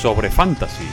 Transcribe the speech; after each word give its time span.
sobre 0.00 0.30
fantasy. 0.30 0.88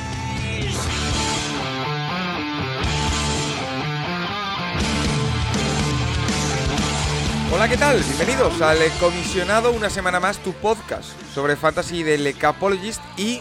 Hola, 7.54 7.70
¿qué 7.70 7.78
tal? 7.78 8.04
Bienvenidos 8.04 8.62
al 8.62 8.78
Comisionado, 9.00 9.72
una 9.72 9.90
semana 9.90 10.20
más, 10.20 10.40
tu 10.40 10.52
podcast 10.52 11.10
sobre 11.34 11.56
fantasy 11.56 12.04
del 12.04 12.38
Capologist 12.38 13.02
y 13.18 13.40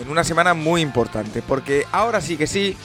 en 0.00 0.08
una 0.08 0.22
semana 0.22 0.54
muy 0.54 0.82
importante, 0.82 1.42
porque 1.42 1.84
ahora 1.90 2.20
sí 2.20 2.36
que 2.36 2.46
sí, 2.46 2.76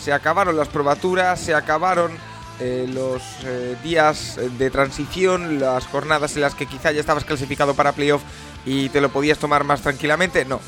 se 0.00 0.14
acabaron 0.14 0.56
las 0.56 0.68
probaturas, 0.68 1.38
se 1.38 1.54
acabaron 1.54 2.12
eh, 2.58 2.86
los 2.88 3.22
eh, 3.44 3.76
días 3.84 4.40
de 4.58 4.70
transición, 4.70 5.60
las 5.60 5.86
jornadas 5.86 6.34
en 6.36 6.42
las 6.42 6.54
que 6.54 6.64
quizá 6.64 6.90
ya 6.90 7.00
estabas 7.00 7.26
clasificado 7.26 7.74
para 7.74 7.92
playoff 7.92 8.22
y 8.64 8.88
te 8.88 9.02
lo 9.02 9.10
podías 9.10 9.38
tomar 9.38 9.64
más 9.64 9.82
tranquilamente, 9.82 10.46
no. 10.46 10.60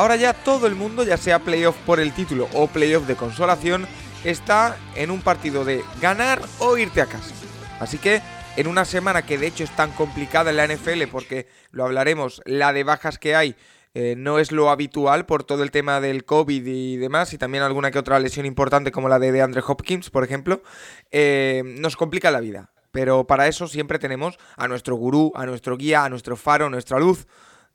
Ahora 0.00 0.16
ya 0.16 0.32
todo 0.32 0.66
el 0.66 0.76
mundo, 0.76 1.04
ya 1.04 1.18
sea 1.18 1.40
playoff 1.40 1.76
por 1.84 2.00
el 2.00 2.14
título 2.14 2.48
o 2.54 2.68
playoff 2.68 3.06
de 3.06 3.16
consolación, 3.16 3.86
está 4.24 4.78
en 4.94 5.10
un 5.10 5.20
partido 5.20 5.62
de 5.66 5.84
ganar 6.00 6.40
o 6.58 6.78
irte 6.78 7.02
a 7.02 7.06
casa. 7.06 7.34
Así 7.80 7.98
que 7.98 8.22
en 8.56 8.66
una 8.66 8.86
semana 8.86 9.26
que 9.26 9.36
de 9.36 9.48
hecho 9.48 9.62
es 9.62 9.76
tan 9.76 9.92
complicada 9.92 10.52
en 10.52 10.56
la 10.56 10.66
NFL 10.66 11.02
porque 11.12 11.48
lo 11.70 11.84
hablaremos, 11.84 12.40
la 12.46 12.72
de 12.72 12.82
bajas 12.82 13.18
que 13.18 13.36
hay 13.36 13.56
eh, 13.92 14.14
no 14.16 14.38
es 14.38 14.52
lo 14.52 14.70
habitual 14.70 15.26
por 15.26 15.44
todo 15.44 15.62
el 15.62 15.70
tema 15.70 16.00
del 16.00 16.24
COVID 16.24 16.66
y 16.66 16.96
demás, 16.96 17.34
y 17.34 17.36
también 17.36 17.62
alguna 17.62 17.90
que 17.90 17.98
otra 17.98 18.18
lesión 18.20 18.46
importante 18.46 18.92
como 18.92 19.10
la 19.10 19.18
de 19.18 19.32
DeAndre 19.32 19.62
Hopkins, 19.66 20.08
por 20.08 20.24
ejemplo, 20.24 20.62
eh, 21.10 21.62
nos 21.78 21.98
complica 21.98 22.30
la 22.30 22.40
vida. 22.40 22.70
Pero 22.90 23.26
para 23.26 23.48
eso 23.48 23.68
siempre 23.68 23.98
tenemos 23.98 24.38
a 24.56 24.66
nuestro 24.66 24.96
gurú, 24.96 25.30
a 25.34 25.44
nuestro 25.44 25.76
guía, 25.76 26.04
a 26.04 26.08
nuestro 26.08 26.36
faro, 26.36 26.66
a 26.66 26.70
nuestra 26.70 26.98
luz 26.98 27.26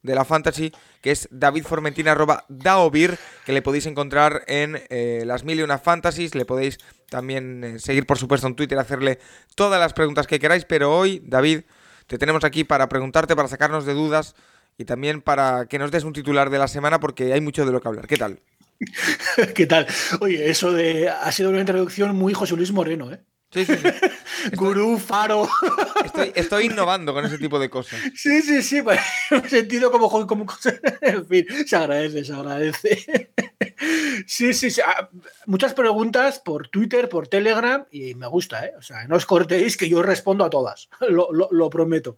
de 0.05 0.15
la 0.15 0.25
fantasy, 0.25 0.71
que 1.01 1.11
es 1.11 1.27
David 1.31 1.63
Formentina, 1.63 2.11
arroba 2.11 2.45
Daovir, 2.47 3.17
que 3.45 3.53
le 3.53 3.61
podéis 3.61 3.85
encontrar 3.85 4.43
en 4.47 4.81
eh, 4.89 5.23
las 5.25 5.43
mil 5.43 5.59
y 5.59 5.63
una 5.63 5.77
fantasies, 5.77 6.35
le 6.35 6.45
podéis 6.45 6.77
también 7.09 7.63
eh, 7.63 7.79
seguir 7.79 8.05
por 8.05 8.17
supuesto 8.17 8.47
en 8.47 8.55
Twitter, 8.55 8.77
hacerle 8.77 9.19
todas 9.55 9.79
las 9.79 9.93
preguntas 9.93 10.27
que 10.27 10.39
queráis, 10.39 10.65
pero 10.65 10.95
hoy, 10.95 11.21
David, 11.25 11.61
te 12.07 12.17
tenemos 12.17 12.43
aquí 12.43 12.63
para 12.63 12.87
preguntarte, 12.87 13.35
para 13.35 13.47
sacarnos 13.47 13.85
de 13.85 13.93
dudas 13.93 14.35
y 14.77 14.85
también 14.85 15.21
para 15.21 15.65
que 15.65 15.79
nos 15.79 15.91
des 15.91 16.03
un 16.03 16.13
titular 16.13 16.49
de 16.49 16.59
la 16.59 16.67
semana 16.67 16.99
porque 16.99 17.33
hay 17.33 17.41
mucho 17.41 17.65
de 17.65 17.71
lo 17.71 17.81
que 17.81 17.87
hablar. 17.87 18.07
¿Qué 18.07 18.17
tal? 18.17 18.39
¿Qué 19.55 19.65
tal? 19.65 19.87
Oye, 20.19 20.49
eso 20.49 20.71
de 20.71 21.09
ha 21.09 21.31
sido 21.31 21.49
una 21.49 21.59
introducción 21.59 22.15
muy 22.15 22.33
José 22.33 22.55
Luis 22.55 22.71
Moreno, 22.71 23.11
¿eh? 23.11 23.21
Sí, 23.51 23.63
sí, 23.65 23.73
sí. 23.77 23.87
Gurú, 24.55 24.97
faro. 24.99 25.47
Estoy, 26.03 26.31
estoy 26.35 26.65
innovando 26.65 27.13
con 27.13 27.23
ese 27.25 27.37
tipo 27.37 27.57
de 27.57 27.69
cosas. 27.69 27.99
Sí, 28.15 28.41
sí, 28.41 28.61
sí, 28.61 28.81
pues, 28.81 28.99
me 29.31 29.37
he 29.37 29.49
sentido 29.49 29.91
como, 29.91 30.09
como 30.27 30.45
en 31.01 31.25
fin, 31.27 31.45
se 31.65 31.75
agradece, 31.75 32.25
se 32.25 32.33
agradece. 32.33 33.29
Sí, 34.27 34.53
sí, 34.53 34.69
sí. 34.71 34.81
ah, 34.85 35.09
Muchas 35.45 35.73
preguntas 35.73 36.39
por 36.39 36.67
Twitter, 36.67 37.07
por 37.07 37.27
Telegram 37.27 37.85
y 37.91 38.15
me 38.15 38.27
gusta, 38.27 38.65
¿eh? 38.65 38.73
O 38.77 38.81
sea, 38.81 39.07
no 39.07 39.15
os 39.15 39.25
cortéis 39.25 39.77
que 39.77 39.87
yo 39.87 40.01
respondo 40.03 40.43
a 40.43 40.49
todas, 40.49 40.89
lo, 41.07 41.31
lo- 41.31 41.49
lo 41.51 41.69
prometo. 41.69 42.17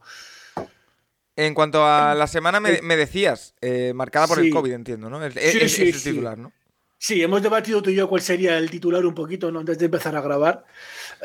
En 1.36 1.54
cuanto 1.54 1.86
a 1.86 2.16
la 2.16 2.26
semana, 2.26 2.60
me, 2.60 2.82
me 2.82 2.98
decías, 2.98 3.54
eh, 3.62 3.92
marcada 3.94 4.26
por 4.28 4.40
el. 4.40 4.50
COVID, 4.52 4.72
entiendo, 4.72 5.08
¿no? 5.10 5.24
Es, 5.24 5.36
es- 5.38 5.52
Sí, 5.52 5.60
es 5.62 5.72
sí, 5.74 5.82
el 5.90 5.94
sí. 5.94 6.10
titular, 6.12 6.38
¿no? 6.38 6.52
Sí, 7.00 7.22
hemos 7.22 7.44
debatido 7.44 7.80
tú 7.84 7.92
y 7.92 7.96
yo 7.96 8.10
cuál 8.10 8.24
sería 8.24 8.58
el 8.58 8.72
titular 8.72 9.06
un 9.06 9.14
poquito 9.14 9.52
¿no? 9.52 9.60
antes 9.60 9.78
de 9.78 9.86
empezar 9.86 10.16
a 10.16 10.22
grabar. 10.22 10.66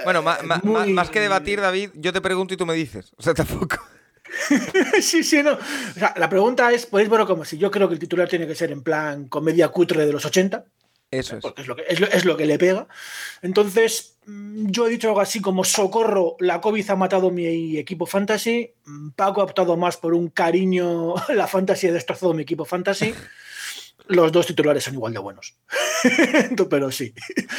Bueno, 0.05 0.23
ma- 0.23 0.39
ma- 0.43 0.61
muy- 0.63 0.73
ma- 0.73 1.03
más 1.03 1.11
que 1.11 1.21
debatir, 1.21 1.61
David, 1.61 1.91
yo 1.95 2.13
te 2.13 2.21
pregunto 2.21 2.55
y 2.55 2.57
tú 2.57 2.67
me 2.67 2.75
dices. 2.75 3.13
O 3.17 3.23
sea, 3.23 3.35
tampoco. 3.35 3.77
sí, 5.01 5.23
sí, 5.23 5.43
no. 5.43 5.53
O 5.53 5.99
sea, 5.99 6.15
la 6.17 6.29
pregunta 6.29 6.73
es, 6.73 6.87
podéis 6.87 7.11
verlo 7.11 7.27
como 7.27 7.45
si 7.45 7.59
yo 7.59 7.71
creo 7.71 7.89
que 7.89 7.95
el 7.95 8.01
titular 8.01 8.29
tiene 8.29 8.47
que 8.47 8.55
ser 8.55 8.71
en 8.73 8.83
plan 8.83 9.29
comedia 9.29 9.69
cutre 9.69 10.07
de 10.07 10.13
los 10.13 10.25
80, 10.25 10.65
Eso 11.11 11.37
es. 11.37 11.43
porque 11.43 11.63
es 11.63 11.69
lo 11.69 11.77
que, 11.77 11.85
es 11.89 12.01
lo, 12.01 12.07
es 12.07 12.25
lo 12.25 12.37
que 12.37 12.47
le 12.47 12.59
pega. 12.59 12.89
Entonces, 13.43 14.17
mm, 14.27 14.67
yo 14.71 14.87
he 14.87 14.91
dicho 14.91 15.09
algo 15.09 15.21
así 15.21 15.41
como 15.41 15.65
socorro, 15.65 16.37
la 16.39 16.61
COVID 16.61 16.89
ha 16.91 16.97
matado 16.97 17.31
mi 17.31 17.77
equipo 17.77 18.07
fantasy, 18.07 18.73
mm, 18.87 19.11
Paco 19.11 19.41
ha 19.41 19.45
optado 19.45 19.77
más 19.77 19.97
por 19.97 20.15
un 20.15 20.29
cariño, 20.29 21.15
la 21.35 21.47
fantasy 21.47 21.89
ha 21.89 21.93
destrozado 21.93 22.33
mi 22.35 22.43
equipo 22.43 22.65
fantasy. 22.65 23.15
Los 24.09 24.33
dos 24.33 24.47
titulares 24.47 24.85
son 24.85 24.95
igual 24.95 25.13
de 25.13 25.19
buenos. 25.19 25.57
Pero 26.71 26.91
sí, 26.91 27.15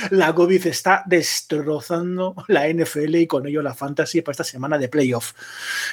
la 0.09 0.34
COVID 0.34 0.68
está 0.68 1.04
destrozando 1.06 2.36
la 2.48 2.68
NFL 2.68 3.16
y 3.16 3.28
con 3.28 3.48
ello 3.48 3.62
la 3.62 3.74
fantasy 3.74 4.22
para 4.22 4.34
esta 4.34 4.44
semana 4.44 4.78
de 4.78 4.90
playoff. 4.90 5.34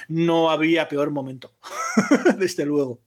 No 0.08 0.50
había 0.50 0.88
peor 0.88 1.10
momento, 1.10 1.52
desde 2.36 2.64
luego. 2.64 3.00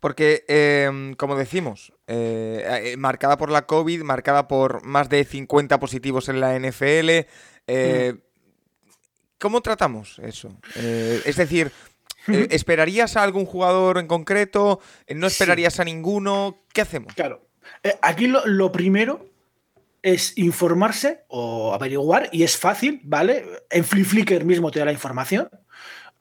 Porque, 0.00 0.44
eh, 0.46 1.14
como 1.16 1.34
decimos, 1.34 1.92
eh, 2.06 2.64
eh, 2.84 2.96
marcada 2.96 3.36
por 3.36 3.50
la 3.50 3.66
COVID, 3.66 4.02
marcada 4.02 4.46
por 4.46 4.84
más 4.84 5.08
de 5.08 5.24
50 5.24 5.80
positivos 5.80 6.28
en 6.28 6.40
la 6.40 6.58
NFL, 6.58 7.26
eh, 7.66 8.14
¿cómo 9.38 9.60
tratamos 9.60 10.20
eso? 10.20 10.56
Es 10.74 11.36
decir, 11.36 11.72
eh, 12.28 12.48
¿esperarías 12.50 13.16
a 13.16 13.22
algún 13.22 13.46
jugador 13.46 13.98
en 13.98 14.06
concreto? 14.06 14.80
Eh, 15.06 15.14
¿No 15.14 15.28
Sí. 15.28 15.34
esperarías 15.34 15.80
a 15.80 15.84
ninguno? 15.84 16.58
¿Qué 16.72 16.80
hacemos? 16.82 17.14
Claro. 17.14 17.46
Eh, 17.82 17.94
aquí 18.02 18.26
lo, 18.26 18.46
lo 18.46 18.72
primero 18.72 19.26
es 20.02 20.36
informarse 20.38 21.24
o 21.28 21.74
averiguar, 21.74 22.28
y 22.32 22.42
es 22.44 22.56
fácil, 22.56 23.00
¿vale? 23.04 23.44
En 23.70 23.84
Flip 23.84 24.06
Flickr 24.06 24.44
mismo 24.44 24.70
te 24.70 24.78
da 24.78 24.84
la 24.84 24.92
información. 24.92 25.48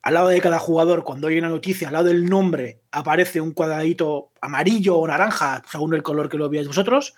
Al 0.02 0.14
lado 0.14 0.30
de 0.30 0.42
cada 0.42 0.58
jugador, 0.60 1.04
cuando 1.04 1.28
hay 1.28 1.38
una 1.38 1.50
noticia, 1.50 1.88
al 1.88 1.94
lado 1.94 2.06
del 2.08 2.26
nombre, 2.26 2.82
aparece 2.92 3.42
un 3.42 3.52
cuadradito 3.52 4.32
amarillo 4.42 4.98
o 4.98 5.08
naranja, 5.08 5.62
según 5.70 5.94
el 5.94 6.04
color 6.04 6.30
que 6.30 6.38
lo 6.38 6.50
veáis 6.50 6.68
vosotros, 6.68 7.14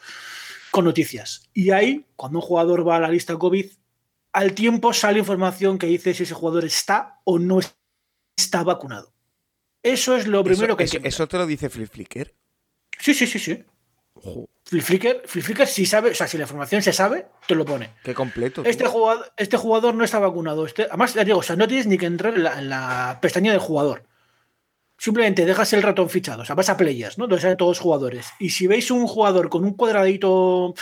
con 0.71 0.85
noticias. 0.85 1.49
Y 1.53 1.71
ahí, 1.71 2.05
cuando 2.15 2.39
un 2.39 2.45
jugador 2.45 2.87
va 2.87 2.97
a 2.97 2.99
la 2.99 3.09
lista 3.09 3.37
COVID, 3.37 3.65
al 4.33 4.53
tiempo 4.53 4.91
sale 4.93 5.19
información 5.19 5.77
que 5.77 5.87
dice 5.87 6.13
si 6.13 6.23
ese 6.23 6.33
jugador 6.33 6.65
está 6.65 7.19
o 7.23 7.39
no 7.39 7.59
está 8.39 8.63
vacunado. 8.63 9.11
Eso 9.83 10.15
es 10.15 10.27
lo 10.27 10.43
primero 10.43 10.73
eso, 10.73 10.77
que 10.77 10.83
hay 10.83 10.85
eso- 10.85 10.93
que 10.93 10.99
mirar. 10.99 11.07
eso 11.07 11.27
te 11.27 11.37
lo 11.37 11.45
dice 11.45 11.69
Flip 11.69 11.89
Flicker. 11.91 12.33
Sí, 12.99 13.13
sí, 13.13 13.27
sí, 13.27 13.39
sí. 13.39 13.63
Flip 14.65 14.83
Flickr, 14.83 15.21
Flip 15.25 15.43
Flickr, 15.45 15.65
si 15.65 15.85
sabe, 15.85 16.11
o 16.11 16.13
sea, 16.15 16.27
si 16.27 16.37
la 16.37 16.43
información 16.43 16.81
se 16.81 16.91
sabe, 16.91 17.27
te 17.47 17.55
lo 17.55 17.63
pone. 17.63 17.91
Qué 18.03 18.13
completo. 18.13 18.63
Este 18.65 18.85
jugador, 18.85 19.31
este 19.37 19.55
jugador 19.55 19.95
no 19.95 20.03
está 20.03 20.19
vacunado. 20.19 20.65
Este, 20.65 20.83
además, 20.83 21.13
ya 21.13 21.23
digo, 21.23 21.37
o 21.39 21.43
sea, 21.43 21.55
no 21.55 21.67
tienes 21.67 21.87
ni 21.87 21.97
que 21.97 22.05
entrar 22.05 22.33
en 22.33 22.43
la, 22.43 22.59
en 22.59 22.67
la 22.69 23.19
pestaña 23.21 23.51
del 23.51 23.61
jugador. 23.61 24.03
Simplemente 24.97 25.45
dejas 25.45 25.71
el 25.71 25.81
ratón 25.81 26.09
fichado. 26.09 26.41
O 26.41 26.45
sea, 26.45 26.55
vas 26.55 26.69
a 26.69 26.75
players, 26.75 27.17
¿no? 27.17 27.25
Donde 27.27 27.41
salen 27.41 27.55
todos 27.55 27.77
los 27.77 27.79
jugadores. 27.79 28.27
Y 28.39 28.49
si 28.49 28.67
veis 28.67 28.91
un 28.91 29.07
jugador 29.07 29.47
con 29.49 29.63
un 29.63 29.73
cuadradito. 29.73 30.73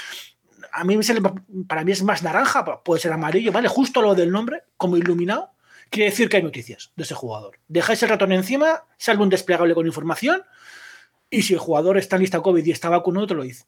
A 0.71 0.83
mí 0.83 0.97
para 1.67 1.83
mí 1.83 1.91
es 1.91 2.01
más 2.03 2.23
naranja, 2.23 2.83
puede 2.83 2.99
ser 3.01 3.13
amarillo, 3.13 3.51
¿vale? 3.51 3.67
Justo 3.67 4.01
lo 4.01 4.15
del 4.15 4.31
nombre, 4.31 4.63
como 4.75 4.97
iluminado, 4.97 5.51
quiere 5.89 6.09
decir 6.11 6.29
que 6.29 6.37
hay 6.37 6.43
noticias 6.43 6.91
de 6.95 7.03
ese 7.03 7.15
jugador. 7.15 7.59
Dejáis 7.67 8.01
el 8.03 8.09
ratón 8.09 8.31
encima, 8.31 8.83
sale 8.97 9.21
un 9.21 9.29
desplegable 9.29 9.73
con 9.75 9.85
información, 9.87 10.43
y 11.29 11.41
si 11.43 11.53
el 11.53 11.59
jugador 11.59 11.97
está 11.97 12.15
en 12.15 12.21
lista 12.21 12.41
COVID 12.41 12.65
y 12.65 12.71
está 12.71 12.89
vacunado, 12.89 13.27
te 13.27 13.33
lo 13.35 13.43
dice. 13.43 13.65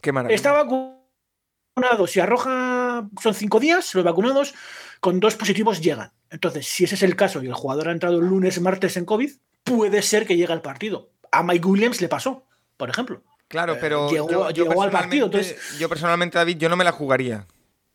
Qué 0.00 0.12
maravilla. 0.12 0.34
Está 0.36 0.52
vacunado. 0.52 2.06
Si 2.06 2.18
arroja, 2.20 3.08
son 3.22 3.34
cinco 3.34 3.60
días, 3.60 3.94
los 3.94 4.04
vacunados 4.04 4.54
con 5.00 5.20
dos 5.20 5.36
positivos 5.36 5.80
llegan. 5.80 6.12
Entonces, 6.30 6.66
si 6.66 6.84
ese 6.84 6.94
es 6.96 7.02
el 7.02 7.14
caso 7.16 7.42
y 7.42 7.46
el 7.46 7.54
jugador 7.54 7.88
ha 7.88 7.92
entrado 7.92 8.18
el 8.18 8.26
lunes, 8.26 8.60
martes 8.60 8.96
en 8.96 9.04
COVID, 9.04 9.30
puede 9.64 10.02
ser 10.02 10.26
que 10.26 10.36
llegue 10.36 10.52
al 10.52 10.62
partido. 10.62 11.10
A 11.30 11.42
Mike 11.42 11.66
Williams 11.66 12.00
le 12.00 12.08
pasó, 12.08 12.46
por 12.76 12.90
ejemplo. 12.90 13.22
Claro, 13.48 13.74
Eh, 13.74 13.78
pero 13.80 14.10
llegó- 14.10 14.30
yo, 14.30 14.50
yo 14.50 14.64
llegó 14.64 14.82
al 14.82 14.90
partido, 14.90 15.30
personalmente- 15.30 15.78
yo 15.78 15.88
personalmente, 15.88 16.38
David, 16.38 16.58
yo 16.58 16.68
no 16.68 16.76
me 16.76 16.84
la 16.84 16.92
jugaría. 16.92 17.46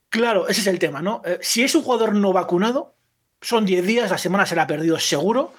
Claro, 0.10 0.48
ese 0.48 0.62
es 0.62 0.68
el 0.68 0.80
tema, 0.80 1.02
¿no? 1.02 1.22
Eh, 1.26 1.40
si 1.42 1.64
es 1.64 1.74
un 1.76 1.84
jugador 1.84 2.16
no 2.16 2.34
vacunado, 2.34 2.96
son 3.44 3.66
10 3.66 3.86
días, 3.86 4.10
la 4.10 4.18
semana 4.18 4.46
se 4.46 4.56
la 4.56 4.64
ha 4.64 4.68
perdido 4.68 5.00
seguro. 5.00 5.54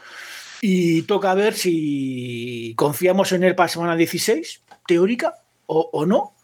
Y 0.60 1.02
toca 1.02 1.34
ver 1.34 1.54
si 1.54 2.72
confiamos 2.76 3.32
en 3.32 3.44
él 3.44 3.54
para 3.54 3.68
semana 3.68 3.96
16, 3.96 4.62
teórica, 4.86 5.34
o, 5.66 6.06
no. 6.06 6.34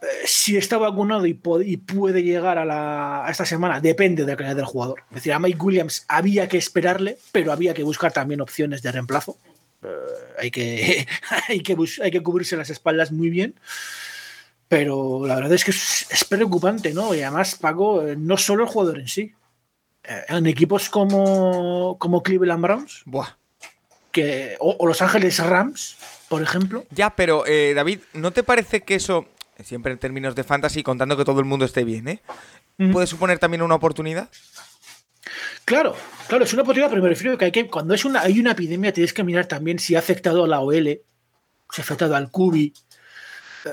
Eh, 0.00 0.06
si 0.24 0.56
está 0.56 0.78
vacunado 0.78 1.26
y, 1.26 1.34
puede 1.34 2.22
llegar 2.22 2.58
a, 2.58 2.64
la- 2.64 3.26
esta 3.28 3.44
semana, 3.44 3.80
depende 3.80 4.24
de 4.24 4.32
la 4.32 4.36
calidad 4.36 4.56
del 4.56 4.64
jugador. 4.64 5.04
Es 5.10 5.16
decir, 5.16 5.32
a 5.34 5.38
Mike 5.38 5.58
Williams 5.60 6.06
había 6.08 6.48
que 6.48 6.56
esperarle, 6.56 7.18
pero 7.32 7.52
había 7.52 7.74
que 7.74 7.82
buscar 7.82 8.12
también 8.12 8.40
opciones 8.40 8.80
de 8.82 8.92
reemplazo. 8.92 9.36
Eh, 9.82 9.88
hay, 10.38 10.50
que, 10.50 11.06
hay, 11.48 11.60
que 11.60 11.76
hay 12.02 12.10
que 12.10 12.22
cubrirse 12.22 12.56
las 12.56 12.70
espaldas 12.70 13.12
muy 13.12 13.28
bien. 13.28 13.54
Pero 14.68 15.26
la 15.26 15.36
verdad 15.36 15.52
es 15.52 15.64
que 15.64 15.70
es, 15.70 16.24
preocupante, 16.28 16.94
¿no? 16.94 17.14
Y 17.14 17.20
además, 17.20 17.56
Paco, 17.56 18.06
eh, 18.06 18.16
no 18.16 18.36
solo 18.36 18.64
el 18.64 18.70
jugador 18.70 18.98
en 19.00 19.08
sí. 19.08 19.32
En 20.04 20.46
equipos 20.46 20.90
como, 20.90 21.96
como 21.98 22.22
Cleveland 22.22 22.62
Browns, 22.62 23.02
Buah. 23.06 23.36
Que, 24.12 24.56
o, 24.60 24.86
Los 24.86 25.02
Ángeles 25.02 25.38
Rams, 25.38 25.96
por 26.28 26.42
ejemplo. 26.42 26.84
Ya, 26.90 27.10
pero 27.10 27.44
David, 27.74 28.00
¿no 28.12 28.30
te 28.32 28.42
parece 28.42 28.82
que 28.82 28.94
eso, 28.94 29.26
siempre 29.62 29.92
en 29.92 29.98
términos 29.98 30.34
de 30.34 30.44
fantasy, 30.44 30.82
contando 30.82 31.16
que 31.16 31.24
todo 31.24 31.40
el 31.40 31.46
mundo 31.46 31.64
esté 31.64 31.84
bien, 31.84 32.08
¿eh? 32.08 32.22
¿Puede 32.92 33.06
suponer 33.06 33.38
también 33.38 33.62
una 33.62 33.76
oportunidad? 33.76 34.28
Claro, 35.64 35.96
claro, 36.28 36.44
es 36.44 36.52
una 36.52 36.62
oportunidad, 36.62 36.90
pero 36.90 37.02
me 37.02 37.08
refiero 37.08 37.34
a 37.34 37.38
que, 37.38 37.46
hay 37.46 37.52
que 37.52 37.68
cuando 37.68 37.94
es 37.94 38.04
una, 38.04 38.20
hay 38.20 38.38
una 38.38 38.52
epidemia 38.52 38.92
tienes 38.92 39.14
que 39.14 39.24
mirar 39.24 39.46
también 39.46 39.78
si 39.78 39.94
ha 39.94 39.98
afectado 39.98 40.44
a 40.44 40.48
la 40.48 40.60
OL, 40.60 40.84
si 40.84 41.80
ha 41.80 41.80
afectado 41.80 42.14
al 42.16 42.30
CUBI. 42.30 42.74
Eh, 43.64 43.70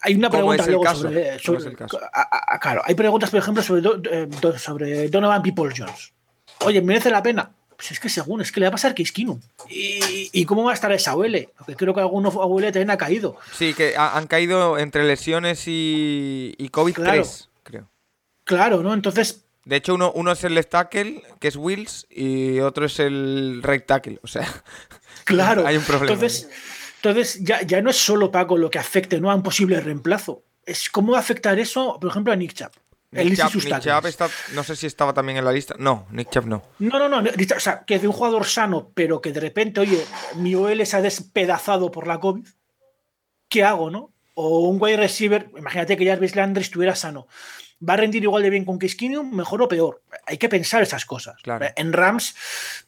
hay 0.00 0.14
una 0.14 0.30
pregunta 0.30 0.66
luego 0.66 0.94
sobre, 0.94 1.36
claro, 2.60 2.82
hay 2.84 2.94
preguntas, 2.94 3.30
por 3.30 3.38
ejemplo, 3.38 3.62
sobre, 3.62 3.82
eh, 4.10 4.28
sobre 4.58 5.08
Donovan 5.08 5.42
People 5.42 5.72
Jones. 5.76 6.12
Oye, 6.60 6.80
¿merece 6.80 7.10
la 7.10 7.22
pena? 7.22 7.50
Pues 7.76 7.92
es 7.92 8.00
que 8.00 8.08
según, 8.08 8.40
es 8.42 8.52
que 8.52 8.60
le 8.60 8.66
va 8.66 8.68
a 8.68 8.72
pasar 8.72 8.94
que 8.94 9.02
¿Y, 9.02 10.30
¿Y 10.32 10.44
cómo 10.44 10.64
va 10.64 10.72
a 10.72 10.74
estar 10.74 10.92
esa 10.92 11.16
OL? 11.16 11.48
Porque 11.56 11.76
creo 11.76 11.94
que 11.94 12.00
algunos 12.00 12.34
OL 12.34 12.62
también 12.64 12.90
ha 12.90 12.98
caído. 12.98 13.38
Sí, 13.52 13.72
que 13.72 13.94
han 13.96 14.26
caído 14.26 14.78
entre 14.78 15.04
lesiones 15.04 15.66
y, 15.66 16.54
y 16.58 16.68
COVID-3, 16.68 17.48
creo. 17.62 17.88
Claro, 18.44 18.82
¿no? 18.82 18.92
Entonces, 18.92 19.44
de 19.64 19.76
hecho, 19.76 19.94
uno, 19.94 20.12
uno 20.14 20.32
es 20.32 20.42
el 20.44 20.54
left 20.54 20.70
tackle, 20.70 21.22
que 21.38 21.48
es 21.48 21.56
Wills, 21.56 22.06
y 22.10 22.60
otro 22.60 22.86
es 22.86 22.98
el 22.98 23.60
right 23.62 23.86
tackle. 23.86 24.18
O 24.22 24.26
sea, 24.26 24.46
claro. 25.24 25.64
hay 25.66 25.76
un 25.76 25.84
problema. 25.84 26.12
Entonces, 26.12 26.48
entonces 27.02 27.42
ya, 27.42 27.62
ya 27.62 27.80
no 27.80 27.88
es 27.88 27.96
solo 27.96 28.30
Paco 28.30 28.58
lo 28.58 28.70
que 28.70 28.78
afecte 28.78 29.20
¿no? 29.20 29.30
a 29.30 29.34
un 29.34 29.42
posible 29.42 29.80
reemplazo. 29.80 30.44
Es 30.66 30.90
cómo 30.90 31.16
afectar 31.16 31.58
eso, 31.58 31.98
por 31.98 32.10
ejemplo, 32.10 32.32
a 32.32 32.36
Nick 32.36 32.52
Chubb. 32.52 32.72
Nick, 33.12 33.40
está, 34.04 34.28
no 34.54 34.62
sé 34.62 34.76
si 34.76 34.86
estaba 34.86 35.12
también 35.12 35.38
en 35.38 35.44
la 35.44 35.50
lista. 35.50 35.74
No, 35.78 36.06
Nick 36.12 36.30
Chubb 36.30 36.46
no. 36.46 36.62
No, 36.78 37.08
no, 37.08 37.08
no. 37.08 37.30
O 37.56 37.60
sea, 37.60 37.84
que 37.84 37.98
de 37.98 38.06
un 38.06 38.12
jugador 38.12 38.44
sano, 38.44 38.92
pero 38.94 39.20
que 39.20 39.32
de 39.32 39.40
repente, 39.40 39.80
oye, 39.80 40.04
mi 40.36 40.54
OL 40.54 40.84
se 40.86 40.96
ha 40.96 41.02
despedazado 41.02 41.90
por 41.90 42.06
la 42.06 42.20
COVID. 42.20 42.46
¿Qué 43.48 43.64
hago, 43.64 43.90
no? 43.90 44.12
O 44.34 44.68
un 44.68 44.76
wide 44.80 44.98
receiver, 44.98 45.50
imagínate 45.56 45.96
que 45.96 46.06
Jarvis 46.06 46.36
Landry 46.36 46.62
estuviera 46.62 46.94
sano. 46.94 47.26
¿Va 47.86 47.94
a 47.94 47.96
rendir 47.96 48.22
igual 48.22 48.42
de 48.42 48.50
bien 48.50 48.66
con 48.66 48.78
Case 48.78 48.96
mejor 49.24 49.62
o 49.62 49.68
peor? 49.68 50.02
Hay 50.26 50.36
que 50.36 50.50
pensar 50.50 50.82
esas 50.82 51.06
cosas. 51.06 51.36
En 51.76 51.92
Rams 51.92 52.36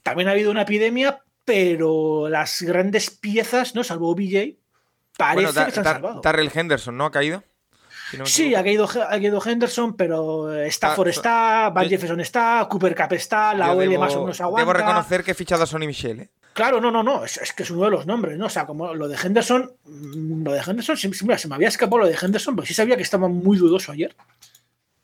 también 0.02 0.28
ha 0.28 0.32
habido 0.32 0.50
una 0.50 0.62
epidemia, 0.62 1.22
pero 1.44 2.28
las 2.28 2.62
grandes 2.62 3.10
piezas, 3.10 3.74
¿no? 3.74 3.84
Salvo 3.84 4.14
BJ, 4.14 4.58
parece 5.16 5.64
que 5.66 5.70
se 5.72 5.80
han 5.80 5.84
salvado. 5.84 6.20
Darrell 6.20 6.50
Henderson, 6.52 6.96
¿no? 6.96 7.06
¿Ha 7.06 7.10
caído? 7.10 7.42
sí, 8.24 8.54
ha 8.54 8.62
caído, 8.62 8.84
ha 8.84 9.08
caído, 9.08 9.42
Henderson, 9.44 9.96
pero 9.96 10.52
Stafford 10.64 11.08
ah, 11.08 11.10
está, 11.10 11.70
Van 11.70 11.88
Jefferson 11.88 12.20
está, 12.20 12.66
Cooper 12.70 12.94
Cup 12.94 13.12
está, 13.14 13.54
la 13.54 13.72
OL 13.72 13.98
más 13.98 14.14
o 14.14 14.22
menos 14.22 14.40
aguanta. 14.40 14.60
Debo 14.60 14.72
reconocer 14.72 15.24
que 15.24 15.30
he 15.30 15.34
fichado 15.34 15.62
a 15.62 15.66
Sonny 15.66 15.86
Michel, 15.86 16.20
¿eh? 16.20 16.30
Claro, 16.52 16.80
no, 16.80 16.90
no, 16.90 17.02
no, 17.02 17.24
es, 17.24 17.52
que 17.56 17.62
es 17.62 17.70
uno 17.70 17.84
de 17.84 17.90
los 17.90 18.06
nombres, 18.06 18.36
¿no? 18.36 18.46
O 18.46 18.50
sea, 18.50 18.66
como 18.66 18.92
lo 18.94 19.08
de 19.08 19.16
Henderson, 19.16 19.72
mm, 19.84 20.44
lo 20.44 20.52
de 20.52 20.60
Henderson, 20.60 20.96
mira, 21.22 21.38
se 21.38 21.48
me 21.48 21.54
había 21.54 21.68
escapado 21.68 22.00
lo 22.00 22.06
de 22.06 22.18
Henderson, 22.20 22.54
pero 22.54 22.66
sí 22.66 22.74
sabía 22.74 22.96
que 22.96 23.02
estaba 23.02 23.28
muy 23.28 23.56
dudoso 23.56 23.92
ayer. 23.92 24.14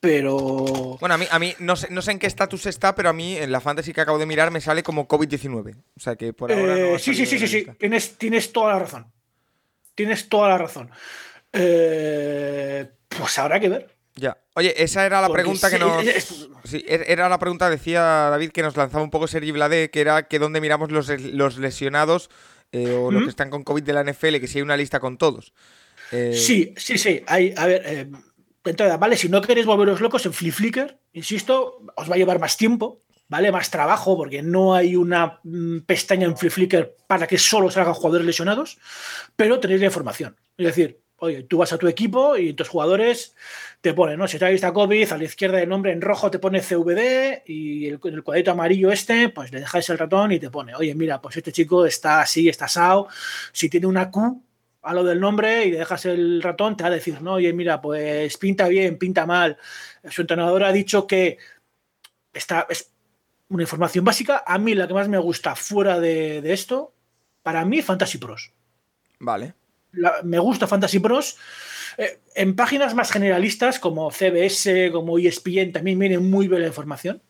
Pero. 0.01 0.97
Bueno, 1.01 1.17
a 1.17 1.19
mí, 1.19 1.27
a 1.29 1.39
mí 1.39 1.55
no, 1.59 1.75
sé, 1.75 1.89
no 1.91 2.03
sé 2.03 2.13
en 2.13 2.19
qué 2.19 2.29
estatus 2.29 2.67
está, 2.67 2.95
pero 2.95 3.09
a 3.09 3.13
mí 3.13 3.37
en 3.37 3.51
la 3.51 3.61
fantasy 3.61 3.93
que 3.93 4.01
acabo 4.01 4.19
de 4.19 4.27
mirar 4.27 4.51
me 4.51 4.61
sale 4.61 4.83
como 4.83 5.09
COVID-19. 5.09 5.75
O 5.97 6.01
sea 6.01 6.15
que 6.15 6.33
por 6.33 6.53
ahora. 6.53 6.79
Eh, 6.79 6.99
sí, 6.99 7.15
sí, 7.15 7.27
sí, 7.27 7.39
sí, 7.39 7.49
sí. 7.49 7.67
Tienes, 7.79 8.17
tienes 8.17 8.53
toda 8.53 8.75
la 8.75 8.79
razón. 8.79 9.07
Tienes 9.97 10.29
toda 10.29 10.51
la 10.51 10.59
razón. 10.59 10.91
Eh, 11.53 12.89
pues 13.09 13.39
habrá 13.39 13.59
que 13.59 13.69
ver. 13.69 13.97
Ya. 14.15 14.39
Oye, 14.55 14.75
esa 14.83 15.05
era 15.05 15.21
la 15.21 15.29
pregunta 15.29 15.69
que 15.69 15.79
nos. 15.81 16.05
Sí, 16.65 16.85
er, 16.87 17.05
era 17.09 17.29
la 17.29 17.39
pregunta, 17.39 17.69
decía 17.69 18.03
David, 18.03 18.51
que 18.51 18.63
nos 18.63 18.77
lanzaba 18.77 19.03
un 19.03 19.11
poco 19.11 19.27
Sergi 19.27 19.51
Blade, 19.51 19.91
que 19.91 20.01
era 20.01 20.29
que 20.29 20.39
dónde 20.39 20.61
miramos 20.61 20.93
los, 20.93 21.09
los 21.09 21.59
lesionados 21.59 22.31
eh, 22.71 22.93
o 22.93 23.11
los 23.11 23.25
que 23.25 23.31
están 23.31 23.51
con 23.51 23.65
COVID 23.65 23.83
de 23.83 23.93
la 23.93 24.05
NFL, 24.05 24.37
que 24.39 24.47
si 24.47 24.59
hay 24.59 24.63
una 24.63 24.77
lista 24.77 25.01
con 25.01 25.19
todos. 25.19 25.53
Sí, 26.11 26.75
sí, 26.77 26.99
sí. 26.99 27.23
Hay, 27.27 27.53
a 27.57 27.67
ver, 27.67 28.09
entonces, 28.71 28.99
¿vale? 28.99 29.17
Si 29.17 29.29
no 29.29 29.41
queréis 29.41 29.67
volveros 29.67 30.01
locos 30.01 30.25
en 30.27 30.33
Flip 30.33 30.53
Flicker, 30.53 30.99
insisto, 31.13 31.83
os 31.97 32.11
va 32.11 32.15
a 32.15 32.19
llevar 32.19 32.39
más 32.39 32.57
tiempo, 32.57 33.03
¿vale? 33.29 33.53
Más 33.53 33.71
trabajo, 33.71 34.17
porque 34.17 34.43
no 34.43 34.75
hay 34.75 34.97
una 34.97 35.41
mm, 35.45 35.81
pestaña 35.81 36.27
en 36.27 36.37
Flip 36.37 36.53
Flicker 36.53 36.97
para 37.07 37.27
que 37.27 37.39
solo 37.39 37.71
salgan 37.71 37.95
jugadores 37.95 38.27
lesionados, 38.27 38.79
pero 39.37 39.61
tenéis 39.61 39.81
la 39.81 39.87
información. 39.87 40.37
Es 40.57 40.67
decir, 40.67 41.01
oye, 41.19 41.43
tú 41.43 41.59
vas 41.59 41.73
a 41.73 41.79
tu 41.79 41.89
equipo 41.89 42.37
y 42.37 42.53
tus 42.53 42.69
jugadores 42.69 43.35
te 43.81 43.93
ponen, 43.95 44.19
¿no? 44.19 44.29
Si 44.29 44.43
ha 44.43 44.49
visto 44.49 44.73
COVID, 44.73 45.13
a 45.13 45.19
la 45.19 45.25
izquierda 45.25 45.59
del 45.59 45.69
nombre 45.69 45.93
en 45.93 46.01
rojo 46.01 46.31
te 46.31 46.39
pone 46.39 46.61
CVD 46.61 47.43
y 47.47 47.87
el, 47.87 48.01
el, 48.03 48.23
cuadrito 48.23 48.53
amarillo 48.53 48.91
este, 48.91 49.29
pues 49.29 49.53
le 49.53 49.61
dejáis 49.61 49.89
el 49.91 49.99
ratón 49.99 50.33
y 50.33 50.41
te 50.41 50.51
pone, 50.51 50.75
oye, 50.75 50.95
mira, 50.95 51.21
pues 51.21 51.37
este 51.37 51.53
chico 51.53 51.87
está 51.87 52.21
así, 52.21 52.49
está 52.49 52.67
asado, 52.67 53.09
si 53.53 53.69
tiene 53.69 53.87
una 53.87 54.11
Q, 54.11 54.43
a 54.83 54.95
lo 54.95 55.05
del 55.05 55.21
nombre 55.21 55.65
y 55.67 55.71
dejas 55.71 56.07
el 56.07 56.43
ratón, 56.43 56.77
te 56.77 56.85
va 56.85 56.89
a 56.89 56.93
decir, 56.93 57.21
no, 57.21 57.35
oye, 57.35 57.53
mira, 57.53 57.81
pues 57.81 58.37
pinta 58.37 58.69
bien, 58.69 58.99
pinta 58.99 59.27
mal. 59.27 59.59
Su 60.09 60.23
entrenador 60.23 60.65
ha 60.65 60.73
dicho 60.73 61.07
que 61.07 61.39
esta 62.33 62.67
es 62.69 62.91
una 63.49 63.63
información 63.63 64.05
básica. 64.05 64.45
A 64.47 64.59
mí 64.59 64.75
la 64.75 64.87
que 64.87 64.95
más 64.95 65.09
me 65.09 65.19
gusta 65.19 65.55
fuera 65.55 65.99
de, 65.99 66.41
esto, 66.53 66.95
para 67.43 67.65
mí, 67.65 67.83
Fantasy 67.83 68.19
Pros. 68.19 68.53
Vale. 69.19 69.55
me 70.25 70.39
gusta 70.39 70.67
Fantasy 70.67 71.01
Pros. 71.01 71.37
Eh, 71.97 72.21
en 72.37 72.55
páginas 72.55 72.95
más 72.95 73.11
generalistas 73.11 73.81
como 73.81 74.11
CBS, 74.11 74.91
como 74.93 75.19
ESPN, 75.19 75.73
también 75.73 75.99
viene 75.99 76.19
muy 76.19 76.47
bien 76.47 76.63
la 76.63 76.69
información. 76.69 77.21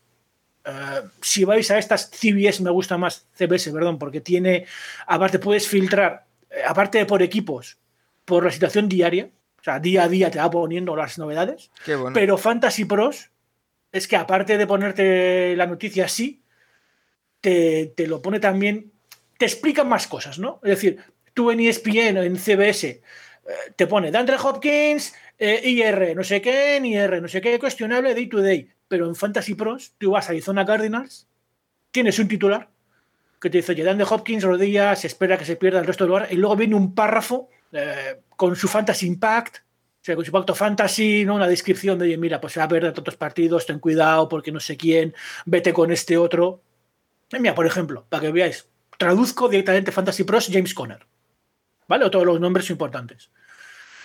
Eh, 0.65 1.01
si 1.23 1.45
vais 1.45 1.71
a 1.71 1.79
estas 1.79 2.11
CBS, 2.11 2.63
me 2.63 2.71
gusta 2.71 2.99
más 2.99 3.27
CBS, 3.33 3.73
perdón, 3.73 3.99
porque 3.99 4.21
tiene, 4.21 4.67
aparte 5.07 5.39
puedes 5.39 5.67
filtrar 5.67 6.28
aparte 6.67 6.99
de 6.99 7.07
por 7.07 7.23
equipos, 7.23 7.79
por 8.25 8.45
la 8.45 8.51
situación 8.51 8.89
diaria, 8.89 9.31
o 9.61 9.63
sea, 9.63 9.81
día 9.81 10.05
a 10.05 10.09
día 10.09 10.31
te 10.31 10.39
va 10.39 10.51
poniendo 10.51 10.95
las 10.95 11.19
novedades. 11.19 11.71
Pero 12.15 12.39
Fantasy 12.39 12.85
Pros 12.85 13.31
es 13.91 14.07
que 14.07 14.17
aparte 14.17 14.57
de 14.57 14.67
ponerte 14.67 15.57
la 15.57 15.67
noticia 15.67 16.05
así, 16.05 16.43
te, 17.41 17.95
lo 18.07 18.21
pone 18.21 18.41
también, 18.41 18.93
te 19.39 19.47
explica 19.47 19.85
más 19.85 20.07
cosas, 20.07 20.39
¿no? 20.39 20.61
Es 20.63 20.71
decir, 20.71 20.99
tú 21.35 21.51
en 21.51 21.61
ESPN 21.61 22.19
o 22.19 22.23
en 22.23 22.37
CBS 22.37 22.89
eh, 22.89 23.01
te 23.77 23.87
pone 23.87 24.11
Dandre 24.11 24.37
Hopkins, 24.37 25.15
eh, 25.39 25.61
IR, 25.65 26.15
no 26.17 26.25
sé 26.25 26.43
qué, 26.43 26.81
IR, 26.83 27.23
no 27.23 27.29
sé 27.29 27.41
qué, 27.41 27.59
cuestionable 27.59 28.15
day 28.15 28.27
to 28.27 28.39
day. 28.39 28.69
Pero 28.89 29.07
en 29.07 29.15
Fantasy 29.15 29.55
Pros, 29.55 29.95
tú 29.99 30.13
vas 30.13 30.29
a 30.29 30.33
Arizona 30.33 30.67
Cardinals, 30.67 31.29
tienes 31.91 32.19
un 32.19 32.29
titular 32.29 32.69
que 33.41 33.51
te 33.51 33.59
dice, 33.59 33.73
oye, 33.73 33.85
de 33.85 34.05
Hopkins, 34.05 34.45
rodillas, 34.45 35.01
se 35.01 35.07
espera 35.07 35.39
que 35.39 35.45
se 35.45 35.57
pierda 35.57 35.79
el 35.81 35.87
resto 35.87 36.05
del 36.05 36.11
lugar, 36.11 36.29
y 36.31 36.37
luego 36.37 36.57
viene 36.57 36.75
un 36.75 36.95
párrafo 36.95 37.49
eh, 37.73 38.21
con 38.37 38.57
su 38.57 38.69
Fantasy 38.69 39.07
Impact, 39.07 39.59
o 39.59 40.05
sea, 40.05 40.17
con 40.17 40.25
su 40.25 40.33
pacto 40.33 40.55
fantasy, 40.55 41.25
¿no? 41.25 41.35
Una 41.35 41.49
descripción 41.49 41.99
de, 41.99 42.17
mira, 42.17 42.41
pues 42.41 42.53
se 42.53 42.61
va 42.61 42.65
a 42.65 42.69
perder 42.69 42.93
tantos 42.93 43.17
partidos, 43.17 43.67
ten 43.67 43.79
cuidado 43.79 44.29
porque 44.29 44.53
no 44.53 44.61
sé 44.61 44.77
quién, 44.77 45.15
vete 45.45 45.73
con 45.73 45.91
este 45.91 46.17
otro. 46.17 46.63
mira, 47.33 47.55
por 47.55 47.67
ejemplo, 47.67 48.07
para 48.09 48.23
que 48.23 48.33
veáis, 48.33 48.69
traduzco 48.97 49.49
directamente 49.49 49.93
Fantasy 49.93 50.25
Pros 50.25 50.49
James 50.51 50.73
Conner. 50.73 51.07
¿Vale? 51.89 52.05
O 52.05 52.11
todos 52.11 52.27
los 52.27 52.41
nombres 52.41 52.71
importantes. 52.71 53.31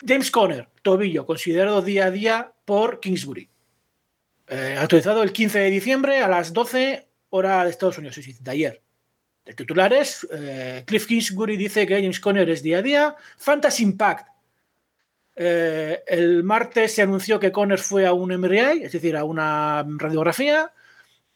James 0.06 0.32
Conner, 0.32 0.68
tobillo, 0.82 1.26
considerado 1.26 1.82
día 1.82 2.06
a 2.06 2.12
día 2.12 2.54
por 2.66 3.00
Kingsbury. 3.00 3.50
Eh, 4.48 4.78
actualizado 4.80 5.24
el 5.24 5.32
15 5.32 5.60
de 5.60 5.70
diciembre 5.70 6.20
a 6.20 6.28
las 6.28 6.54
12 6.54 7.08
hora 7.30 7.64
de 7.64 7.70
Estados 7.70 7.98
Unidos, 7.98 8.18
es 8.18 8.44
de 8.44 8.52
ayer 8.52 8.84
de 9.46 9.54
titulares, 9.54 10.28
eh, 10.32 10.84
Cliff 10.86 11.06
Kingsbury 11.06 11.58
dice 11.58 11.86
que 11.86 11.96
James 11.96 12.20
Conner 12.20 12.50
es 12.50 12.64
día 12.64 12.78
a 12.78 12.82
día. 12.82 13.16
Fantasy 13.38 13.84
Impact. 13.84 14.28
Eh, 15.36 16.04
el 16.08 16.44
martes 16.44 16.94
se 16.94 17.02
anunció 17.02 17.40
que 17.40 17.52
Conner 17.52 17.80
fue 17.80 18.06
a 18.06 18.14
un 18.14 18.32
MRI, 18.32 18.84
es 18.84 18.92
decir, 18.92 19.18
a 19.18 19.24
una 19.24 19.86
radiografía. 19.98 20.72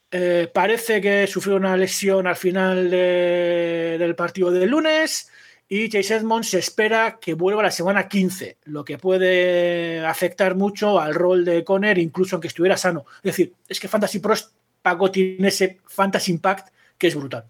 Eh, 0.10 0.50
parece 0.54 1.02
que 1.02 1.28
sufrió 1.28 1.58
una 1.58 1.76
lesión 1.76 2.28
al 2.28 2.38
final 2.38 2.90
del 2.90 4.16
partido 4.16 4.52
del 4.52 4.70
lunes 4.70 5.30
y 5.68 5.90
Chase 5.90 6.16
Edmonds 6.16 6.50
se 6.50 6.60
espera 6.60 7.20
que 7.20 7.34
vuelva 7.34 7.62
la 7.62 7.72
semana 7.72 8.08
15, 8.08 8.58
lo 8.66 8.86
que 8.86 8.98
puede 8.98 10.06
afectar 10.06 10.56
mucho 10.56 10.98
al 11.00 11.14
rol 11.14 11.44
de 11.44 11.66
Conner, 11.66 11.98
incluso 11.98 12.36
aunque 12.38 12.48
estuviera 12.48 12.78
sano. 12.78 13.06
Es 13.18 13.24
decir, 13.24 13.54
es 13.68 13.80
que 13.80 13.90
Fantasy 13.90 14.20
Pros 14.20 14.54
Paco 14.82 15.12
tiene 15.12 15.50
ese 15.50 15.80
Fantasy 15.86 16.32
Impact 16.32 16.70
que 16.98 17.08
es 17.08 17.16
brutal. 17.16 17.44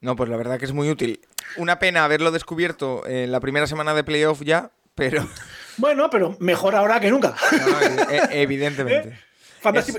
No, 0.00 0.16
pues 0.16 0.28
la 0.28 0.36
verdad 0.36 0.58
que 0.58 0.64
es 0.64 0.72
muy 0.72 0.90
útil. 0.90 1.20
Una 1.56 1.78
pena 1.78 2.04
haberlo 2.04 2.30
descubierto 2.30 3.06
en 3.06 3.32
la 3.32 3.40
primera 3.40 3.66
semana 3.66 3.94
de 3.94 4.04
playoff 4.04 4.42
ya, 4.42 4.70
pero. 4.94 5.26
Bueno, 5.78 6.08
pero 6.08 6.34
mejor 6.40 6.74
ahora 6.74 7.00
que 7.00 7.10
nunca. 7.10 7.36
E, 8.10 8.16
e, 8.16 8.28
evidentemente. 8.42 9.10
¿Eh? 9.10 9.18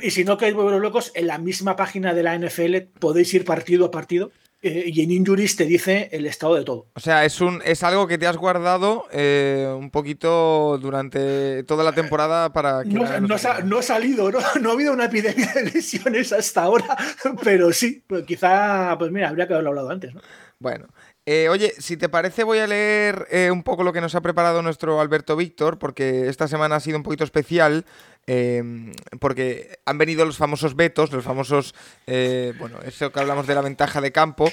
Y 0.02 0.10
si 0.10 0.24
no 0.24 0.38
queréis 0.38 0.56
volveros 0.56 0.82
locos, 0.82 1.12
en 1.14 1.28
la 1.28 1.38
misma 1.38 1.76
página 1.76 2.16
de 2.16 2.24
la 2.24 2.38
NFL 2.38 2.78
podéis 3.00 3.34
ir 3.34 3.46
partido 3.46 3.86
a 3.86 3.92
partido. 3.92 4.32
Eh, 4.62 4.86
y 4.88 5.04
en 5.04 5.12
Injuries 5.12 5.56
te 5.56 5.66
dice 5.66 6.10
el 6.12 6.26
estado 6.26 6.56
de 6.56 6.64
todo. 6.64 6.88
O 6.96 7.00
sea, 7.00 7.26
es, 7.26 7.42
un, 7.42 7.62
es 7.64 7.84
algo 7.84 8.08
que 8.08 8.18
te 8.18 8.26
has 8.26 8.38
guardado 8.38 9.06
eh, 9.12 9.72
un 9.78 9.92
poquito 9.92 10.80
durante 10.80 11.64
toda 11.64 11.84
la 11.84 11.92
temporada 11.92 12.52
para 12.52 12.84
que... 12.84 12.90
No, 12.90 13.04
ha, 13.04 13.82
salido, 13.84 14.32
¿no? 14.32 14.40
no 14.62 14.70
ha 14.70 14.74
habido 14.74 14.94
una 14.94 15.06
epidemia 15.06 15.54
de 15.54 15.66
lesiones 15.66 16.34
hasta 16.34 16.64
ahora, 16.64 16.98
pero 17.44 17.72
sí, 17.72 18.04
pues 18.08 18.26
quizá, 18.26 18.96
pues 18.98 19.12
mira, 19.12 19.30
habría 19.30 19.48
que 19.48 19.54
haberlo 19.54 19.70
hablado 19.70 19.92
antes, 19.92 20.14
¿no? 20.16 20.22
Bueno, 20.60 20.88
eh, 21.30 21.50
oye, 21.50 21.74
si 21.78 21.98
te 21.98 22.08
parece 22.08 22.46
voy 22.46 22.60
a 22.60 22.68
leer 22.68 23.28
eh, 23.30 23.52
un 23.52 23.62
poco 23.62 23.84
lo 23.84 23.92
que 23.92 24.00
nos 24.00 24.16
ha 24.16 24.22
preparado 24.22 24.62
nuestro 24.62 25.02
Alberto 25.02 25.36
Víctor, 25.36 25.78
porque 25.78 26.30
esta 26.30 26.48
semana 26.48 26.78
ha 26.78 26.80
sido 26.80 26.96
un 26.96 27.04
poquito 27.04 27.26
especial, 27.26 27.84
em, 28.28 28.94
porque 29.20 29.78
han 29.86 29.98
venido 29.98 30.24
los 30.24 30.38
famosos 30.38 30.78
vetos, 30.78 31.12
los 31.12 31.26
famosos, 31.26 31.76
eh, 32.06 32.54
bueno, 32.58 32.80
eso 32.86 33.12
que 33.12 33.20
hablamos 33.20 33.46
de 33.46 33.56
la 33.56 33.62
ventaja 33.62 34.00
de 34.00 34.14
campo, 34.14 34.50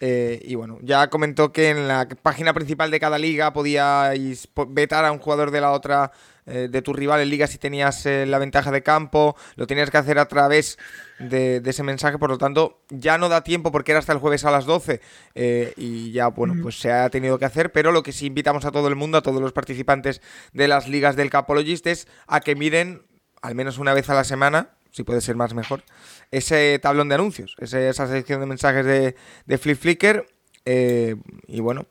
y 0.00 0.54
bueno, 0.54 0.78
ya 0.82 1.10
comentó 1.10 1.52
que 1.52 1.70
en 1.70 1.88
la 1.88 2.08
página 2.22 2.54
principal 2.54 2.90
de 2.90 3.00
cada 3.00 3.18
liga 3.18 3.52
podíais 3.52 4.48
vetar 4.68 5.04
a 5.04 5.12
un 5.12 5.18
jugador 5.18 5.50
de 5.50 5.60
la 5.60 5.72
otra 5.72 6.12
eh, 6.50 6.68
de 6.70 6.80
tu 6.80 6.94
rival 6.94 7.20
en 7.20 7.28
liga 7.28 7.46
si 7.46 7.58
tenías 7.58 8.06
eh, 8.06 8.24
la 8.24 8.38
ventaja 8.38 8.70
de 8.70 8.82
campo, 8.82 9.36
lo 9.56 9.66
tenías 9.66 9.90
que 9.90 9.98
hacer 9.98 10.18
a 10.18 10.28
través 10.28 10.78
de, 11.18 11.60
ese 11.62 11.82
mensaje, 11.82 12.16
por 12.16 12.30
lo 12.30 12.38
tanto 12.38 12.80
ya 12.88 13.18
no 13.18 13.28
da 13.28 13.44
tiempo 13.44 13.70
porque 13.70 13.92
era 13.92 13.98
hasta 13.98 14.14
el 14.14 14.18
jueves 14.18 14.46
a 14.46 14.50
las 14.50 14.64
12 14.64 15.02
eh, 15.34 15.74
y 15.76 16.10
ya, 16.12 16.28
bueno, 16.28 16.54
pues 16.62 16.80
se 16.80 16.90
ha 16.90 17.10
tenido 17.10 17.38
que 17.38 17.44
hacer, 17.44 17.70
pero 17.70 17.92
lo 17.92 18.02
que 18.02 18.12
sí 18.12 18.24
invitamos 18.24 18.64
a 18.64 18.70
todo 18.70 18.88
el 18.88 18.96
mundo, 18.96 19.18
a 19.18 19.22
todos 19.22 19.42
los 19.42 19.52
participantes 19.52 20.22
de 20.54 20.68
las 20.68 20.88
ligas 20.88 21.16
del 21.16 21.28
Capologist 21.28 21.86
es 21.86 22.08
a 22.26 22.40
que 22.40 22.54
miren 22.54 23.02
al 23.42 23.54
menos 23.54 23.76
una 23.76 23.92
vez 23.92 24.08
a 24.08 24.14
la 24.14 24.24
semana, 24.24 24.70
si 24.90 25.02
puede 25.02 25.20
ser 25.20 25.36
más 25.36 25.52
mejor, 25.52 25.82
ese 26.30 26.78
tablón 26.80 27.08
de 27.08 27.14
anuncios, 27.14 27.56
esa 27.60 28.06
sección 28.06 28.40
de 28.40 28.46
mensajes 28.46 28.84
de, 28.84 29.16
de 29.46 29.58
Flip 29.58 29.78
Flicker 29.78 30.26
y 30.64 31.60
bueno, 31.60 31.86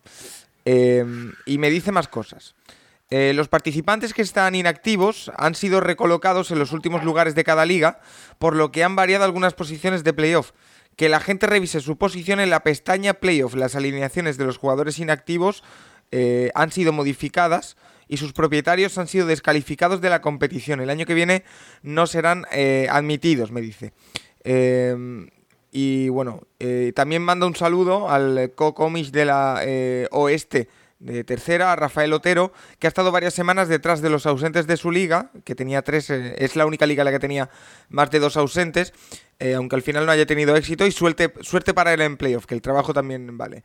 y 0.66 1.58
me 1.58 1.70
dice 1.70 1.92
más 1.92 2.08
cosas. 2.08 2.56
Eh, 3.10 3.32
los 3.34 3.48
participantes 3.48 4.14
que 4.14 4.22
están 4.22 4.54
inactivos 4.54 5.32
han 5.38 5.56
sido 5.56 5.80
recolocados 5.80 6.52
en 6.52 6.60
los 6.60 6.74
últimos 6.74 7.04
lugares 7.06 7.36
de 7.36 7.46
cada 7.46 7.66
liga, 7.66 8.02
por 8.38 8.56
lo 8.56 8.72
que 8.72 8.84
han 8.84 8.96
variado 8.96 9.24
algunas 9.24 9.54
posiciones 9.54 10.04
de 10.04 10.14
playoff. 10.14 10.52
Que 10.98 11.10
la 11.10 11.20
gente 11.20 11.48
revise 11.48 11.80
su 11.80 11.98
posición 11.98 12.40
en 12.40 12.50
la 12.50 12.64
pestaña 12.64 13.14
playoff. 13.14 13.56
Las 13.56 13.76
alineaciones 13.76 14.38
de 14.38 14.46
los 14.46 14.58
jugadores 14.58 15.00
inactivos 15.00 15.64
eh, 16.12 16.52
han 16.54 16.72
sido 16.72 16.92
modificadas 16.92 17.78
y 18.10 18.18
sus 18.18 18.34
propietarios 18.34 18.98
han 18.98 19.08
sido 19.08 19.28
descalificados 19.28 20.02
de 20.02 20.10
la 20.10 20.22
competición. 20.22 20.82
El 20.82 20.90
año 20.90 21.06
que 21.06 21.14
viene 21.14 21.44
no 21.84 22.08
serán 22.08 22.46
eh, 22.52 22.88
admitidos, 22.90 23.52
me 23.52 23.62
dice. 23.62 23.94
Em, 24.50 25.30
y 25.72 26.10
bueno, 26.10 26.42
también 26.96 27.22
manda 27.22 27.46
un 27.46 27.56
saludo 27.56 28.10
al 28.10 28.54
co-comish 28.56 29.12
de 29.12 29.26
la 29.26 29.62
Oeste 30.12 30.70
de 31.00 31.24
tercera, 31.24 31.76
Rafael 31.76 32.12
Otero, 32.14 32.52
que 32.80 32.88
ha 32.88 32.90
estado 32.90 33.12
varias 33.12 33.34
semanas 33.34 33.68
detrás 33.68 34.02
de 34.02 34.10
los 34.10 34.26
ausentes 34.26 34.66
de 34.66 34.78
su 34.78 34.92
liga, 34.92 35.32
que 35.44 35.56
tenía 35.56 35.82
tres, 35.82 36.10
eh, 36.10 36.36
es 36.40 36.56
la 36.56 36.66
única 36.66 36.86
liga 36.86 37.02
en 37.02 37.06
la 37.06 37.12
que 37.12 37.20
tenía 37.20 37.50
más 37.90 38.10
de 38.10 38.20
dos 38.20 38.36
ausentes, 38.38 38.94
eh, 39.40 39.54
aunque 39.54 39.76
al 39.76 39.84
final 39.84 40.06
no 40.06 40.12
haya 40.12 40.26
tenido 40.26 40.56
éxito, 40.56 40.88
y 40.88 40.92
suerte, 40.92 41.32
suerte 41.42 41.74
para 41.74 41.94
él 41.94 42.02
en 42.02 42.18
playoff, 42.18 42.46
que 42.46 42.56
el 42.56 42.62
trabajo 42.62 42.94
también 42.94 43.38
vale. 43.38 43.64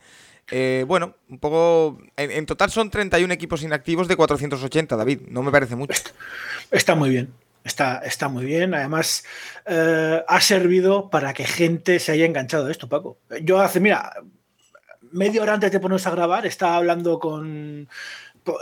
Eh, 0.51 0.85
bueno, 0.87 1.15
un 1.29 1.39
poco. 1.39 1.99
En, 2.17 2.45
total 2.47 2.71
son 2.71 2.91
31 2.91 3.33
equipos 3.33 3.63
inactivos 3.63 4.09
de 4.09 4.17
480, 4.17 4.97
David. 4.97 5.21
No 5.29 5.43
me 5.43 5.53
parece 5.53 5.77
mucho. 5.77 6.03
Está 6.71 6.95
muy 6.95 7.11
bien. 7.11 7.33
Está, 7.65 7.99
está 7.99 8.29
muy 8.29 8.45
bien. 8.45 8.75
Además, 8.75 9.25
ha 9.67 10.41
servido 10.41 11.11
para 11.11 11.33
que 11.33 11.45
gente 11.45 11.99
se 11.99 12.13
haya 12.13 12.27
enganchado 12.27 12.67
de 12.67 12.73
esto, 12.73 12.89
Paco. 12.89 13.19
Yo 13.43 13.61
hace, 13.61 13.81
mira, 13.81 14.13
media 15.13 15.43
hora 15.43 15.55
antes 15.55 15.71
de 15.71 15.81
ponernos 15.81 16.07
a 16.07 16.11
grabar, 16.11 16.47
estaba 16.47 16.77
hablando 16.77 17.19
con, 17.19 17.89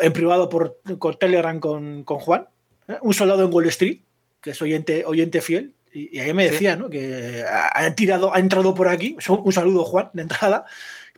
en 0.00 0.12
privado 0.12 0.48
por, 0.48 0.80
Telegram 1.18 1.58
con, 1.58 2.04
Juan, 2.04 2.48
¿eh? 2.88 2.98
un 3.00 3.14
soldado 3.14 3.44
en 3.44 3.52
Wall 3.52 3.66
Street, 3.66 4.00
que 4.40 4.50
es 4.50 4.62
oyente, 4.62 5.04
oyente 5.06 5.40
fiel, 5.40 5.74
y, 5.92 6.18
ahí 6.18 6.32
me 6.32 6.48
decía 6.48 6.78
que 6.90 7.44
ha, 7.48 7.94
tirado, 7.94 8.32
ha 8.34 8.38
entrado 8.38 8.74
por 8.74 8.88
aquí, 8.88 9.16
un 9.28 9.52
saludo 9.52 9.84
Juan 9.84 10.10
de 10.12 10.22
entrada, 10.22 10.64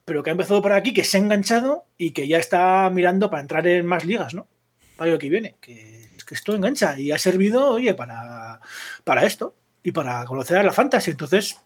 pero 0.04 0.22
que 0.22 0.30
ha 0.30 0.32
empezado 0.32 0.62
por 0.62 0.72
aquí, 0.72 0.92
que 0.92 1.04
se 1.04 1.16
ha 1.16 1.20
enganchado 1.20 1.84
y 1.98 2.12
que 2.12 2.26
ya 2.26 2.38
está 2.38 2.88
mirando 2.90 3.30
para 3.30 3.42
entrar 3.42 3.66
en 3.66 3.86
más 3.86 4.04
ligas, 4.04 4.34
¿no? 4.34 4.48
Para 4.96 5.10
lo 5.12 5.18
que 5.18 5.28
viene, 5.28 5.56
que, 5.60 6.01
que 6.24 6.34
esto 6.34 6.54
engancha 6.54 6.98
y 6.98 7.12
ha 7.12 7.18
servido, 7.18 7.70
oye, 7.70 7.94
para, 7.94 8.60
para 9.04 9.24
esto 9.24 9.54
y 9.82 9.92
para 9.92 10.24
conocer 10.24 10.58
a 10.58 10.62
la 10.62 10.72
fantasy. 10.72 11.10
Entonces, 11.12 11.56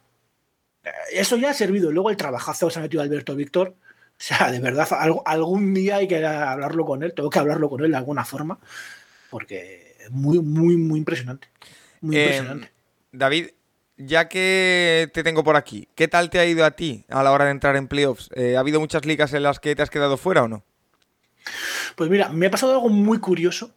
eso 1.12 1.36
ya 1.36 1.50
ha 1.50 1.54
servido. 1.54 1.92
Luego 1.92 2.10
el 2.10 2.16
trabajazo 2.16 2.66
que 2.66 2.74
se 2.74 2.78
ha 2.78 2.82
metido 2.82 3.02
Alberto 3.02 3.34
Víctor. 3.34 3.74
O 4.18 4.22
sea, 4.22 4.50
de 4.50 4.60
verdad, 4.60 4.88
algún 5.26 5.74
día 5.74 5.96
hay 5.96 6.08
que 6.08 6.24
hablarlo 6.24 6.86
con 6.86 7.02
él, 7.02 7.12
tengo 7.14 7.28
que 7.28 7.38
hablarlo 7.38 7.68
con 7.68 7.84
él 7.84 7.90
de 7.90 7.98
alguna 7.98 8.24
forma, 8.24 8.58
porque 9.28 9.94
es 10.00 10.10
muy, 10.10 10.38
muy, 10.40 10.78
muy 10.78 10.98
impresionante. 10.98 11.48
Muy 12.00 12.16
em, 12.16 12.22
impresionante. 12.22 12.72
David, 13.12 13.50
ya 13.98 14.28
que 14.28 15.10
te 15.12 15.22
tengo 15.22 15.44
por 15.44 15.56
aquí, 15.56 15.88
¿qué 15.94 16.08
tal 16.08 16.30
te 16.30 16.38
ha 16.38 16.46
ido 16.46 16.64
a 16.64 16.70
ti 16.70 17.04
a 17.10 17.22
la 17.22 17.32
hora 17.32 17.44
de 17.44 17.50
entrar 17.50 17.76
en 17.76 17.88
playoffs? 17.88 18.30
Eh, 18.34 18.56
¿Ha 18.56 18.60
habido 18.60 18.80
muchas 18.80 19.04
ligas 19.04 19.34
en 19.34 19.42
las 19.42 19.60
que 19.60 19.76
te 19.76 19.82
has 19.82 19.90
quedado 19.90 20.16
fuera 20.16 20.44
o 20.44 20.48
no? 20.48 20.64
Pues 21.94 22.08
mira, 22.08 22.30
me 22.30 22.46
ha 22.46 22.50
pasado 22.50 22.72
algo 22.72 22.88
muy 22.88 23.18
curioso 23.18 23.74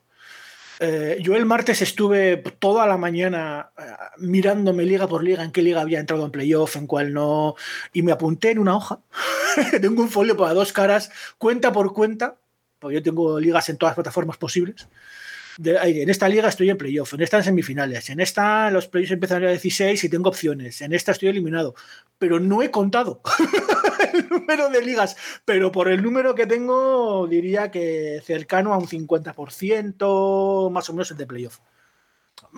eh, 0.79 1.17
yo 1.21 1.35
el 1.35 1.45
martes 1.45 1.81
estuve 1.81 2.37
toda 2.37 2.87
la 2.87 2.97
mañana 2.97 3.71
eh, 3.77 3.83
mirándome 4.17 4.85
liga 4.85 5.07
por 5.07 5.23
liga 5.23 5.43
en 5.43 5.51
qué 5.51 5.61
liga 5.61 5.81
había 5.81 5.99
entrado 5.99 6.25
en 6.25 6.31
playoff, 6.31 6.75
en 6.75 6.87
cuál 6.87 7.13
no, 7.13 7.55
y 7.93 8.01
me 8.01 8.11
apunté 8.11 8.51
en 8.51 8.59
una 8.59 8.75
hoja. 8.77 8.99
tengo 9.81 10.01
un 10.01 10.09
folio 10.09 10.37
para 10.37 10.53
dos 10.53 10.73
caras, 10.73 11.11
cuenta 11.37 11.71
por 11.71 11.93
cuenta, 11.93 12.37
porque 12.79 12.95
yo 12.95 13.03
tengo 13.03 13.39
ligas 13.39 13.69
en 13.69 13.77
todas 13.77 13.91
las 13.91 13.95
plataformas 13.95 14.37
posibles 14.37 14.87
en 15.61 16.09
esta 16.09 16.29
liga 16.29 16.47
estoy 16.47 16.69
en 16.69 16.77
playoff, 16.77 17.13
en 17.13 17.21
esta 17.21 17.37
en 17.37 17.43
semifinales, 17.43 18.09
en 18.09 18.19
esta 18.19 18.71
los 18.71 18.87
playoffs 18.87 19.11
empiezan 19.11 19.43
a 19.43 19.49
16 19.49 20.03
y 20.03 20.09
tengo 20.09 20.29
opciones, 20.29 20.81
en 20.81 20.93
esta 20.93 21.11
estoy 21.11 21.29
eliminado, 21.29 21.75
pero 22.17 22.39
no 22.39 22.61
he 22.61 22.71
contado 22.71 23.21
el 24.13 24.27
número 24.29 24.69
de 24.69 24.81
ligas, 24.81 25.15
pero 25.45 25.71
por 25.71 25.89
el 25.89 26.01
número 26.01 26.35
que 26.35 26.45
tengo 26.45 27.27
diría 27.27 27.71
que 27.71 28.21
cercano 28.25 28.73
a 28.73 28.77
un 28.77 28.87
50% 28.87 30.71
más 30.71 30.89
o 30.89 30.93
menos 30.93 31.11
el 31.11 31.17
de 31.17 31.27
playoff. 31.27 31.59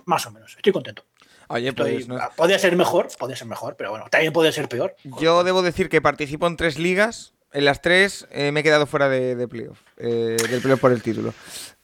Más 0.06 0.26
o 0.26 0.30
menos, 0.30 0.54
estoy 0.56 0.72
contento. 0.72 1.04
Oye, 1.48 1.72
pues 1.72 2.06
Podría 2.36 2.58
ser 2.58 2.76
mejor, 2.76 3.08
podría 3.18 3.36
ser 3.36 3.46
mejor, 3.46 3.76
pero 3.76 3.90
bueno, 3.90 4.06
también 4.10 4.32
puede 4.32 4.52
ser 4.52 4.68
peor. 4.68 4.96
Yo 5.20 5.44
debo 5.44 5.62
decir 5.62 5.88
que 5.88 6.00
participo 6.00 6.46
en 6.46 6.56
tres 6.56 6.78
ligas. 6.78 7.34
En 7.52 7.66
las 7.66 7.82
tres 7.82 8.26
eh, 8.30 8.50
me 8.52 8.60
he 8.60 8.62
quedado 8.62 8.86
fuera 8.86 9.10
de, 9.10 9.46
playoff, 9.46 9.78
eh, 9.98 10.38
del 10.48 10.62
playoff 10.62 10.80
por 10.80 10.92
el 10.92 11.02
título. 11.02 11.34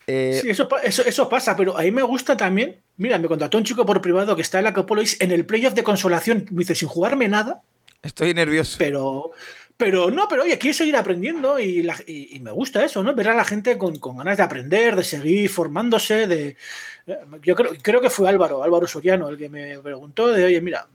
Eh, 0.07 0.39
sí, 0.41 0.49
eso, 0.49 0.67
eso, 0.83 1.29
pasa, 1.29 1.55
pero 1.55 1.77
a 1.77 1.83
mí 1.83 1.91
me 1.91 2.03
gusta 2.03 2.35
también. 2.35 2.81
Mira, 2.97 3.19
me 3.19 3.29
contactó 3.29 3.59
un 3.59 3.65
chico 3.65 3.85
por 3.85 4.01
privado 4.01 4.35
que 4.35 4.41
está 4.41 4.57
en 4.57 4.65
la 4.65 4.73
Capolois 4.73 5.21
en 5.21 5.33
el 5.33 5.45
playoff 5.45 5.75
de 5.75 5.83
consolación. 5.83 6.47
Me 6.51 6.61
dice, 6.61 6.75
sin 6.75 6.89
jugarme 6.89 7.29
nada. 7.29 7.61
Estoy 8.03 8.33
nervioso. 8.33 8.77
Pero, 8.79 9.33
pero 9.79 10.11
no, 10.11 10.27
pero 10.29 10.43
oye, 10.43 10.59
quiero 10.59 10.75
seguir 10.75 10.97
aprendiendo 10.97 11.59
y, 11.59 11.89
me 12.43 12.51
gusta 12.51 12.85
eso, 12.85 13.03
¿no? 13.03 13.15
Ver 13.15 13.29
a 13.29 13.35
la 13.35 13.45
gente 13.45 13.79
con, 13.79 13.99
ganas 14.17 14.37
de 14.37 14.43
aprender, 14.43 14.97
de 14.97 15.05
seguir 15.05 15.49
formándose. 15.49 16.27
de 16.27 16.57
eh, 17.07 17.19
Yo 17.43 17.55
creo, 17.55 17.73
creo 17.81 18.01
que 18.01 18.11
fue 18.11 18.29
Álvaro, 18.29 18.63
Álvaro 18.63 18.87
Soriano, 18.87 19.29
el 19.29 19.39
que 19.39 19.49
me 19.49 19.79
preguntó 19.79 20.29
de, 20.29 20.45
oye, 20.45 20.61
mira, 20.61 20.89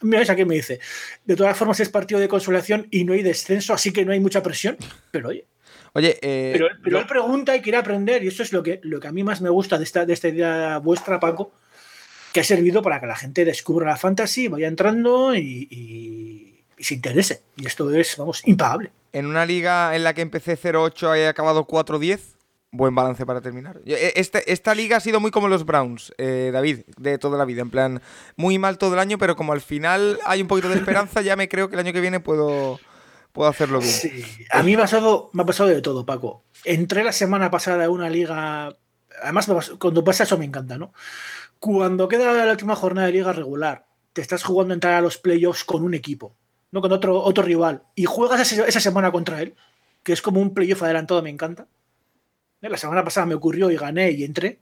mira, 0.00 0.22
esa 0.22 0.36
que 0.36 0.44
me 0.44 0.56
dice, 0.56 0.80
de 1.24 1.36
todas 1.36 1.56
formas 1.56 1.80
es 1.80 1.88
partido 1.88 2.20
de 2.20 2.28
consolación 2.28 2.88
y 2.90 3.04
no 3.04 3.12
hay 3.12 3.22
descenso, 3.22 3.72
así 3.72 3.92
que 3.92 4.04
no 4.04 4.12
hay 4.12 4.20
mucha 4.20 4.42
presión, 4.42 4.76
pero 5.10 5.28
oye, 5.28 5.46
Oye, 5.92 6.18
eh, 6.20 6.60
pero, 6.82 6.98
él 6.98 7.06
pregunta 7.06 7.56
y 7.56 7.62
quiere 7.62 7.78
aprender, 7.78 8.22
y 8.22 8.28
eso 8.28 8.42
es 8.42 8.52
lo 8.52 8.62
que, 8.62 8.80
lo 8.82 9.00
que 9.00 9.08
a 9.08 9.12
mí 9.12 9.24
más 9.24 9.40
me 9.40 9.48
gusta 9.48 9.78
de 9.78 9.84
esta, 9.84 10.04
de 10.04 10.12
esta 10.12 10.28
idea 10.28 10.76
vuestra, 10.76 11.18
Paco, 11.18 11.52
que 12.34 12.40
ha 12.40 12.44
servido 12.44 12.82
para 12.82 13.00
que 13.00 13.06
la 13.06 13.16
gente 13.16 13.46
descubra 13.46 13.86
la 13.86 13.96
fantasy, 13.96 14.48
vaya 14.48 14.68
entrando 14.68 15.34
y, 15.34 16.45
se 16.78 16.94
interese. 16.94 17.42
Y 17.56 17.66
esto 17.66 17.90
es, 17.90 18.16
vamos, 18.16 18.42
impagable. 18.46 18.92
En 19.12 19.26
una 19.26 19.46
liga 19.46 19.94
en 19.96 20.04
la 20.04 20.14
que 20.14 20.22
empecé 20.22 20.58
0-8 20.58 21.16
y 21.16 21.20
he 21.20 21.28
acabado 21.28 21.66
4-10, 21.66 22.20
buen 22.70 22.94
balance 22.94 23.24
para 23.24 23.40
terminar. 23.40 23.80
Eh, 23.86 24.12
este, 24.16 24.52
esta 24.52 24.74
liga 24.74 24.98
ha 24.98 25.00
sido 25.00 25.20
muy 25.20 25.30
como 25.30 25.48
los 25.48 25.64
Browns, 25.64 26.12
eh, 26.18 26.50
David, 26.52 26.80
de 26.98 27.18
toda 27.18 27.38
la 27.38 27.44
vida. 27.44 27.62
En 27.62 27.70
plan, 27.70 28.02
muy 28.36 28.58
mal 28.58 28.78
todo 28.78 28.94
el 28.94 29.00
año, 29.00 29.18
pero 29.18 29.36
como 29.36 29.52
al 29.52 29.60
final 29.60 30.18
hay 30.26 30.42
un 30.42 30.48
poquito 30.48 30.68
de 30.68 30.76
esperanza, 30.76 31.22
ya 31.22 31.36
me 31.36 31.48
creo 31.48 31.68
que 31.68 31.76
el 31.76 31.80
año 31.80 31.92
que 31.92 32.00
viene 32.00 32.20
puedo 32.20 32.78
puedo 33.36 33.50
hacerlo 33.50 33.80
bien. 33.80 33.92
Sí, 33.92 34.24
a 34.50 34.62
mí 34.62 34.74
me 34.74 34.82
ha, 34.82 34.84
pasado, 34.84 35.28
me 35.34 35.42
ha 35.42 35.46
pasado 35.46 35.68
de 35.68 35.82
todo, 35.82 36.06
Paco. 36.06 36.44
Entré 36.64 37.04
la 37.04 37.12
semana 37.12 37.50
pasada 37.50 37.84
en 37.84 37.90
una 37.90 38.08
liga. 38.08 38.74
Además, 39.22 39.46
cuando 39.78 40.02
pasa 40.02 40.24
eso 40.24 40.38
me 40.38 40.46
encanta, 40.46 40.78
¿no? 40.78 40.94
Cuando 41.58 42.08
queda 42.08 42.32
la 42.44 42.50
última 42.50 42.74
jornada 42.74 43.06
de 43.06 43.12
liga 43.12 43.34
regular, 43.34 43.86
te 44.14 44.22
estás 44.22 44.42
jugando 44.42 44.72
a 44.72 44.76
entrar 44.76 44.94
a 44.94 45.02
los 45.02 45.18
playoffs 45.18 45.64
con 45.64 45.84
un 45.84 45.92
equipo, 45.92 46.34
no 46.72 46.80
con 46.80 46.92
otro, 46.92 47.22
otro 47.22 47.44
rival, 47.44 47.82
y 47.94 48.04
juegas 48.04 48.52
esa 48.52 48.80
semana 48.80 49.12
contra 49.12 49.40
él, 49.40 49.54
que 50.02 50.12
es 50.12 50.22
como 50.22 50.40
un 50.40 50.54
playoff 50.54 50.82
adelantado, 50.82 51.22
me 51.22 51.30
encanta. 51.30 51.66
¿Eh? 52.62 52.68
La 52.68 52.76
semana 52.76 53.04
pasada 53.04 53.26
me 53.26 53.34
ocurrió 53.34 53.70
y 53.70 53.76
gané 53.76 54.10
y 54.12 54.24
entré. 54.24 54.60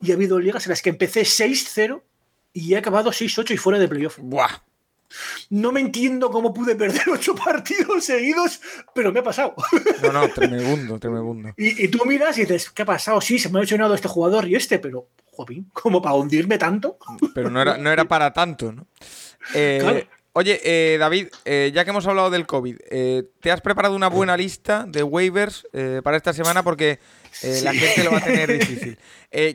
Y 0.00 0.10
ha 0.10 0.14
habido 0.14 0.38
ligas 0.38 0.66
en 0.66 0.70
las 0.70 0.82
que 0.82 0.90
empecé 0.90 1.22
6-0 1.22 2.02
y 2.52 2.74
he 2.74 2.76
acabado 2.76 3.10
6-8 3.10 3.52
y 3.52 3.56
fuera 3.56 3.78
de 3.78 3.88
playoff. 3.88 4.18
¡Buah! 4.20 4.62
No 5.50 5.72
me 5.72 5.80
entiendo 5.80 6.30
cómo 6.30 6.54
pude 6.54 6.74
perder 6.74 7.02
ocho 7.12 7.34
partidos 7.34 8.04
seguidos, 8.04 8.60
pero 8.94 9.12
me 9.12 9.20
ha 9.20 9.22
pasado. 9.22 9.54
No, 10.02 10.12
no, 10.12 10.28
tremendo, 10.30 10.98
tremendo. 10.98 11.52
Y, 11.56 11.84
y, 11.84 11.88
tú 11.88 12.04
miras 12.06 12.36
y 12.38 12.42
dices, 12.42 12.70
¿qué 12.70 12.82
ha 12.82 12.86
pasado? 12.86 13.20
Sí, 13.20 13.38
se 13.38 13.50
me 13.50 13.58
ha 13.58 13.62
lesionado 13.62 13.94
este 13.94 14.08
jugador 14.08 14.48
y 14.48 14.54
este, 14.54 14.78
pero, 14.78 15.08
joder, 15.30 15.58
¿cómo 15.72 16.00
para 16.00 16.14
hundirme 16.14 16.56
tanto? 16.56 16.98
Pero 17.34 17.50
no 17.50 17.60
era, 17.60 17.76
no 17.76 17.90
era 17.90 18.06
para 18.06 18.32
tanto, 18.32 18.72
¿no? 18.72 18.86
Eh, 19.54 19.78
claro. 19.80 20.00
Oye, 20.34 20.60
eh, 20.64 20.96
David, 20.98 21.28
eh, 21.44 21.72
ya 21.74 21.84
que 21.84 21.90
hemos 21.90 22.06
hablado 22.06 22.30
del 22.30 22.46
COVID, 22.46 22.76
eh, 22.90 23.24
¿te 23.40 23.50
has 23.50 23.60
preparado 23.60 23.94
una 23.94 24.08
buena 24.08 24.36
lista 24.36 24.86
de 24.88 25.02
waivers 25.02 25.66
para 26.02 26.16
esta 26.16 26.32
semana? 26.32 26.62
Porque 26.62 26.98
la 27.62 27.74
gente 27.74 28.04
lo 28.04 28.12
va 28.12 28.18
a 28.18 28.24
tener 28.24 28.50
difícil. 28.58 28.98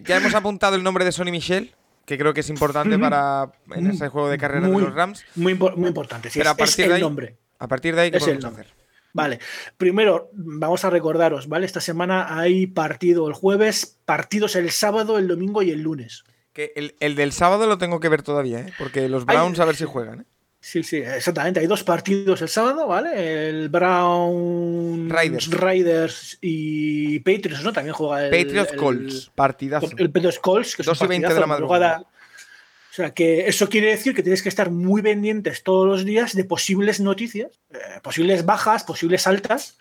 Ya 0.03 0.17
hemos 0.17 0.35
apuntado 0.35 0.75
el 0.75 0.83
nombre 0.83 1.03
de 1.03 1.11
Sonny 1.11 1.31
Michel, 1.31 1.73
que 2.05 2.17
creo 2.17 2.33
que 2.33 2.41
es 2.41 2.49
importante 2.49 2.99
para 2.99 3.51
en 3.75 3.87
ese 3.87 4.07
juego 4.09 4.29
de 4.29 4.37
carreras 4.37 4.69
muy, 4.69 4.81
de 4.81 4.87
los 4.87 4.95
Rams. 4.95 5.25
Muy, 5.35 5.55
muy 5.55 5.87
importante. 5.87 6.29
Sí, 6.29 6.39
Pero 6.39 6.51
es, 6.51 6.53
a 6.53 6.57
partir 6.57 6.85
es 6.85 6.89
de 6.89 6.95
ahí, 6.95 7.01
nombre. 7.01 7.37
A 7.59 7.67
partir 7.67 7.95
de 7.95 8.01
ahí, 8.01 8.11
¿qué 8.11 8.17
Es 8.17 8.23
podemos 8.23 8.43
el 8.43 8.47
nombre. 8.47 8.63
hacer? 8.63 8.77
Vale, 9.13 9.39
primero 9.77 10.29
vamos 10.33 10.85
a 10.85 10.91
recordaros, 10.91 11.47
¿vale? 11.47 11.65
Esta 11.65 11.81
semana 11.81 12.37
hay 12.37 12.67
partido 12.67 13.27
el 13.27 13.33
jueves, 13.33 13.97
partidos 14.05 14.55
el 14.55 14.69
sábado, 14.69 15.17
el 15.17 15.27
domingo 15.27 15.63
y 15.63 15.71
el 15.71 15.81
lunes. 15.81 16.23
Que 16.53 16.71
el, 16.75 16.95
el 16.99 17.15
del 17.15 17.31
sábado 17.31 17.65
lo 17.65 17.79
tengo 17.79 17.99
que 17.99 18.09
ver 18.09 18.21
todavía, 18.21 18.59
¿eh? 18.59 18.73
Porque 18.77 19.09
los 19.09 19.25
Browns 19.25 19.59
a 19.59 19.65
ver 19.65 19.75
si 19.75 19.85
juegan, 19.85 20.21
¿eh? 20.21 20.25
Sí, 20.67 20.83
sí, 20.83 20.97
exactamente. 20.97 21.61
Hay 21.61 21.65
dos 21.67 21.81
partidos 21.85 22.41
el 22.41 22.49
sábado, 22.49 22.87
¿vale? 22.87 23.47
El 23.47 23.69
Brown 23.69 25.09
Raiders. 25.09 25.49
Raiders 25.49 26.37
y 26.41 27.19
Patriots, 27.21 27.63
¿no? 27.63 27.71
También 27.71 27.93
juega 27.93 28.25
el. 28.25 28.31
Patriots 28.31 28.73
el- 28.73 28.77
Colts, 28.77 29.31
partidazo. 29.33 29.87
El 29.95 30.11
Patriots 30.11 30.39
Colts, 30.39 30.75
que 30.75 30.81
es 30.81 30.85
2 30.85 30.99
un 30.99 31.05
y 31.05 31.07
20 31.07 31.33
de 31.33 31.39
la 31.39 31.47
madrugada. 31.47 31.99
O 32.01 32.93
sea, 32.93 33.13
que 33.13 33.47
eso 33.47 33.69
quiere 33.69 33.91
decir 33.91 34.13
que 34.13 34.21
tienes 34.21 34.43
que 34.43 34.49
estar 34.49 34.69
muy 34.69 35.01
pendientes 35.01 35.63
todos 35.63 35.87
los 35.87 36.03
días 36.03 36.35
de 36.35 36.43
posibles 36.43 36.99
noticias, 36.99 37.49
eh, 37.71 37.77
posibles 38.03 38.43
bajas, 38.43 38.83
posibles 38.83 39.25
altas, 39.25 39.77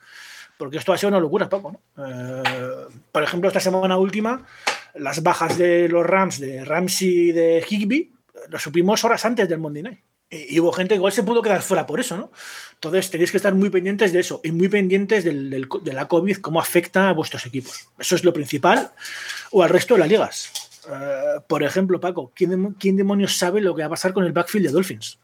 porque 0.57 0.77
esto 0.77 0.93
va 0.93 0.97
a 0.97 0.99
ser 0.99 1.09
una 1.09 1.19
locura, 1.19 1.49
Paco, 1.49 1.73
¿no? 1.73 2.07
Eh, 2.07 2.43
por 3.11 3.25
ejemplo, 3.25 3.49
esta 3.49 3.59
semana 3.59 3.97
última, 3.99 4.47
las 4.95 5.21
bajas 5.21 5.59
de 5.59 5.89
los 5.89 6.07
Rams, 6.07 6.39
de 6.39 6.65
Ramsey 6.65 7.09
y 7.09 7.33
de 7.33 7.65
Higby, 7.69 8.13
lo 8.51 8.59
supimos 8.61 9.05
horas 9.05 9.25
antes 9.25 9.49
del 9.49 9.59
Monday 9.59 9.83
Night. 9.83 10.06
Y, 10.31 10.59
hubo 10.59 10.73
gente 10.73 10.91
que 10.91 10.97
igual 10.97 11.13
se 11.13 11.23
pudo 11.23 11.41
quedar 11.41 11.63
fuera 11.63 11.87
por 11.87 12.01
eso, 12.01 12.17
¿no? 12.17 12.33
Entonces 12.75 13.11
tenéis 13.11 13.31
que 13.31 13.37
estar 13.37 13.55
muy 13.55 13.71
pendientes 13.71 14.13
de 14.13 14.21
eso 14.21 14.41
y 14.43 14.51
muy 14.53 14.69
pendientes 14.69 15.25
del- 15.25 15.69
de 15.83 15.93
la 15.93 16.09
COVID, 16.09 16.39
cómo 16.39 16.61
afecta 16.61 17.09
a 17.09 17.13
vuestros 17.13 17.47
equipos. 17.47 17.89
Eso 17.99 18.17
es 18.17 18.25
lo 18.25 18.33
principal, 18.33 18.91
o 19.53 19.63
al 19.63 19.69
resto 19.71 19.95
de 19.95 20.01
las 20.01 20.09
ligas. 20.09 20.53
Eh, 20.91 21.41
por 21.47 21.63
ejemplo, 21.63 22.01
Paco, 22.01 22.33
¿quién, 22.35 22.75
quién 22.75 22.97
demonios 22.97 23.37
sabe 23.37 23.61
lo 23.61 23.75
que 23.75 23.83
va 23.83 23.87
a 23.87 23.91
pasar 23.91 24.13
con 24.13 24.25
el 24.25 24.33
backfield 24.33 24.67
de 24.67 24.73
Dolphins? 24.73 25.19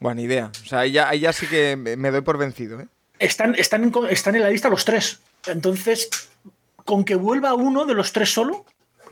Buena 0.00 0.22
idea. 0.22 0.50
O 0.62 0.66
sea, 0.66 0.80
ahí 0.80 0.92
ya, 0.92 1.08
ahí 1.08 1.20
ya 1.20 1.32
sí 1.32 1.46
que 1.46 1.76
me 1.76 2.10
doy 2.10 2.20
por 2.20 2.38
vencido, 2.38 2.80
¿eh? 2.80 2.86
Están, 3.18 3.54
están, 3.56 3.82
en, 3.84 3.92
están 4.10 4.36
en 4.36 4.42
la 4.42 4.50
lista 4.50 4.68
los 4.68 4.84
tres. 4.84 5.20
Entonces, 5.46 6.08
con 6.84 7.04
que 7.04 7.16
vuelva 7.16 7.54
uno 7.54 7.84
de 7.84 7.94
los 7.94 8.12
tres 8.12 8.32
solo, 8.32 8.64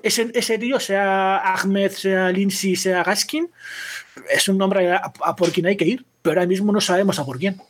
ese, 0.02 0.30
ese 0.34 0.58
tío, 0.58 0.80
sea 0.80 1.38
Ahmed, 1.38 1.90
sea 1.90 2.30
Lindsay, 2.30 2.76
sea 2.76 3.02
Gaskin, 3.02 3.50
es 4.30 4.48
un 4.48 4.58
nombre 4.58 4.92
a, 4.92 5.36
por 5.36 5.50
quien 5.52 5.66
hay 5.66 5.76
que 5.76 5.84
ir, 5.84 6.04
pero 6.22 6.40
ahora 6.40 6.46
mismo 6.46 6.72
no 6.72 6.80
sabemos 6.80 7.18
a 7.18 7.24
por 7.24 7.38
quién. 7.38 7.60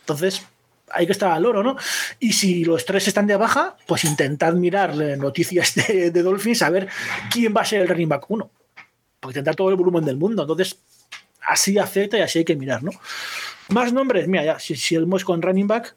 Entonces, 0.00 0.42
hay 0.90 1.06
que 1.06 1.12
estar 1.12 1.30
al 1.32 1.46
oro, 1.46 1.62
¿no? 1.62 1.76
Y 2.18 2.32
si 2.32 2.64
los 2.64 2.84
tres 2.84 3.06
están 3.08 3.26
de 3.26 3.36
baja, 3.36 3.76
pues 3.86 4.04
intentad 4.04 4.54
mirar 4.54 5.00
eh, 5.00 5.16
noticias 5.16 5.74
de, 5.74 6.10
de 6.10 6.22
Dolphins 6.22 6.62
a 6.62 6.70
ver 6.70 6.88
quién 7.30 7.54
va 7.56 7.62
a 7.62 7.64
ser 7.64 7.82
el 7.82 7.88
running 7.88 8.08
back 8.08 8.24
uno. 8.28 8.50
Porque 9.20 9.34
tendrá 9.34 9.52
todo 9.52 9.68
el 9.70 9.76
volumen 9.76 10.04
del 10.04 10.16
mundo. 10.16 10.42
Entonces, 10.42 10.78
así 11.46 11.78
acepta 11.78 12.18
y 12.18 12.22
así 12.22 12.40
hay 12.40 12.44
que 12.44 12.56
mirar, 12.56 12.82
¿no? 12.82 12.90
Más 13.68 13.92
nombres, 13.92 14.26
mira, 14.26 14.58
si, 14.58 14.74
si 14.74 14.96
hemos 14.96 15.24
con 15.24 15.42
running 15.42 15.68
back, 15.68 15.94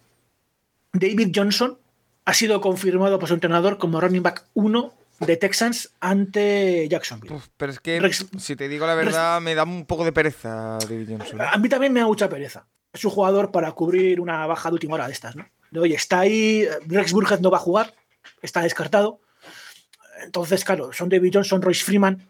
David 0.92 1.32
Johnson 1.34 1.78
ha 2.26 2.34
sido 2.34 2.62
confirmado 2.62 3.18
por 3.20 3.28
su 3.28 3.34
entrenador 3.34 3.78
como 3.78 4.00
running 4.00 4.22
back 4.22 4.46
1 4.54 4.94
de 5.20 5.38
Texans 5.38 5.93
ante 6.00 6.88
Jacksonville. 6.89 7.36
Uf, 7.36 7.48
pero 7.58 7.72
es 7.72 7.79
que, 7.79 8.02
Rex- 8.02 8.28
si 8.39 8.56
te 8.56 8.67
digo 8.67 8.86
la 8.88 8.95
verdad, 8.95 9.39
me 9.41 9.56
da 9.56 9.63
un 9.63 9.86
poco 9.86 10.04
de 10.06 10.12
pereza 10.12 10.78
David 10.80 11.10
Johnson. 11.17 11.41
¿eh? 11.41 11.45
A 11.52 11.58
mí 11.58 11.69
también 11.69 11.93
me 11.93 11.99
da 12.02 12.06
mucha 12.08 12.28
pereza. 12.30 12.65
Es 12.91 13.04
un 13.06 13.12
jugador 13.12 13.52
para 13.52 13.71
cubrir 13.71 14.19
una 14.19 14.45
baja 14.47 14.69
de 14.69 14.73
última 14.73 14.95
hora 14.95 15.08
de 15.08 15.13
estas, 15.13 15.36
¿no? 15.36 15.47
De, 15.71 15.80
oye, 15.80 15.95
está 15.95 16.19
ahí, 16.19 16.67
Rex 16.88 17.12
Burkhead 17.13 17.39
no 17.39 17.49
va 17.49 17.58
a 17.58 17.62
jugar, 17.62 17.93
está 18.41 18.62
descartado. 18.62 19.19
Entonces, 20.23 20.63
claro, 20.63 20.93
son 20.93 21.10
David 21.10 21.32
Johnson, 21.34 21.62
Royce 21.62 21.84
Freeman. 21.84 22.30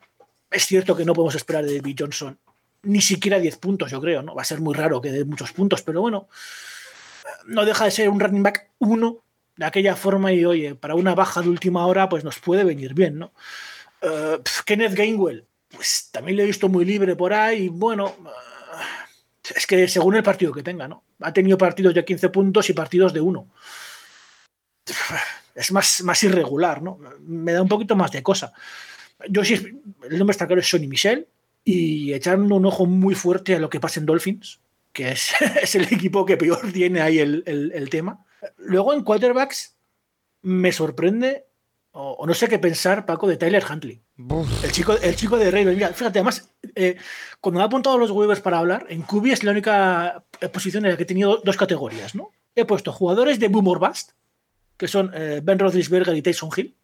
Es 0.50 0.66
cierto 0.66 0.96
que 0.96 1.04
no 1.06 1.14
podemos 1.14 1.36
esperar 1.36 1.66
de 1.66 1.78
David 1.78 1.96
Johnson 2.00 2.38
ni 2.84 3.02
siquiera 3.02 3.40
10 3.40 3.58
puntos, 3.58 3.92
yo 3.92 4.02
creo, 4.02 4.22
¿no? 4.22 4.36
Va 4.36 4.42
a 4.42 4.46
ser 4.46 4.60
muy 4.60 4.74
raro 4.76 5.00
que 5.02 5.10
dé 5.12 5.24
muchos 5.26 5.52
puntos, 5.54 5.82
pero 5.84 6.02
bueno, 6.02 6.28
no 7.46 7.66
deja 7.66 7.86
de 7.86 7.92
ser 7.92 8.10
un 8.10 8.20
running 8.20 8.44
back 8.44 8.72
1 8.80 9.23
de 9.56 9.66
aquella 9.66 9.96
forma 9.96 10.32
y, 10.34 10.46
oye, 10.46 10.76
para 10.76 10.96
una 10.96 11.14
baja 11.16 11.42
de 11.42 11.50
última 11.50 11.86
hora, 11.86 12.10
pues 12.10 12.24
nos 12.24 12.40
puede 12.40 12.64
venir 12.64 12.94
bien, 12.94 13.20
¿no? 13.20 13.34
Eh, 14.02 14.40
Kenneth 14.66 14.94
Gainwell, 14.96 15.46
pues 15.70 16.10
también 16.12 16.38
lo 16.38 16.44
he 16.44 16.48
visto 16.48 16.68
muy 16.70 16.86
libre 16.86 17.16
por 17.16 17.34
ahí, 17.34 17.70
bueno, 17.70 18.08
eh, 18.08 19.54
es 19.56 19.68
que 19.68 19.88
según 19.88 20.16
el 20.16 20.24
partido 20.24 20.52
que 20.52 20.64
tenga, 20.64 20.88
¿no? 20.88 21.04
Ha 21.22 21.32
tenido 21.34 21.58
partidos 21.58 21.94
de 21.94 22.04
15 22.06 22.30
puntos 22.30 22.70
y 22.70 22.74
partidos 22.74 23.14
de 23.14 23.22
1. 23.22 23.48
Es 25.56 25.72
más, 25.72 26.02
más 26.04 26.24
irregular, 26.24 26.82
¿no? 26.82 27.00
Me 27.22 27.54
da 27.54 27.62
un 27.62 27.68
poquito 27.68 27.96
más 27.96 28.12
de 28.12 28.24
cosa. 28.24 28.54
Yo 29.30 29.44
sí, 29.46 29.54
el 30.10 30.18
nombre 30.18 30.32
está 30.32 30.48
claro 30.48 30.60
es 30.62 30.68
Sonny 30.68 30.88
Michel 30.88 31.28
y 31.64 32.12
echando 32.14 32.56
un 32.56 32.66
ojo 32.66 32.86
muy 32.86 33.16
fuerte 33.16 33.56
a 33.56 33.60
lo 33.60 33.70
que 33.70 33.80
pasa 33.80 34.00
en 34.00 34.06
Dolphins, 34.08 34.60
que 34.92 35.12
es, 35.12 35.32
es 35.62 35.76
el 35.76 35.84
equipo 35.94 36.26
que 36.26 36.38
peor 36.38 36.72
tiene 36.74 37.02
ahí 37.02 37.20
el- 37.20 37.44
el 37.46 37.90
tema. 37.90 38.26
Luego 38.58 38.94
en 38.94 39.04
quarterbacks 39.04 39.78
me 40.42 40.72
sorprende, 40.72 41.48
o, 41.92 42.12
o 42.12 42.28
no 42.28 42.34
sé 42.34 42.48
qué 42.48 42.60
pensar, 42.60 43.06
Paco, 43.06 43.28
de 43.28 43.38
Tyler 43.38 43.64
Huntley. 43.70 44.04
El 44.64 44.72
chico, 44.72 44.94
el 44.94 45.16
chico 45.16 45.38
de 45.38 45.50
Ravens, 45.50 45.76
mira, 45.76 45.90
fíjate, 45.90 46.20
además, 46.20 46.48
eh, 46.76 46.98
cuando 47.42 47.60
me 47.60 47.64
he 47.64 47.68
apuntado 47.68 47.98
los 47.98 48.12
waivers 48.12 48.42
para 48.42 48.60
hablar, 48.60 48.86
en 48.90 49.02
QB 49.02 49.26
es 49.28 49.44
la 49.44 49.52
única 49.52 50.24
eh, 50.40 50.50
posición 50.50 50.86
en 50.86 50.92
la 50.92 50.98
que 50.98 51.04
he 51.04 51.08
tenido 51.08 51.38
dos 51.44 51.58
categorías, 51.58 52.14
¿no? 52.14 52.32
He 52.56 52.66
puesto 52.66 52.92
jugadores 52.92 53.40
de 53.40 53.48
boom 53.48 53.68
or 53.70 53.80
bust, 53.80 54.12
que 54.78 54.88
son 54.88 55.12
eh, 55.16 55.42
Ben 55.44 55.58
Roethlisberger 55.58 56.16
y 56.16 56.22
Tyson 56.22 56.52
Hill. 56.56 56.76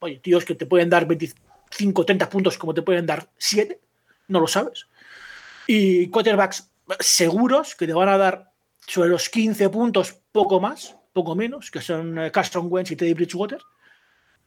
Oye, 0.00 0.18
tíos 0.18 0.44
que 0.44 0.54
te 0.54 0.66
pueden 0.66 0.90
dar 0.90 1.06
25, 1.06 2.04
30 2.04 2.28
puntos 2.28 2.58
como 2.58 2.74
te 2.74 2.82
pueden 2.82 3.06
dar 3.06 3.30
7, 3.38 3.80
no 4.28 4.40
lo 4.40 4.46
sabes. 4.46 4.88
Y 5.66 6.08
quarterbacks 6.08 6.70
seguros 7.00 7.74
que 7.74 7.86
te 7.86 7.94
van 7.94 8.10
a 8.10 8.18
dar 8.18 8.51
sobre 8.86 9.10
los 9.10 9.28
15 9.28 9.68
puntos, 9.68 10.14
poco 10.32 10.60
más, 10.60 10.96
poco 11.12 11.34
menos, 11.34 11.70
que 11.70 11.80
son 11.80 12.18
eh, 12.18 12.30
Carson 12.32 12.66
Wentz 12.70 12.90
y 12.90 12.96
Teddy 12.96 13.14
Bridgewater. 13.14 13.60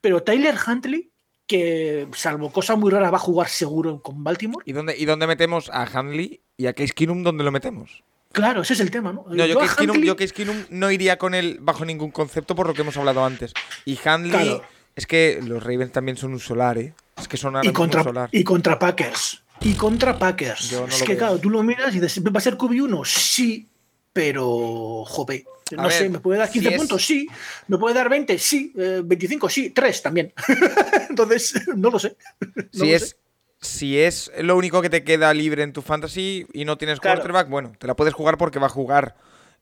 Pero 0.02 0.22
Tyler 0.24 0.56
Huntley, 0.68 1.10
que 1.48 2.08
salvo 2.14 2.52
cosa 2.52 2.76
muy 2.76 2.92
rara 2.92 3.10
va 3.12 3.18
a 3.18 3.22
jugar 3.22 3.48
seguro 3.50 4.02
con 4.02 4.24
Baltimore. 4.24 4.64
¿Y 4.68 4.74
dónde, 4.74 4.96
¿Y 4.98 5.06
dónde 5.06 5.28
metemos 5.28 5.70
a 5.72 5.84
Handley 5.84 6.42
y 6.58 6.66
a 6.68 6.74
Case 6.74 6.94
Keenum? 6.94 7.24
¿Dónde 7.24 7.44
lo 7.44 7.52
metemos? 7.52 8.04
Claro, 8.32 8.64
ese 8.64 8.74
es 8.74 8.80
el 8.82 8.92
tema, 8.92 9.14
¿no? 9.14 9.26
No, 9.30 9.46
yo, 9.46 9.58
a 9.60 9.62
Case 9.64 9.76
Keenum, 9.78 9.96
Huntley- 9.98 10.06
yo 10.08 10.16
Case 10.16 10.34
Keenum 10.34 10.58
no 10.70 10.92
iría 10.92 11.18
con 11.18 11.34
él 11.34 11.58
bajo 11.62 11.86
ningún 11.86 12.12
concepto 12.12 12.56
por 12.56 12.68
lo 12.68 12.74
que 12.74 12.82
hemos 12.82 12.98
hablado 12.98 13.24
antes. 13.24 13.54
Y 13.86 13.96
Claro. 13.96 14.62
es 14.96 15.08
que 15.08 15.40
los 15.46 15.64
Ravens 15.64 15.92
también 15.92 16.18
son 16.18 16.34
un 16.34 16.40
solar, 16.40 16.78
¿eh? 16.78 16.94
Es 17.18 17.28
que 17.30 17.38
son 17.38 17.56
ahora 17.56 17.66
y 17.66 17.70
un 17.70 17.74
contra, 17.74 18.04
solar. 18.04 18.30
y 18.32 18.44
contra 18.44 18.78
Packers. 18.78 19.42
Y 19.62 19.74
contra 19.76 20.20
Packers. 20.20 20.74
No 20.74 20.86
es 20.88 21.02
que, 21.02 21.10
veo. 21.10 21.18
claro, 21.18 21.38
tú 21.40 21.50
lo 21.50 21.64
miras 21.64 21.96
y 21.96 22.00
dices, 22.02 22.22
¿va 22.26 22.38
a 22.38 22.42
ser 22.42 22.58
QB1? 22.58 23.06
Sí, 23.06 23.70
pero, 24.16 25.04
jope. 25.06 25.44
A 25.72 25.76
No 25.76 25.84
ver, 25.84 25.92
sé, 25.92 26.10
¿me 26.10 26.20
puede 26.20 26.40
dar 26.40 26.48
si 26.48 26.54
15 26.54 26.70
es- 26.70 26.78
puntos? 26.80 27.06
Sí. 27.06 27.28
¿Me 27.68 27.78
puede 27.78 27.96
dar 27.96 28.08
20? 28.10 28.38
Sí. 28.40 28.72
Eh, 28.78 29.02
25? 29.04 29.50
Sí. 29.50 29.72
3 29.72 30.02
también. 30.02 30.34
Entonces, 31.10 31.68
no 31.76 31.90
lo 31.90 32.00
sé. 32.00 32.16
No 32.40 32.64
si, 32.72 32.80
lo 32.80 32.96
es, 32.96 33.10
sé. 33.10 33.16
si 33.60 34.00
es 34.00 34.32
lo 34.42 34.56
único 34.56 34.82
que 34.82 34.90
te 34.90 35.04
queda 35.04 35.34
libre 35.34 35.64
en 35.64 35.74
tu 35.74 35.82
fantasy 35.82 36.48
y 36.54 36.64
no 36.64 36.78
tienes 36.78 37.02
Claro. 37.02 37.18
quarterback, 37.18 37.50
bueno, 37.50 37.74
te 37.78 37.88
la 37.88 37.96
puedes 37.96 38.14
jugar 38.14 38.38
porque 38.38 38.58
va 38.60 38.68
a 38.68 38.70
jugar. 38.70 39.16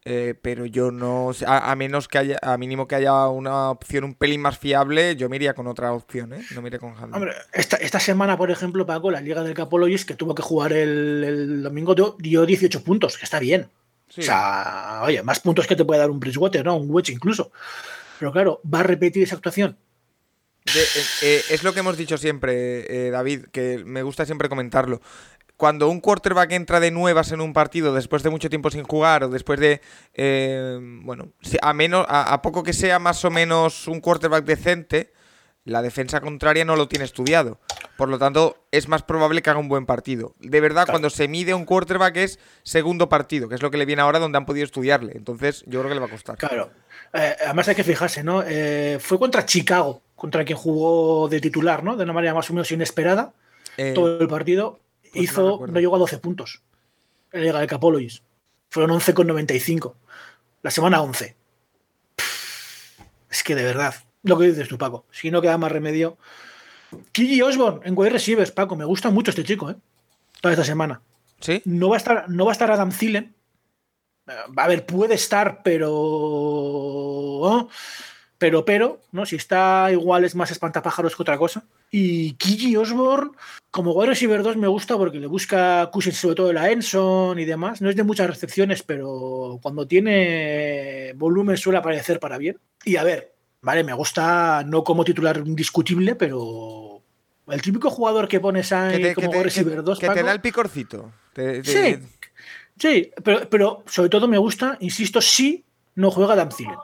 eh, 0.05 0.35
pero 0.41 0.65
yo 0.65 0.91
no 0.91 1.31
sé, 1.33 1.45
a, 1.47 1.71
a 1.71 1.75
menos 1.77 2.07
que 2.09 2.17
haya, 2.17 2.37
a 2.41 2.57
mínimo 2.57 2.87
que 2.89 2.95
haya 2.95 3.25
una 3.29 3.69
opción 3.71 4.03
un 4.03 4.13
pelín 4.13 4.41
más 4.41 4.59
fiable, 4.59 5.15
yo 5.15 5.29
me 5.29 5.37
iría 5.37 5.53
con 5.53 5.65
otra 5.65 5.93
opción, 5.93 6.33
¿eh? 6.33 6.43
No 6.53 6.61
me 6.61 6.67
iría 6.67 6.79
con 6.79 6.91
Handley. 6.91 7.13
Hombre, 7.13 7.33
esta, 7.53 7.77
esta 7.77 8.01
semana, 8.01 8.37
por 8.37 8.51
ejemplo, 8.51 8.85
Paco, 8.85 9.09
la 9.09 9.21
Liga 9.21 9.41
del 9.43 9.53
Capologis, 9.53 10.03
que 10.03 10.15
tuvo 10.15 10.35
que 10.35 10.41
jugar 10.43 10.73
el, 10.73 11.23
el 11.23 11.63
domingo, 11.63 11.95
dio 12.19 12.45
18 12.45 12.83
puntos, 12.83 13.17
que 13.17 13.23
está 13.23 13.39
bien. 13.39 13.69
Sí. 14.13 14.21
O 14.21 14.23
sea, 14.25 15.01
oye, 15.03 15.23
más 15.23 15.39
puntos 15.39 15.65
que 15.65 15.75
te 15.75 15.85
puede 15.85 15.99
dar 15.99 16.11
un 16.11 16.19
Bridgewater, 16.19 16.63
¿no? 16.63 16.75
Un 16.77 16.91
Wedge 16.91 17.11
incluso. 17.11 17.51
Pero 18.19 18.31
claro, 18.31 18.61
va 18.71 18.81
a 18.81 18.83
repetir 18.83 19.23
esa 19.23 19.35
actuación. 19.35 19.75
De- 20.65 20.81
eh, 20.81 21.05
eh, 21.23 21.43
es 21.49 21.63
lo 21.63 21.73
que 21.73 21.79
hemos 21.79 21.97
dicho 21.97 22.17
siempre, 22.17 23.07
eh, 23.07 23.09
David, 23.09 23.45
que 23.51 23.81
me 23.83 24.03
gusta 24.03 24.25
siempre 24.25 24.49
comentarlo. 24.49 25.01
Cuando 25.57 25.89
un 25.89 25.99
quarterback 25.99 26.51
entra 26.51 26.79
de 26.79 26.91
nuevas 26.91 27.31
en 27.31 27.41
un 27.41 27.53
partido 27.53 27.93
después 27.93 28.21
de 28.21 28.29
mucho 28.29 28.49
tiempo 28.49 28.69
sin 28.69 28.83
jugar 28.83 29.23
o 29.23 29.29
después 29.29 29.59
de, 29.59 29.81
bueno, 31.03 31.29
a, 31.61 31.73
menos, 31.73 32.05
a, 32.07 32.33
a 32.33 32.41
poco 32.41 32.63
que 32.63 32.73
sea 32.73 32.99
más 32.99 33.23
o 33.25 33.31
menos 33.31 33.87
un 33.87 33.99
quarterback 33.99 34.45
decente, 34.45 35.11
la 35.65 35.81
defensa 35.81 36.19
contraria 36.21 36.65
no 36.65 36.75
lo 36.75 36.87
tiene 36.87 37.05
estudiado. 37.05 37.59
Por 37.97 38.09
lo 38.09 38.17
tanto, 38.19 38.57
es 38.71 38.87
más 38.87 39.03
probable 39.03 39.41
que 39.41 39.49
haga 39.49 39.59
un 39.59 39.69
buen 39.69 39.85
partido. 39.85 40.35
De 40.39 40.59
verdad, 40.59 40.83
Claro. 40.85 40.93
cuando 40.93 41.09
se 41.09 41.27
mide 41.27 41.53
un 41.53 41.63
quarterback 41.65 42.17
es 42.17 42.39
segundo 42.63 43.07
partido, 43.07 43.47
que 43.47 43.55
es 43.55 43.61
lo 43.61 43.71
que 43.71 43.77
le 43.77 43.85
viene 43.85 44.01
ahora 44.01 44.19
donde 44.19 44.37
han 44.37 44.45
podido 44.45 44.65
estudiarle. 44.65 45.13
Entonces, 45.15 45.63
yo 45.67 45.79
creo 45.79 45.89
que 45.89 45.93
le 45.95 45.99
va 46.01 46.07
a 46.07 46.09
costar. 46.09 46.37
Claro. 46.37 46.71
Eh, 47.13 47.35
además 47.45 47.67
hay 47.67 47.75
que 47.75 47.83
fijarse, 47.83 48.23
¿no? 48.23 48.43
Eh, 48.45 48.97
fue 48.99 49.19
contra 49.19 49.45
Chicago, 49.45 50.01
contra 50.15 50.43
quien 50.43 50.57
jugó 50.57 51.29
de 51.29 51.39
titular, 51.39 51.83
¿no? 51.83 51.95
De 51.95 52.03
una 52.03 52.13
manera 52.13 52.33
más 52.33 52.49
o 52.49 52.53
menos 52.53 52.71
inesperada. 52.71 53.33
Eh, 53.77 53.93
Todo 53.93 54.19
el 54.19 54.27
partido 54.27 54.79
pues 55.01 55.13
no 55.15 55.21
hizo, 55.21 55.67
no, 55.67 55.79
llegó 55.79 55.95
a 55.95 55.99
12 55.99 56.17
puntos. 56.17 56.61
En 57.31 57.41
la 57.41 57.45
Liga 57.47 57.59
de 57.59 57.67
Capologies. 57.67 58.23
Fueron 58.69 58.91
11,95. 58.99 59.93
La 60.63 60.71
semana 60.71 61.01
11. 61.01 61.35
Pff, 62.15 62.99
Es 63.29 63.43
que 63.43 63.53
de 63.55 63.63
verdad, 63.63 63.93
lo 64.23 64.37
que 64.37 64.47
dices 64.47 64.67
tú, 64.67 64.77
Paco. 64.77 65.05
Si 65.11 65.31
no 65.31 65.41
queda 65.41 65.57
más 65.57 65.71
remedio. 65.71 66.17
Kiki 67.11 67.41
Osborne 67.41 67.81
en 67.83 67.97
wide 67.97 68.11
receivers, 68.11 68.51
Paco. 68.51 68.75
Me 68.75 68.85
gusta 68.85 69.09
mucho 69.09 69.31
este 69.31 69.43
chico, 69.43 69.69
¿eh? 69.69 69.75
Para 70.41 70.53
esta 70.53 70.65
semana. 70.65 71.01
¿Sí? 71.39 71.61
No 71.65 71.89
va 71.89 71.95
a 71.95 71.97
estar, 71.97 72.29
no 72.29 72.45
va 72.45 72.51
a 72.51 72.53
estar 72.53 72.71
Adam 72.71 72.91
Thielen. 72.91 73.35
Eh, 74.27 74.31
A 74.55 74.67
ver, 74.67 74.85
puede 74.85 75.15
estar, 75.15 75.61
pero. 75.63 77.67
Pero, 78.37 78.65
pero, 78.65 78.99
¿no? 79.11 79.25
Si 79.25 79.37
está 79.37 79.89
igual 79.91 80.25
es 80.25 80.35
más 80.35 80.51
espantapájaros 80.51 81.15
que 81.15 81.21
otra 81.21 81.37
cosa. 81.37 81.63
Y 81.89 82.33
Kiki 82.33 82.75
Osborne, 82.75 83.31
como 83.71 83.93
wide 83.93 84.09
receiver 84.09 84.43
2, 84.43 84.57
me 84.57 84.67
gusta 84.67 84.97
porque 84.97 85.19
le 85.19 85.27
busca 85.27 85.89
Cousins 85.91 86.17
sobre 86.17 86.35
todo 86.35 86.47
de 86.47 86.53
la 86.53 86.69
Enson 86.69 87.39
y 87.39 87.45
demás. 87.45 87.81
No 87.81 87.89
es 87.89 87.95
de 87.95 88.03
muchas 88.03 88.27
recepciones, 88.27 88.83
pero 88.83 89.59
cuando 89.61 89.87
tiene 89.87 91.13
volumen 91.15 91.55
suele 91.55 91.79
aparecer 91.79 92.19
para 92.19 92.37
bien. 92.37 92.59
Y 92.83 92.97
a 92.97 93.03
ver, 93.03 93.32
vale, 93.63 93.83
me 93.83 93.93
gusta 93.93 94.63
no 94.65 94.83
como 94.83 95.03
titular 95.03 95.37
indiscutible, 95.43 96.13
pero 96.15 97.01
el 97.47 97.61
típico 97.61 97.89
jugador 97.89 98.27
que 98.27 98.39
pones 98.39 98.69
Que 98.69 98.75
ahí 98.75 99.01
te, 99.01 99.15
como 99.15 99.27
que 99.27 99.31
te- 99.31 99.37
wide 99.37 99.43
receiver 99.43 99.75
que- 99.77 99.81
2, 99.81 99.99
que 99.99 100.09
te 100.09 100.23
da 100.23 100.31
el 100.31 100.41
picorcito. 100.41 101.11
Te- 101.33 101.63
Sí, 101.63 101.97
sí, 102.77 103.11
pero, 103.23 103.49
pero 103.49 103.83
sobre 103.87 104.09
todo 104.09 104.27
me 104.27 104.37
gusta, 104.37 104.77
insisto, 104.81 105.19
si 105.19 105.63
no 105.95 106.11
juega 106.11 106.33
Adam 106.33 106.49
Thielen. 106.49 106.77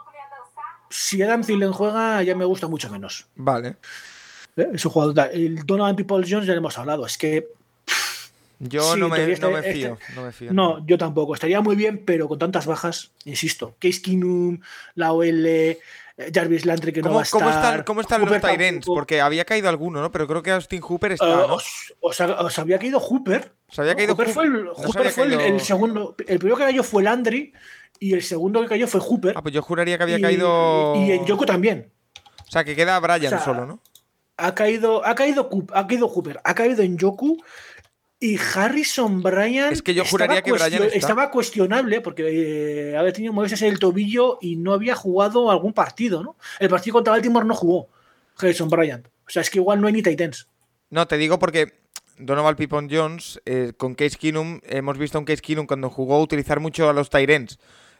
Si 0.89 1.21
Adam 1.21 1.43
Thielen 1.43 1.71
juega, 1.71 2.23
ya 2.23 2.35
me 2.35 2.45
gusta 2.45 2.67
mucho 2.67 2.89
menos. 2.89 3.27
Vale. 3.35 3.75
¿eh? 4.57 4.67
Es 4.73 4.83
un 4.85 4.91
jugador. 4.91 5.29
El 5.31 5.63
Donovan 5.65 5.95
People 5.95 6.25
Jones 6.27 6.47
ya 6.47 6.53
lo 6.53 6.59
hemos 6.59 6.77
hablado. 6.79 7.05
Es 7.05 7.17
que 7.17 7.47
Yo 8.61 8.93
Sí, 8.93 8.99
no, 8.99 9.07
me, 9.07 9.15
teoría 9.15 9.37
no 9.37 9.51
me 9.51 9.59
este- 9.59 9.73
fío. 9.73 9.97
este- 10.01 10.13
no 10.15 10.23
me 10.25 10.31
fío. 10.33 10.51
no, 10.51 10.85
yo 10.85 10.97
tampoco. 10.97 11.33
Estaría 11.33 11.61
muy 11.61 11.77
bien, 11.77 12.03
pero 12.05 12.27
con 12.27 12.37
tantas 12.39 12.65
bajas, 12.65 13.11
insisto. 13.23 13.75
Case 13.79 14.01
Keenum, 14.01 14.59
la 14.95 15.13
OL, 15.13 15.77
Jarvis 16.33 16.65
Landry 16.65 16.91
que 16.91 17.01
no 17.01 17.07
¿Cómo, 17.09 17.19
va 17.19 17.23
a 17.23 17.29
cómo 17.29 17.49
estar. 17.49 17.63
están, 17.65 17.83
cómo 17.83 18.01
están 18.01 18.21
los 18.21 18.29
tampoco. 18.41 18.93
Porque 18.93 19.21
había 19.21 19.45
caído 19.45 19.69
alguno, 19.69 20.01
¿no? 20.01 20.11
Pero 20.11 20.27
creo 20.27 20.43
que 20.43 20.51
Austin 20.51 20.81
Hooper 20.81 21.11
Eh, 21.11 21.13
está, 21.15 21.25
¿no? 21.27 21.55
os, 21.55 21.93
os 22.01 22.21
ha- 22.21 22.41
os 22.41 22.59
había 22.59 22.77
caído 22.79 22.99
Hooper. 22.99 23.53
Se 23.69 23.81
había 23.81 23.95
caído 23.95 24.13
Hooper 24.13 24.27
Hoop- 24.27 24.33
fue, 24.33 24.43
el, 24.45 24.65
no 24.65 24.75
se 24.75 24.81
Hooper 24.87 25.11
fue 25.11 25.23
el- 25.25 25.37
caído- 25.37 25.55
el 25.55 25.61
segundo. 25.61 26.15
El 26.27 26.39
primero 26.39 26.57
que 26.57 26.63
cayó 26.65 26.83
fue 26.83 27.03
Landry 27.03 27.53
y 27.99 28.13
el 28.13 28.21
segundo 28.23 28.61
que 28.61 28.67
cayó 28.67 28.87
fue 28.87 28.99
Hooper. 28.99 29.33
Ah, 29.37 29.41
pues 29.41 29.53
yo 29.53 29.61
juraría 29.61 29.97
que 29.97 30.03
había 30.03 30.17
y, 30.19 30.21
caído. 30.21 30.93
y 30.95 31.11
en 31.11 31.25
Yoko 31.25 31.45
también. 31.45 31.91
O 32.47 32.51
sea, 32.51 32.63
que 32.63 32.75
queda 32.75 32.99
Brian 32.99 33.25
O 33.25 33.29
sea, 33.29 33.39
solo, 33.39 33.65
¿no? 33.65 33.81
Ha 34.37 34.55
caído, 34.55 35.05
ha 35.05 35.15
caído, 35.15 35.49
ha 35.73 35.85
caído 35.87 36.07
Hooper, 36.07 36.39
ha 36.43 36.53
caído 36.55 36.81
en 36.81 36.97
Yoku 36.97 37.37
y 38.19 38.37
Harrison 38.37 39.21
Bryan. 39.21 39.71
Es 39.71 39.81
que 39.81 39.93
yo 39.93 40.03
estaba 40.03 40.11
juraría 40.11 40.41
que 40.41 40.51
Bryan 40.51 40.69
cuestio- 40.69 40.85
está. 40.85 40.97
estaba 40.97 41.31
cuestionable 41.31 42.01
porque 42.01 42.91
eh, 42.91 42.97
había 42.97 43.13
tenido 43.13 43.33
molestias 43.33 43.61
en 43.61 43.69
el 43.69 43.79
tobillo 43.79 44.37
y 44.41 44.55
no 44.57 44.73
había 44.73 44.95
jugado 44.95 45.49
algún 45.51 45.73
partido, 45.73 46.23
¿no? 46.23 46.35
El 46.59 46.69
partido 46.69 46.93
contra 46.95 47.11
Baltimore 47.11 47.45
no 47.45 47.55
jugó 47.55 47.87
Harrison 48.37 48.69
Bryan. 48.69 49.07
O 49.27 49.29
sea, 49.31 49.41
es 49.41 49.49
que 49.49 49.59
igual 49.59 49.79
no 49.79 49.87
hay 49.87 49.93
ni 49.93 50.01
Titans. 50.01 50.47
No, 50.89 51.07
te 51.07 51.17
digo 51.17 51.39
porque 51.39 51.73
Donovan 52.17 52.55
Pipon 52.55 52.89
Jones, 52.91 53.39
eh, 53.45 53.73
con 53.77 53.95
Case 53.95 54.17
Keenum, 54.17 54.59
hemos 54.63 54.97
visto 54.97 55.17
a 55.17 55.19
un 55.19 55.25
Case 55.25 55.41
Keenum 55.41 55.65
cuando 55.67 55.89
jugó 55.89 56.19
utilizar 56.21 56.59
mucho 56.59 56.89
a 56.89 56.93
los 56.93 57.09
Tyrants. 57.09 57.57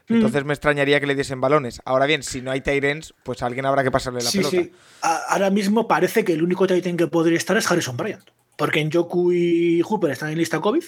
Mm. 0.08 0.14
Entonces 0.16 0.44
me 0.44 0.52
extrañaría 0.52 0.98
que 1.00 1.06
le 1.06 1.14
diesen 1.14 1.40
balones. 1.40 1.80
Ahora 1.84 2.04
bien, 2.06 2.22
si 2.22 2.42
no 2.42 2.50
hay 2.50 2.60
Tyrants, 2.60 3.14
pues 3.22 3.42
a 3.42 3.46
alguien 3.46 3.64
habrá 3.64 3.82
que 3.84 3.90
pasarle 3.90 4.20
la 4.22 4.30
Sí, 4.30 4.38
pelota. 4.38 4.56
sí. 4.56 4.72
Ahora 5.02 5.50
mismo 5.50 5.86
parece 5.88 6.24
que 6.24 6.32
el 6.32 6.42
único 6.42 6.66
Titan 6.66 6.96
que 6.96 7.06
podría 7.06 7.38
estar 7.38 7.56
es 7.56 7.70
Harrison 7.70 7.96
Bryan. 7.96 8.20
Porque 8.60 8.80
en 8.80 8.90
Yoku 8.90 9.32
y 9.32 9.80
Hooper 9.80 10.10
están 10.10 10.28
en 10.30 10.36
lista 10.38 10.60
COVID. 10.60 10.84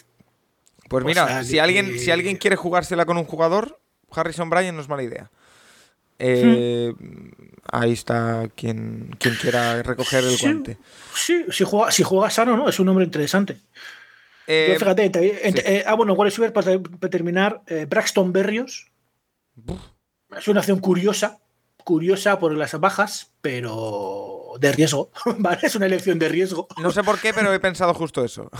Pues 0.90 1.04
O 1.04 1.06
mira, 1.06 1.26
sea, 1.26 1.42
si, 1.42 1.52
que- 1.54 1.60
alguien, 1.62 1.98
si 1.98 2.10
alguien 2.10 2.36
quiere 2.36 2.54
jugársela 2.56 3.06
con 3.06 3.16
un 3.16 3.24
jugador, 3.24 3.80
Harrison 4.10 4.50
Bryan 4.50 4.76
no 4.76 4.82
es 4.82 4.88
mala 4.90 5.02
idea. 5.02 5.30
Eh, 6.18 6.92
Ahí 7.72 7.92
está 7.92 8.48
quien, 8.54 9.16
quien 9.18 9.34
quiera 9.36 9.82
recoger 9.82 10.22
el 10.24 10.36
Sí. 10.36 10.42
guante. 10.44 10.76
Sí, 11.14 11.46
si 11.50 11.64
juega, 11.64 11.90
si 11.90 12.02
juega 12.02 12.28
sano, 12.28 12.56
¿no? 12.56 12.68
Es 12.68 12.78
un 12.78 12.86
nombre 12.86 13.04
interesante. 13.06 13.56
Eh, 14.46 14.70
Yo, 14.74 14.78
fíjate, 14.78 15.08
te- 15.08 15.48
ent- 15.48 15.56
sí. 15.56 15.62
eh, 15.64 15.84
ah, 15.86 15.94
bueno, 15.94 16.14
Receiver, 16.22 16.52
para, 16.52 16.78
para 16.78 17.10
terminar, 17.10 17.62
Braxton 17.88 18.32
Berrios. 18.32 18.90
Es 20.36 20.48
una 20.48 20.60
acción 20.60 20.80
curiosa, 20.80 21.38
curiosa 21.84 22.38
por 22.38 22.52
las 22.54 22.78
bajas, 22.78 23.32
pero 23.40 24.31
de 24.58 24.72
riesgo, 24.72 25.10
¿vale? 25.38 25.60
Es 25.62 25.74
una 25.74 25.86
elección 25.86 26.18
de 26.18 26.28
riesgo. 26.28 26.68
no 26.80 26.90
sé 26.90 27.02
por 27.02 27.20
qué, 27.20 27.32
pero 27.32 27.52
he 27.52 27.60
pensado 27.60 27.94
justo 27.94 28.24
eso. 28.24 28.50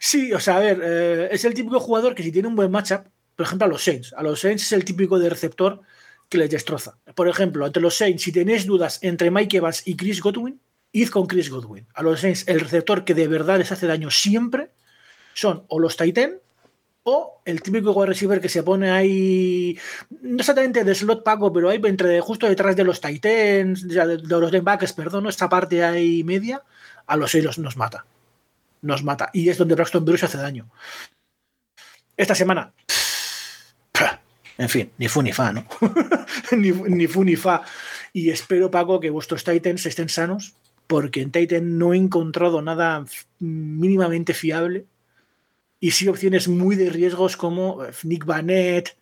Sí, 0.00 0.32
o 0.32 0.40
sea, 0.40 0.56
a 0.56 0.60
ver, 0.60 0.80
eh, 0.82 1.28
es 1.30 1.44
el 1.44 1.54
típico 1.54 1.78
jugador 1.78 2.14
que 2.14 2.22
si 2.22 2.32
tiene 2.32 2.48
un 2.48 2.56
buen 2.56 2.70
matchup, 2.70 3.06
por 3.36 3.46
ejemplo, 3.46 3.66
a 3.66 3.68
los 3.68 3.82
Saints, 3.82 4.12
a 4.16 4.22
los 4.22 4.40
Saints 4.40 4.64
es 4.64 4.72
el 4.72 4.84
típico 4.84 5.18
de 5.18 5.30
receptor 5.30 5.80
que 6.28 6.38
les 6.38 6.50
destroza. 6.50 6.98
Por 7.14 7.28
ejemplo, 7.28 7.66
entre 7.66 7.82
los 7.82 7.96
Saints, 7.96 8.22
si 8.22 8.32
tenéis 8.32 8.66
dudas 8.66 8.98
entre 9.02 9.30
Mike 9.30 9.58
Evans 9.58 9.82
y 9.86 9.96
Chris 9.96 10.20
Godwin, 10.20 10.60
id 10.92 11.08
con 11.08 11.26
Chris 11.26 11.50
Godwin. 11.50 11.86
A 11.94 12.02
los 12.02 12.20
Saints, 12.20 12.46
el 12.48 12.60
receptor 12.60 13.04
que 13.04 13.14
de 13.14 13.28
verdad 13.28 13.58
les 13.58 13.72
hace 13.72 13.86
daño 13.86 14.10
siempre 14.10 14.70
son 15.34 15.64
o 15.68 15.78
los 15.78 15.96
Titan 15.96 16.38
o 17.04 17.40
el 17.44 17.62
típico 17.62 17.92
wide 17.92 18.06
receiver 18.06 18.40
que 18.40 18.48
se 18.48 18.62
pone 18.62 18.90
ahí, 18.90 19.78
no 20.22 20.38
exactamente 20.38 20.84
de 20.84 20.94
slot 20.94 21.24
Paco, 21.24 21.52
pero 21.52 21.68
ahí 21.68 21.80
entre, 21.84 22.20
justo 22.20 22.48
detrás 22.48 22.76
de 22.76 22.84
los 22.84 23.00
Titans, 23.00 23.88
de, 23.88 24.18
de 24.18 24.40
los 24.40 24.52
linebackers, 24.52 24.92
perdón, 24.92 25.26
esta 25.26 25.48
parte 25.48 25.84
ahí 25.84 26.22
media, 26.24 26.62
a 27.06 27.16
los 27.16 27.30
Saints 27.30 27.58
nos 27.58 27.76
mata. 27.76 28.06
Nos 28.82 29.04
mata. 29.04 29.30
Y 29.32 29.48
es 29.48 29.58
donde 29.58 29.74
Braxton 29.74 30.04
Berrios 30.04 30.24
hace 30.24 30.38
daño. 30.38 30.68
Esta 32.16 32.34
semana, 32.34 32.72
en 34.58 34.68
fin, 34.68 34.90
ni 34.98 35.08
fu 35.08 35.22
ni 35.22 35.32
fa, 35.32 35.52
¿no? 35.52 35.66
ni, 36.52 36.72
ni 36.72 37.06
ni 37.06 37.36
fa. 37.36 37.62
Y 38.12 38.30
espero, 38.30 38.70
Paco, 38.70 39.00
que 39.00 39.10
vuestros 39.10 39.44
Titans 39.44 39.86
estén 39.86 40.08
sanos, 40.08 40.54
porque 40.86 41.22
en 41.22 41.32
Titan 41.32 41.78
no 41.78 41.94
he 41.94 41.96
encontrado 41.96 42.60
nada 42.62 43.04
mínimamente 43.38 44.34
fiable. 44.34 44.86
Y 45.82 45.90
sí 45.90 46.06
opciones 46.06 46.46
muy 46.46 46.76
de 46.76 46.90
riesgos 46.90 47.36
como 47.36 47.84
eh, 47.84 47.90
Nick 48.04 48.24
Vanette, 48.24 48.96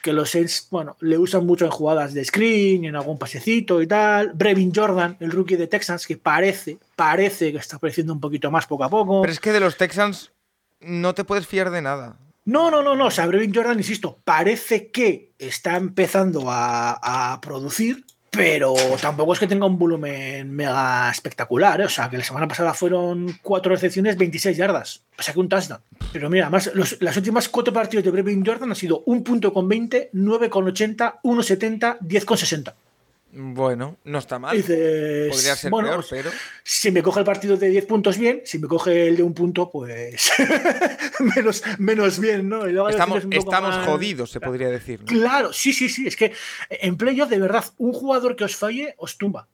que 0.00 0.12
los 0.12 0.30
Saints, 0.30 0.68
bueno, 0.70 0.96
le 1.00 1.18
usan 1.18 1.44
mucho 1.44 1.64
en 1.64 1.72
jugadas 1.72 2.14
de 2.14 2.24
screen, 2.24 2.84
en 2.84 2.94
algún 2.94 3.18
pasecito 3.18 3.82
y 3.82 3.88
tal. 3.88 4.30
Brevin 4.32 4.72
Jordan, 4.72 5.16
el 5.18 5.32
rookie 5.32 5.56
de 5.56 5.66
Texans, 5.66 6.06
que 6.06 6.16
parece, 6.16 6.78
parece 6.94 7.50
que 7.50 7.58
está 7.58 7.78
apareciendo 7.78 8.12
un 8.12 8.20
poquito 8.20 8.48
más 8.52 8.64
poco 8.68 8.84
a 8.84 8.88
poco. 8.88 9.22
Pero 9.22 9.32
es 9.32 9.40
que 9.40 9.50
de 9.50 9.58
los 9.58 9.76
Texans 9.76 10.30
no 10.78 11.16
te 11.16 11.24
puedes 11.24 11.48
fiar 11.48 11.72
de 11.72 11.82
nada. 11.82 12.16
No, 12.44 12.70
no, 12.70 12.80
no, 12.80 12.94
no. 12.94 13.06
O 13.06 13.10
sea, 13.10 13.26
Brevin 13.26 13.52
Jordan, 13.52 13.78
insisto, 13.78 14.20
parece 14.22 14.92
que 14.92 15.32
está 15.36 15.76
empezando 15.76 16.48
a, 16.48 17.32
a 17.32 17.40
producir, 17.40 18.04
pero 18.36 18.74
tampoco 19.00 19.32
es 19.32 19.38
que 19.38 19.46
tenga 19.46 19.66
un 19.66 19.78
volumen 19.78 20.50
mega 20.50 21.10
espectacular. 21.10 21.80
¿eh? 21.80 21.84
O 21.84 21.88
sea, 21.88 22.08
que 22.08 22.18
la 22.18 22.24
semana 22.24 22.48
pasada 22.48 22.74
fueron 22.74 23.38
cuatro 23.42 23.72
recepciones, 23.72 24.16
26 24.16 24.56
yardas. 24.56 25.02
O 25.18 25.22
sea, 25.22 25.34
que 25.34 25.40
un 25.40 25.48
touchdown. 25.48 25.80
Pero 26.12 26.30
mira, 26.30 26.46
además, 26.46 26.70
los, 26.74 27.00
las 27.00 27.16
últimas 27.16 27.48
cuatro 27.48 27.72
partidos 27.72 28.04
de 28.04 28.10
Brevin 28.10 28.44
Jordan 28.44 28.70
han 28.70 28.76
sido 28.76 29.02
un 29.06 29.22
punto 29.22 29.52
con 29.52 29.68
20, 29.68 30.10
9 30.12 30.50
con 30.50 30.66
80, 30.66 31.20
1,70, 31.22 31.98
10 32.00 32.24
con 32.24 32.38
60. 32.38 32.74
Bueno, 33.36 33.96
no 34.04 34.18
está 34.18 34.38
mal. 34.38 34.56
Dices, 34.56 35.28
Podría 35.34 35.56
ser 35.56 35.70
bueno, 35.70 35.88
peor, 35.88 36.06
pero. 36.08 36.30
si 36.62 36.90
me 36.92 37.02
coge 37.02 37.20
el 37.20 37.26
partido 37.26 37.56
de 37.56 37.68
10 37.68 37.86
puntos 37.86 38.16
bien, 38.16 38.42
si 38.44 38.58
me 38.60 38.68
coge 38.68 39.08
el 39.08 39.16
de 39.16 39.22
un 39.24 39.34
punto, 39.34 39.70
pues 39.70 40.30
menos, 41.36 41.62
menos 41.78 42.18
bien, 42.20 42.48
¿no? 42.48 42.66
Estamos, 42.88 43.24
más- 43.26 43.86
jodidos, 43.86 44.30
se 44.30 44.40
podría 44.40 44.68
decir. 44.70 45.00
¿no? 45.00 45.06
Claro, 45.06 45.52
sí, 45.52 45.72
sí, 45.72 45.88
sí. 45.88 46.06
Es 46.06 46.14
que 46.16 46.32
en 46.70 46.96
playoff, 46.96 47.28
de 47.28 47.38
verdad, 47.40 47.64
un 47.78 47.92
jugador 47.92 48.36
que 48.36 48.44
os 48.44 48.54
falle 48.56 48.94
os 48.98 49.18
tumba. 49.18 49.48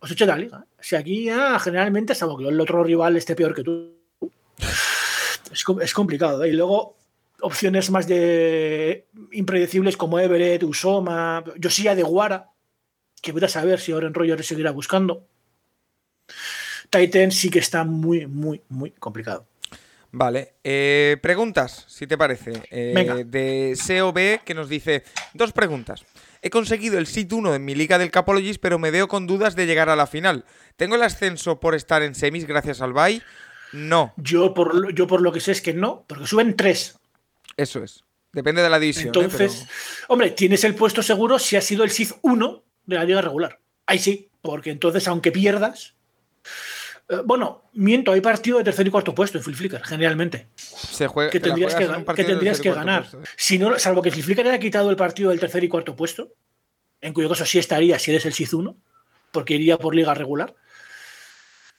Os 0.00 0.10
echa 0.10 0.24
de 0.26 0.32
la 0.32 0.38
liga. 0.38 0.64
Si 0.80 0.96
aquí 0.96 1.24
ya 1.24 1.58
generalmente, 1.58 2.14
salvo 2.14 2.38
que 2.38 2.48
el 2.48 2.60
otro 2.60 2.82
rival 2.84 3.16
esté 3.16 3.34
peor 3.34 3.54
que 3.54 3.62
tú, 3.62 3.92
es, 5.52 5.64
com- 5.64 5.80
es 5.80 5.92
complicado. 5.92 6.42
¿eh? 6.44 6.48
Y 6.48 6.52
luego 6.52 6.96
opciones 7.40 7.90
más 7.90 8.06
de 8.06 9.06
impredecibles 9.32 9.96
como 9.96 10.18
Everett, 10.18 10.62
Usoma, 10.62 11.44
Josiah 11.62 11.94
de 11.94 12.02
Guara, 12.02 12.50
que 13.26 13.32
voy 13.32 13.44
a 13.44 13.48
saber 13.48 13.80
si 13.80 13.90
ahora 13.92 14.06
en 14.06 14.14
Rogers 14.14 14.46
seguirá 14.46 14.70
buscando. 14.70 15.26
Titan 16.90 17.32
sí 17.32 17.50
que 17.50 17.58
está 17.58 17.84
muy, 17.84 18.26
muy, 18.26 18.62
muy 18.68 18.92
complicado. 18.92 19.46
Vale, 20.12 20.54
eh, 20.62 21.16
preguntas, 21.20 21.84
si 21.88 22.06
te 22.06 22.16
parece. 22.16 22.52
Eh, 22.70 22.92
Venga. 22.94 23.16
De 23.16 23.76
COB 23.76 24.44
que 24.44 24.54
nos 24.54 24.68
dice 24.68 25.02
dos 25.34 25.52
preguntas. 25.52 26.04
He 26.40 26.48
conseguido 26.50 26.98
el 26.98 27.06
sit 27.08 27.32
1 27.32 27.54
en 27.56 27.64
mi 27.64 27.74
liga 27.74 27.98
del 27.98 28.12
Capologist, 28.12 28.60
pero 28.60 28.78
me 28.78 28.92
veo 28.92 29.08
con 29.08 29.26
dudas 29.26 29.56
de 29.56 29.66
llegar 29.66 29.88
a 29.88 29.96
la 29.96 30.06
final. 30.06 30.44
¿Tengo 30.76 30.94
el 30.94 31.02
ascenso 31.02 31.58
por 31.58 31.74
estar 31.74 32.02
en 32.02 32.14
semis 32.14 32.46
gracias 32.46 32.80
al 32.80 32.92
bye? 32.92 33.20
No. 33.72 34.14
Yo 34.16 34.54
por, 34.54 34.74
lo- 34.74 34.90
yo 34.90 35.06
por 35.08 35.20
lo 35.20 35.32
que 35.32 35.40
sé 35.40 35.50
es 35.52 35.60
que 35.60 35.74
no, 35.74 36.04
porque 36.06 36.26
suben 36.26 36.54
tres. 36.56 36.98
Eso 37.56 37.82
es. 37.82 38.04
Depende 38.32 38.62
de 38.62 38.70
la 38.70 38.78
división. 38.78 39.06
¿eh? 39.06 39.08
Entonces, 39.08 39.66
hombre, 40.08 40.30
tienes 40.30 40.62
el 40.64 40.74
puesto 40.74 41.02
seguro 41.02 41.38
si 41.38 41.56
has 41.56 41.64
sido 41.64 41.82
el 41.84 41.90
SID 41.90 42.12
1 42.22 42.62
de 42.86 42.96
la 42.96 43.04
liga 43.04 43.20
regular. 43.20 43.58
Ahí 43.86 43.98
sí, 43.98 44.28
porque 44.42 44.70
entonces, 44.70 45.06
aunque 45.08 45.32
pierdas. 45.32 45.94
eh, 47.08 47.18
bueno, 47.24 47.64
miento, 47.74 48.12
hay 48.12 48.20
partido 48.20 48.58
de 48.58 48.64
tercer 48.64 48.86
y 48.86 48.90
cuarto 48.90 49.14
puesto 49.14 49.38
en 49.38 49.44
Flip 49.44 49.56
Flicker, 49.56 49.84
generalmente. 49.84 50.48
se 50.56 51.06
juega, 51.06 51.30
Que 51.30 51.40
tendrías 51.40 51.74
que, 51.74 51.88
que, 52.14 52.24
tendrías 52.24 52.60
que 52.60 52.72
ganar. 52.72 53.02
puesto, 53.02 53.20
¿eh? 53.22 53.34
Si 53.36 53.58
no, 53.58 53.78
salvo 53.78 54.02
que 54.02 54.10
Flip 54.10 54.24
Flicker 54.24 54.46
haya 54.46 54.58
quitado 54.58 54.90
el 54.90 54.96
partido 54.96 55.30
del 55.30 55.40
tercer 55.40 55.62
y 55.64 55.68
cuarto 55.68 55.94
puesto, 55.94 56.32
en 57.00 57.12
cuyo 57.12 57.28
caso 57.28 57.44
sí 57.44 57.58
estaría 57.58 57.98
si 57.98 58.10
eres 58.10 58.26
el 58.26 58.34
1, 58.52 58.76
porque 59.30 59.54
iría 59.54 59.78
por 59.78 59.94
liga 59.94 60.14
regular. 60.14 60.54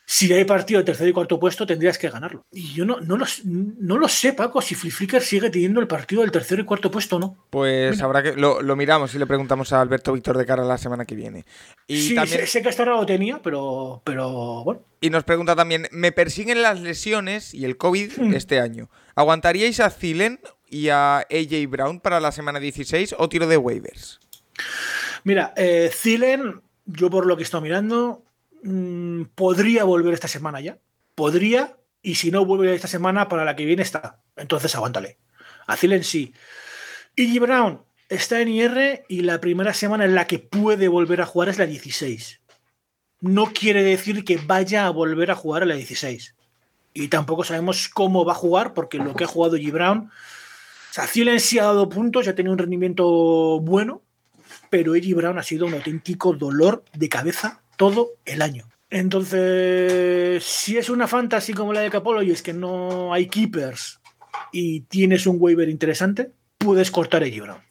Si 0.09 0.31
hay 0.31 0.45
partido 0.45 0.79
de 0.79 0.85
tercer 0.85 1.09
y 1.09 1.11
cuarto 1.11 1.37
puesto, 1.37 1.67
tendrías 1.67 1.97
que 1.97 2.09
ganarlo. 2.09 2.45
Y 2.53 2.73
yo 2.73 2.85
no, 2.85 3.01
no, 3.01 3.17
lo, 3.17 3.25
no 3.43 3.97
lo 3.97 4.07
sé, 4.07 4.31
Paco, 4.31 4.61
si 4.61 4.73
Flip 4.73 4.93
Flicker 4.93 5.21
sigue 5.21 5.49
teniendo 5.49 5.81
el 5.81 5.87
partido 5.87 6.21
del 6.21 6.31
tercer 6.31 6.59
y 6.59 6.63
cuarto 6.63 6.89
puesto 6.89 7.17
o 7.17 7.19
no. 7.19 7.45
Pues 7.49 8.01
habrá 8.01 8.23
que. 8.23 8.31
Lo, 8.33 8.61
lo 8.61 8.77
miramos 8.77 9.13
y 9.13 9.19
le 9.19 9.27
preguntamos 9.27 9.73
a 9.73 9.81
Alberto 9.81 10.13
Víctor 10.13 10.37
de 10.37 10.45
cara 10.45 10.63
a 10.63 10.65
la 10.65 10.77
semana 10.77 11.03
que 11.03 11.13
viene. 11.13 11.45
Y 11.87 12.01
sí, 12.01 12.15
también. 12.15 12.39
sé, 12.39 12.47
sé 12.47 12.61
que 12.61 12.69
hasta 12.69 12.83
ahora 12.83 12.95
lo 12.95 13.05
tenía, 13.05 13.41
pero, 13.43 14.01
pero 14.05 14.63
bueno. 14.63 14.79
Y 15.01 15.09
nos 15.09 15.25
pregunta 15.25 15.57
también, 15.57 15.89
me 15.91 16.13
persiguen 16.13 16.61
las 16.61 16.79
lesiones 16.79 17.53
y 17.53 17.65
el 17.65 17.75
COVID 17.75 18.13
Hmm. 18.17 18.33
este 18.33 18.61
año. 18.61 18.89
¿Aguantaríais 19.15 19.81
a 19.81 19.89
Zilen 19.89 20.39
y 20.69 20.87
a 20.87 21.17
AJ 21.17 21.67
Brown 21.67 21.99
para 21.99 22.21
la 22.21 22.31
semana 22.31 22.61
16 22.61 23.13
o 23.17 23.27
tiro 23.27 23.45
de 23.45 23.57
waivers? 23.57 24.21
Mira, 25.25 25.53
eh, 25.57 25.89
Zilen, 25.93 26.61
yo 26.85 27.09
por 27.09 27.25
lo 27.25 27.35
que 27.35 27.43
estado 27.43 27.61
mirando, 27.61 28.23
mm, 28.63 29.23
podría 29.35 29.83
volver 29.83 30.13
esta 30.13 30.27
semana 30.27 30.59
ya. 30.61 30.79
Podría, 31.15 31.77
y 32.01 32.15
si 32.15 32.31
no 32.31 32.45
vuelve 32.45 32.73
esta 32.73 32.87
semana, 32.87 33.27
para 33.27 33.45
la 33.45 33.55
que 33.55 33.65
viene 33.65 33.81
está. 33.81 34.21
Entonces 34.35 34.75
aguántale. 34.75 35.17
A 35.65 35.75
Zilen 35.75 36.03
sí. 36.03 36.33
Y 37.15 37.39
Brown 37.39 37.83
está 38.09 38.39
en 38.41 38.49
IR 38.49 39.03
y 39.07 39.21
la 39.21 39.41
primera 39.41 39.73
semana 39.73 40.05
en 40.05 40.15
la 40.15 40.27
que 40.27 40.39
puede 40.39 40.87
volver 40.87 41.21
a 41.21 41.25
jugar 41.25 41.49
es 41.49 41.57
la 41.57 41.65
16. 41.65 42.41
No 43.19 43.47
quiere 43.47 43.83
decir 43.83 44.23
que 44.23 44.37
vaya 44.37 44.85
a 44.85 44.91
volver 44.91 45.31
a 45.31 45.35
jugar 45.35 45.63
a 45.63 45.65
la 45.65 45.75
16. 45.75 46.35
Y 46.93 47.07
tampoco 47.09 47.43
sabemos 47.43 47.89
cómo 47.89 48.25
va 48.25 48.33
a 48.33 48.35
jugar, 48.35 48.73
porque 48.73 48.97
lo 48.97 49.15
que 49.15 49.23
ha 49.23 49.27
jugado 49.27 49.57
G. 49.57 49.71
Brown. 49.71 50.09
O 50.09 50.93
sea, 50.93 51.07
sí 51.07 51.59
ha 51.59 51.63
dado 51.63 51.89
puntos, 51.89 52.25
ya 52.25 52.33
tenido 52.33 52.53
un 52.53 52.59
rendimiento 52.59 53.59
bueno, 53.59 54.01
pero 54.69 54.95
Eddie 54.95 55.13
Brown 55.13 55.37
ha 55.37 55.43
sido 55.43 55.65
un 55.65 55.73
auténtico 55.73 56.33
dolor 56.33 56.83
de 56.93 57.09
cabeza 57.09 57.61
todo 57.77 58.15
el 58.25 58.41
año. 58.41 58.69
Entonces, 58.89 60.43
si 60.43 60.77
es 60.77 60.89
una 60.89 61.07
fantasy 61.07 61.53
como 61.53 61.73
la 61.73 61.81
de 61.81 61.89
Capolo 61.89 62.21
y 62.21 62.31
es 62.31 62.41
que 62.41 62.53
no 62.53 63.13
hay 63.13 63.27
keepers 63.27 64.01
y 64.51 64.81
tienes 64.81 65.25
un 65.27 65.37
waiver 65.39 65.69
interesante, 65.69 66.31
puedes 66.57 66.91
cortar 66.91 67.23
a 67.23 67.27
Eddie 67.27 67.41
Brown. 67.41 67.61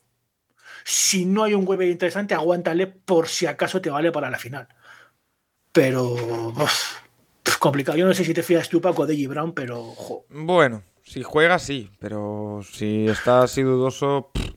Si 0.85 1.27
no 1.27 1.43
hay 1.45 1.55
un 1.55 1.67
waiver 1.67 1.89
interesante, 1.89 2.35
aguántale 2.35 2.87
por 2.87 3.29
si 3.29 3.47
acaso 3.47 3.81
te 3.81 3.91
vale 3.91 4.13
para 4.13 4.31
la 4.31 4.39
final. 4.39 4.69
Pero 5.73 6.13
uf, 6.13 6.97
complicado. 7.59 7.99
Yo 7.99 8.07
no 8.07 8.15
sé 8.15 8.25
si 8.25 8.35
te 8.35 8.43
fías 8.43 8.69
tú, 8.69 8.81
Paco, 8.81 9.07
de 9.07 9.15
Eddie 9.15 9.29
Brown, 9.29 9.53
pero 9.53 9.83
jo, 9.83 10.25
Bueno, 10.29 10.83
si 11.03 11.23
juega 11.23 11.59
sí, 11.59 11.91
pero 11.99 12.61
si 12.71 13.09
está 13.09 13.43
así 13.43 13.63
dudoso. 13.63 14.31
pff, 14.33 14.55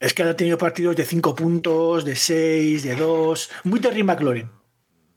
es 0.00 0.14
que 0.14 0.22
ha 0.22 0.36
tenido 0.36 0.58
partidos 0.58 0.94
de 0.96 1.04
5 1.04 1.34
puntos, 1.34 2.04
de 2.04 2.14
6, 2.14 2.84
de 2.84 2.94
2. 2.94 3.50
Muy 3.64 3.80
Terry 3.80 4.04
McLaurin. 4.04 4.57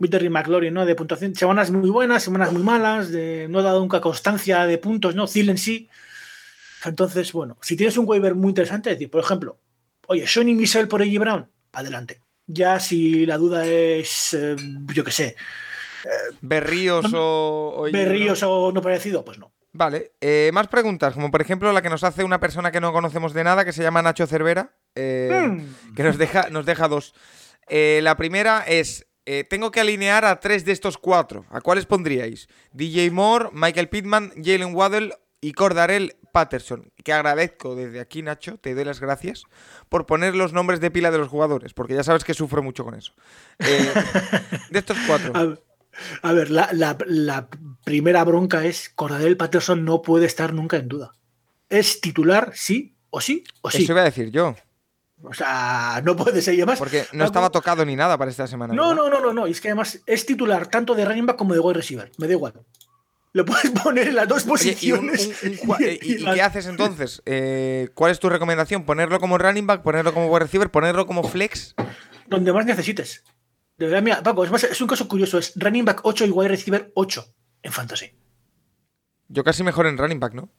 Terry 0.10 0.30
McLaurin, 0.30 0.74
¿no? 0.74 0.86
De 0.86 0.96
puntuación. 0.96 1.36
Semanas 1.36 1.72
muy 1.72 1.90
buenas, 1.90 2.24
semanas 2.24 2.52
muy 2.52 2.64
malas. 2.64 3.12
De, 3.12 3.48
no 3.50 3.60
ha 3.60 3.64
dado 3.64 3.80
nunca 3.80 4.02
constancia 4.02 4.66
de 4.66 4.78
puntos, 4.78 5.16
¿no? 5.16 5.28
Thielen 5.28 5.58
sí. 5.58 5.90
Entonces, 6.86 7.32
bueno, 7.34 7.58
si 7.62 7.76
tienes 7.76 7.98
un 7.98 8.08
waiver 8.08 8.34
muy 8.36 8.50
interesante, 8.50 8.90
es 8.92 8.96
decir, 8.98 9.12
por 9.12 9.22
ejemplo, 9.24 9.60
oye, 10.08 10.26
Sonny 10.28 10.54
Michel 10.56 10.88
por 10.88 11.02
Eddie 11.02 11.20
Brown, 11.20 11.48
adelante. 11.74 12.22
Ya 12.48 12.80
si 12.80 13.26
la 13.26 13.38
duda 13.38 13.66
es, 13.68 14.34
eh, 14.34 14.56
yo 14.94 15.04
qué 15.04 15.12
sé, 15.12 15.36
Berríos 16.42 17.14
o. 17.14 17.74
o 17.78 17.86
AJ 17.86 17.94
Berríos 17.94 18.44
o 18.44 18.72
no 18.72 18.82
parecido, 18.82 19.24
pues 19.24 19.38
no. 19.38 19.54
Vale, 19.74 20.12
eh, 20.20 20.50
más 20.54 20.68
preguntas, 20.68 21.14
como 21.14 21.32
por 21.32 21.42
ejemplo 21.42 21.72
la 21.72 21.82
que 21.82 21.90
nos 21.90 22.04
hace 22.04 22.24
una 22.26 22.40
persona 22.40 22.72
que 22.72 22.82
no 22.82 22.92
conocemos 22.92 23.34
de 23.34 23.44
nada, 23.46 23.64
que 23.64 23.72
se 23.72 23.84
llama 23.84 24.02
Nacho 24.02 24.28
Cervera, 24.28 24.74
eh, 24.96 25.30
Mm. 25.48 25.94
que 25.96 26.04
nos 26.04 26.18
deja, 26.18 26.50
nos 26.50 26.66
deja 26.66 26.88
dos. 26.90 27.14
Eh, 27.70 28.02
la 28.04 28.18
primera 28.18 28.66
es, 28.68 29.08
eh, 29.26 29.44
tengo 29.44 29.72
que 29.72 29.80
alinear 29.82 30.26
a 30.26 30.40
tres 30.40 30.66
de 30.66 30.72
estos 30.72 30.98
cuatro. 30.98 31.46
¿A 31.50 31.62
cuáles 31.62 31.86
pondríais? 31.86 32.48
DJ 32.74 33.12
Moore, 33.12 33.50
Michael 33.54 33.90
Pittman, 33.90 34.32
Jalen 34.44 34.74
Waddell 34.76 35.14
y 35.42 35.54
Cordarel 35.54 36.16
Patterson. 36.32 36.92
Que 37.04 37.14
agradezco 37.14 37.76
desde 37.76 38.00
aquí, 38.00 38.22
Nacho, 38.22 38.58
te 38.58 38.74
doy 38.76 38.86
las 38.86 39.00
gracias 39.00 39.44
por 39.90 40.06
poner 40.06 40.36
los 40.36 40.54
nombres 40.54 40.80
de 40.80 40.92
pila 40.92 41.12
de 41.12 41.18
los 41.18 41.28
jugadores, 41.28 41.74
porque 41.74 41.94
ya 41.96 42.04
sabes 42.04 42.24
que 42.24 42.34
sufro 42.34 42.64
mucho 42.64 42.84
con 42.84 42.96
eso. 42.96 43.14
Eh, 43.60 43.92
de 44.70 44.80
estos 44.80 44.98
cuatro. 45.08 45.34
A, 46.24 46.30
a 46.30 46.34
ver, 46.34 46.50
la, 46.50 46.70
la- 46.72 46.98
la 47.06 47.50
primera 47.84 48.24
bronca 48.24 48.64
es 48.66 48.90
Cordell 48.90 49.36
Patterson 49.36 49.84
no 49.84 50.02
puede 50.02 50.26
estar 50.26 50.54
nunca 50.54 50.78
en 50.78 50.88
duda. 50.88 51.12
Es 51.70 52.00
titular, 52.00 52.54
sí 52.56 52.96
o 53.10 53.20
sí 53.20 53.44
o 53.62 53.70
sí. 53.70 53.84
Eso 53.84 53.92
iba 53.92 54.02
a 54.02 54.06
decir 54.06 54.32
yo, 54.32 54.56
O 55.24 55.34
sea, 55.34 56.02
no 56.04 56.16
puede 56.16 56.42
ser. 56.42 56.54
Y 56.56 56.58
además, 56.62 56.80
porque 56.80 57.06
no 57.14 57.26
estaba 57.26 57.50
tocado 57.50 57.86
ni 57.86 57.96
nada 57.96 58.18
para 58.18 58.32
esta 58.32 58.48
semana. 58.48 58.74
No, 58.74 58.94
no, 58.96 59.10
no, 59.10 59.20
no, 59.20 59.34
no. 59.34 59.46
Es 59.46 59.62
que 59.62 59.68
además 59.70 60.00
es 60.06 60.26
titular 60.26 60.68
tanto 60.68 60.96
de 60.96 61.06
running 61.06 61.26
back 61.28 61.38
como 61.38 61.54
de 61.54 61.60
wide 61.60 61.76
receiver. 61.76 62.12
Me 62.18 62.28
da 62.28 62.34
igual. 62.34 62.54
Lo 63.34 63.46
puedes 63.46 63.70
poner 63.84 64.08
en 64.10 64.16
las 64.16 64.28
dos 64.28 64.46
Oye, 64.48 64.76
¿y, 64.82 64.92
un- 64.92 65.08
posiciones. 65.08 65.44
un- 65.44 65.50
un 65.52 65.58
cua- 65.58 65.82
eh, 65.82 66.00
y- 66.02 66.24
qué 66.26 66.42
haces 66.42 66.66
entonces? 66.66 67.22
Eh, 67.26 67.90
¿Cuál 67.94 68.12
es 68.12 68.20
tu 68.20 68.30
recomendación? 68.30 68.84
¿Ponerlo 68.84 69.20
como 69.20 69.38
running 69.38 69.68
back? 69.68 69.84
¿Ponerlo 69.84 70.14
como 70.14 70.28
wide 70.28 70.40
receiver? 70.46 70.70
¿Ponerlo 70.72 71.06
como 71.06 71.24
flex? 71.24 71.76
Donde 72.28 72.52
más 72.52 72.66
necesites. 72.66 73.24
De 73.78 73.86
verdad, 73.88 74.02
mira, 74.02 74.22
Paco, 74.24 74.44
es, 74.44 74.52
más- 74.52 74.64
es 74.64 74.82
un 74.82 74.88
caso 74.88 75.08
curioso. 75.08 75.38
Es 75.38 75.54
running 75.56 75.86
back 75.86 76.02
8 76.04 76.26
y 76.26 76.30
wide 76.32 76.50
receiver 76.50 76.92
8 76.96 77.26
en 77.64 77.72
fantasy. 77.72 78.12
Yo 79.30 79.44
casi 79.44 79.64
mejor 79.64 79.88
en 79.88 79.98
running 79.98 80.20
back, 80.20 80.34
¿no? 80.34 80.50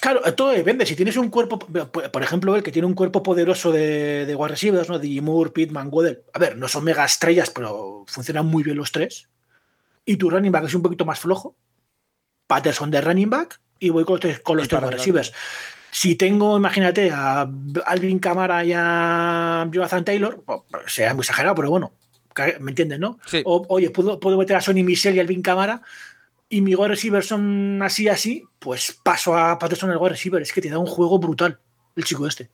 Claro, 0.00 0.20
todo 0.34 0.50
depende. 0.50 0.84
Si 0.86 0.94
tienes 0.94 1.16
un 1.16 1.30
cuerpo, 1.30 1.58
por 1.58 2.22
ejemplo, 2.22 2.54
el 2.54 2.62
que 2.62 2.70
tiene 2.72 2.86
un 2.86 2.94
cuerpo 2.94 3.22
poderoso 3.22 3.72
de, 3.72 4.26
de 4.26 4.34
wide 4.34 4.48
receivers, 4.50 4.88
¿no? 4.88 5.00
Moore, 5.22 5.50
Pittman, 5.50 5.88
Waddell. 5.90 6.22
A 6.34 6.38
ver, 6.38 6.56
no 6.56 6.68
son 6.68 6.84
mega 6.84 7.04
estrellas, 7.04 7.50
pero 7.50 8.04
funcionan 8.06 8.46
muy 8.46 8.62
bien 8.62 8.76
los 8.76 8.92
tres. 8.92 9.28
Y 10.04 10.16
tu 10.16 10.30
running 10.30 10.52
back 10.52 10.64
es 10.64 10.74
un 10.74 10.82
poquito 10.82 11.04
más 11.04 11.18
flojo. 11.18 11.56
Patterson 12.46 12.90
de 12.90 13.00
running 13.00 13.30
back 13.30 13.60
y 13.78 13.88
voy 13.90 14.04
con, 14.04 14.20
los- 14.22 14.38
con 14.40 14.56
los 14.56 14.68
tres 14.68 14.80
wide 14.82 14.90
receivers. 14.96 15.32
Si 15.90 16.14
tengo, 16.14 16.56
imagínate, 16.58 17.10
a 17.10 17.48
Alvin 17.86 18.18
Kamara 18.18 18.64
y 18.64 18.72
a 18.74 19.66
Jonathan 19.70 20.04
Taylor, 20.04 20.42
pues, 20.44 20.60
sea 20.86 21.14
muy 21.14 21.22
exagerado, 21.22 21.54
pero 21.54 21.70
bueno, 21.70 21.92
¿me 22.60 22.70
entiendes, 22.70 22.98
no? 23.00 23.18
Sí. 23.26 23.40
O, 23.46 23.64
oye, 23.68 23.88
puedo, 23.90 24.20
puedo 24.20 24.36
meter 24.36 24.56
a 24.56 24.60
Sonny 24.60 24.82
Michel 24.82 25.16
y 25.16 25.20
Alvin 25.20 25.40
Kamara 25.42 25.80
y 26.48 26.60
mi 26.60 26.74
wide 26.74 26.88
receiver 26.88 27.24
son 27.24 27.80
así, 27.82 28.08
así, 28.08 28.44
pues 28.58 28.96
paso 29.02 29.36
a 29.36 29.58
Patterson 29.58 29.90
el 29.90 29.96
wide 29.98 30.10
receiver. 30.10 30.42
Es 30.42 30.52
que 30.52 30.60
te 30.60 30.70
da 30.70 30.78
un 30.78 30.86
juego 30.86 31.18
brutal 31.18 31.60
el 31.96 32.04
chico 32.04 32.26
este. 32.26 32.50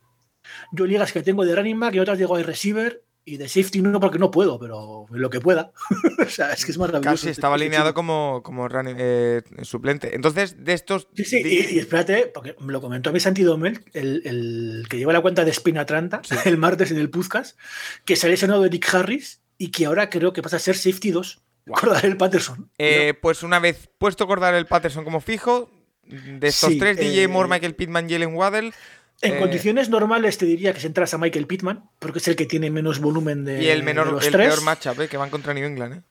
Yo 0.72 0.86
ligas 0.86 1.12
que 1.12 1.22
tengo 1.22 1.44
de 1.44 1.54
running 1.54 1.78
back 1.78 1.94
y 1.94 1.98
otras 2.00 2.18
de 2.18 2.26
wide 2.26 2.42
receiver 2.44 3.04
y 3.24 3.36
de 3.36 3.48
safety 3.48 3.80
no 3.82 4.00
porque 4.00 4.18
no 4.18 4.32
puedo, 4.32 4.58
pero 4.58 5.06
lo 5.10 5.30
que 5.30 5.40
pueda. 5.40 5.72
o 6.26 6.28
sea, 6.28 6.52
es 6.52 6.64
que 6.64 6.72
es 6.72 6.78
maravilloso. 6.78 7.04
Casi 7.10 7.28
este- 7.28 7.30
estaba 7.30 7.54
este 7.54 7.64
alineado 7.66 7.88
chico. 7.90 7.94
como, 7.94 8.40
como 8.42 8.68
running- 8.68 8.96
eh, 8.98 9.42
suplente. 9.62 10.16
Entonces, 10.16 10.64
de 10.64 10.72
estos. 10.72 11.06
Sí, 11.14 11.24
sí, 11.24 11.42
y, 11.44 11.76
y 11.76 11.78
espérate, 11.78 12.26
porque 12.34 12.56
me 12.60 12.72
lo 12.72 12.80
comentó 12.80 13.10
a 13.10 13.12
mi 13.12 13.20
Santi 13.20 13.42
Domel, 13.42 13.84
el, 13.92 14.22
el 14.24 14.86
que 14.88 14.98
lleva 14.98 15.12
la 15.12 15.20
cuenta 15.20 15.44
de 15.44 15.52
Spin 15.52 15.78
Atlanta, 15.78 16.20
el 16.44 16.58
martes 16.58 16.90
en 16.90 16.98
el 16.98 17.10
podcast, 17.10 17.56
que 18.04 18.16
se 18.16 18.26
ha 18.26 18.30
lesionado 18.30 18.64
Eric 18.64 18.92
Harris 18.92 19.40
y 19.58 19.70
que 19.70 19.86
ahora 19.86 20.10
creo 20.10 20.32
que 20.32 20.42
pasa 20.42 20.56
a 20.56 20.60
ser 20.60 20.76
safety 20.76 21.12
2. 21.12 21.42
Acordar 21.66 22.04
el 22.06 22.16
Patterson. 22.16 22.70
eh, 22.78 23.14
pues 23.20 23.42
una 23.42 23.58
vez 23.60 23.88
puesto 23.98 24.24
acordar 24.24 24.54
el 24.54 24.66
Patterson 24.66 25.04
como 25.04 25.20
fijo, 25.20 25.70
de 26.04 26.48
estos 26.48 26.70
Sí, 26.70 26.78
tres, 26.78 26.96
DJ 26.96 27.22
eh, 27.24 27.28
Moore, 27.28 27.48
Michael 27.48 27.74
Pittman, 27.74 28.08
Jalen 28.08 28.34
Waddell. 28.34 28.72
En 29.20 29.34
eh, 29.34 29.38
condiciones 29.38 29.88
normales 29.88 30.36
te 30.38 30.46
diría 30.46 30.72
que 30.74 30.80
se 30.80 30.88
entras 30.88 31.14
a 31.14 31.18
Michael 31.18 31.46
Pittman, 31.46 31.88
porque 32.00 32.18
es 32.18 32.26
el 32.26 32.34
que 32.34 32.46
tiene 32.46 32.70
menos 32.70 32.98
volumen 32.98 33.44
de, 33.44 33.62
y 33.62 33.68
el 33.68 33.80
de 33.80 33.84
menor, 33.84 34.10
los 34.10 34.26
el 34.26 34.32
tres. 34.32 34.48
peor 34.48 34.62
matchup, 34.62 35.00
eh, 35.00 35.08
que 35.08 35.16
van 35.16 35.30
contra 35.30 35.54
New 35.54 35.64
England, 35.64 35.94
¿eh? 35.98 36.02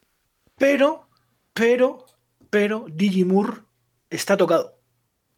Pero, 0.58 1.10
pero, 1.54 2.06
pero, 2.50 2.86
DJ 2.90 3.26
Moore 3.26 3.58
está 4.10 4.38
tocado. 4.38 4.78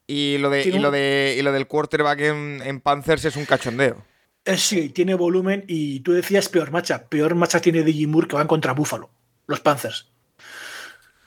Y 0.06 0.38
lo, 0.38 0.50
de, 0.52 0.64
y 0.64 0.72
lo, 0.78 0.92
de, 0.92 1.36
y 1.40 1.42
lo 1.42 1.52
del 1.52 1.66
quarterback 1.66 2.20
en, 2.20 2.62
en 2.64 2.82
Panthers 2.82 3.26
es 3.26 3.36
un 3.38 3.46
cachondeo. 3.46 4.04
Eh, 4.46 4.58
sí, 4.58 4.90
tiene 4.90 5.16
volumen 5.16 5.64
y 5.68 6.02
tú 6.02 6.12
decías 6.12 6.50
peor 6.50 6.70
matchup. 6.72 7.08
Peor 7.10 7.34
matchup 7.34 7.62
tiene 7.62 7.82
DJ 7.84 8.06
Moore 8.08 8.28
que 8.28 8.36
van 8.36 8.48
contra 8.48 8.74
Buffalo, 8.74 9.10
los 9.48 9.60
Panthers. 9.60 10.12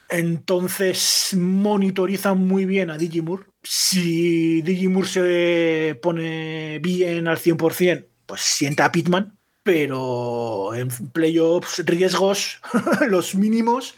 Entonces 0.09 1.31
monitorizan 1.37 2.39
muy 2.39 2.65
bien 2.65 2.91
a 2.91 2.99
Digimur. 2.99 3.51
Si 3.63 4.63
Digimur 4.63 5.09
se 5.09 5.99
pone 6.01 6.79
bien 6.81 7.27
al 7.27 7.39
100%, 7.39 8.07
pues 8.27 8.41
sienta 8.41 8.85
a 8.85 8.93
Pitman. 8.93 9.37
pero 9.63 10.75
en 10.75 10.89
playoffs 11.13 11.85
riesgos 11.85 12.61
los 13.09 13.35
mínimos 13.35 13.97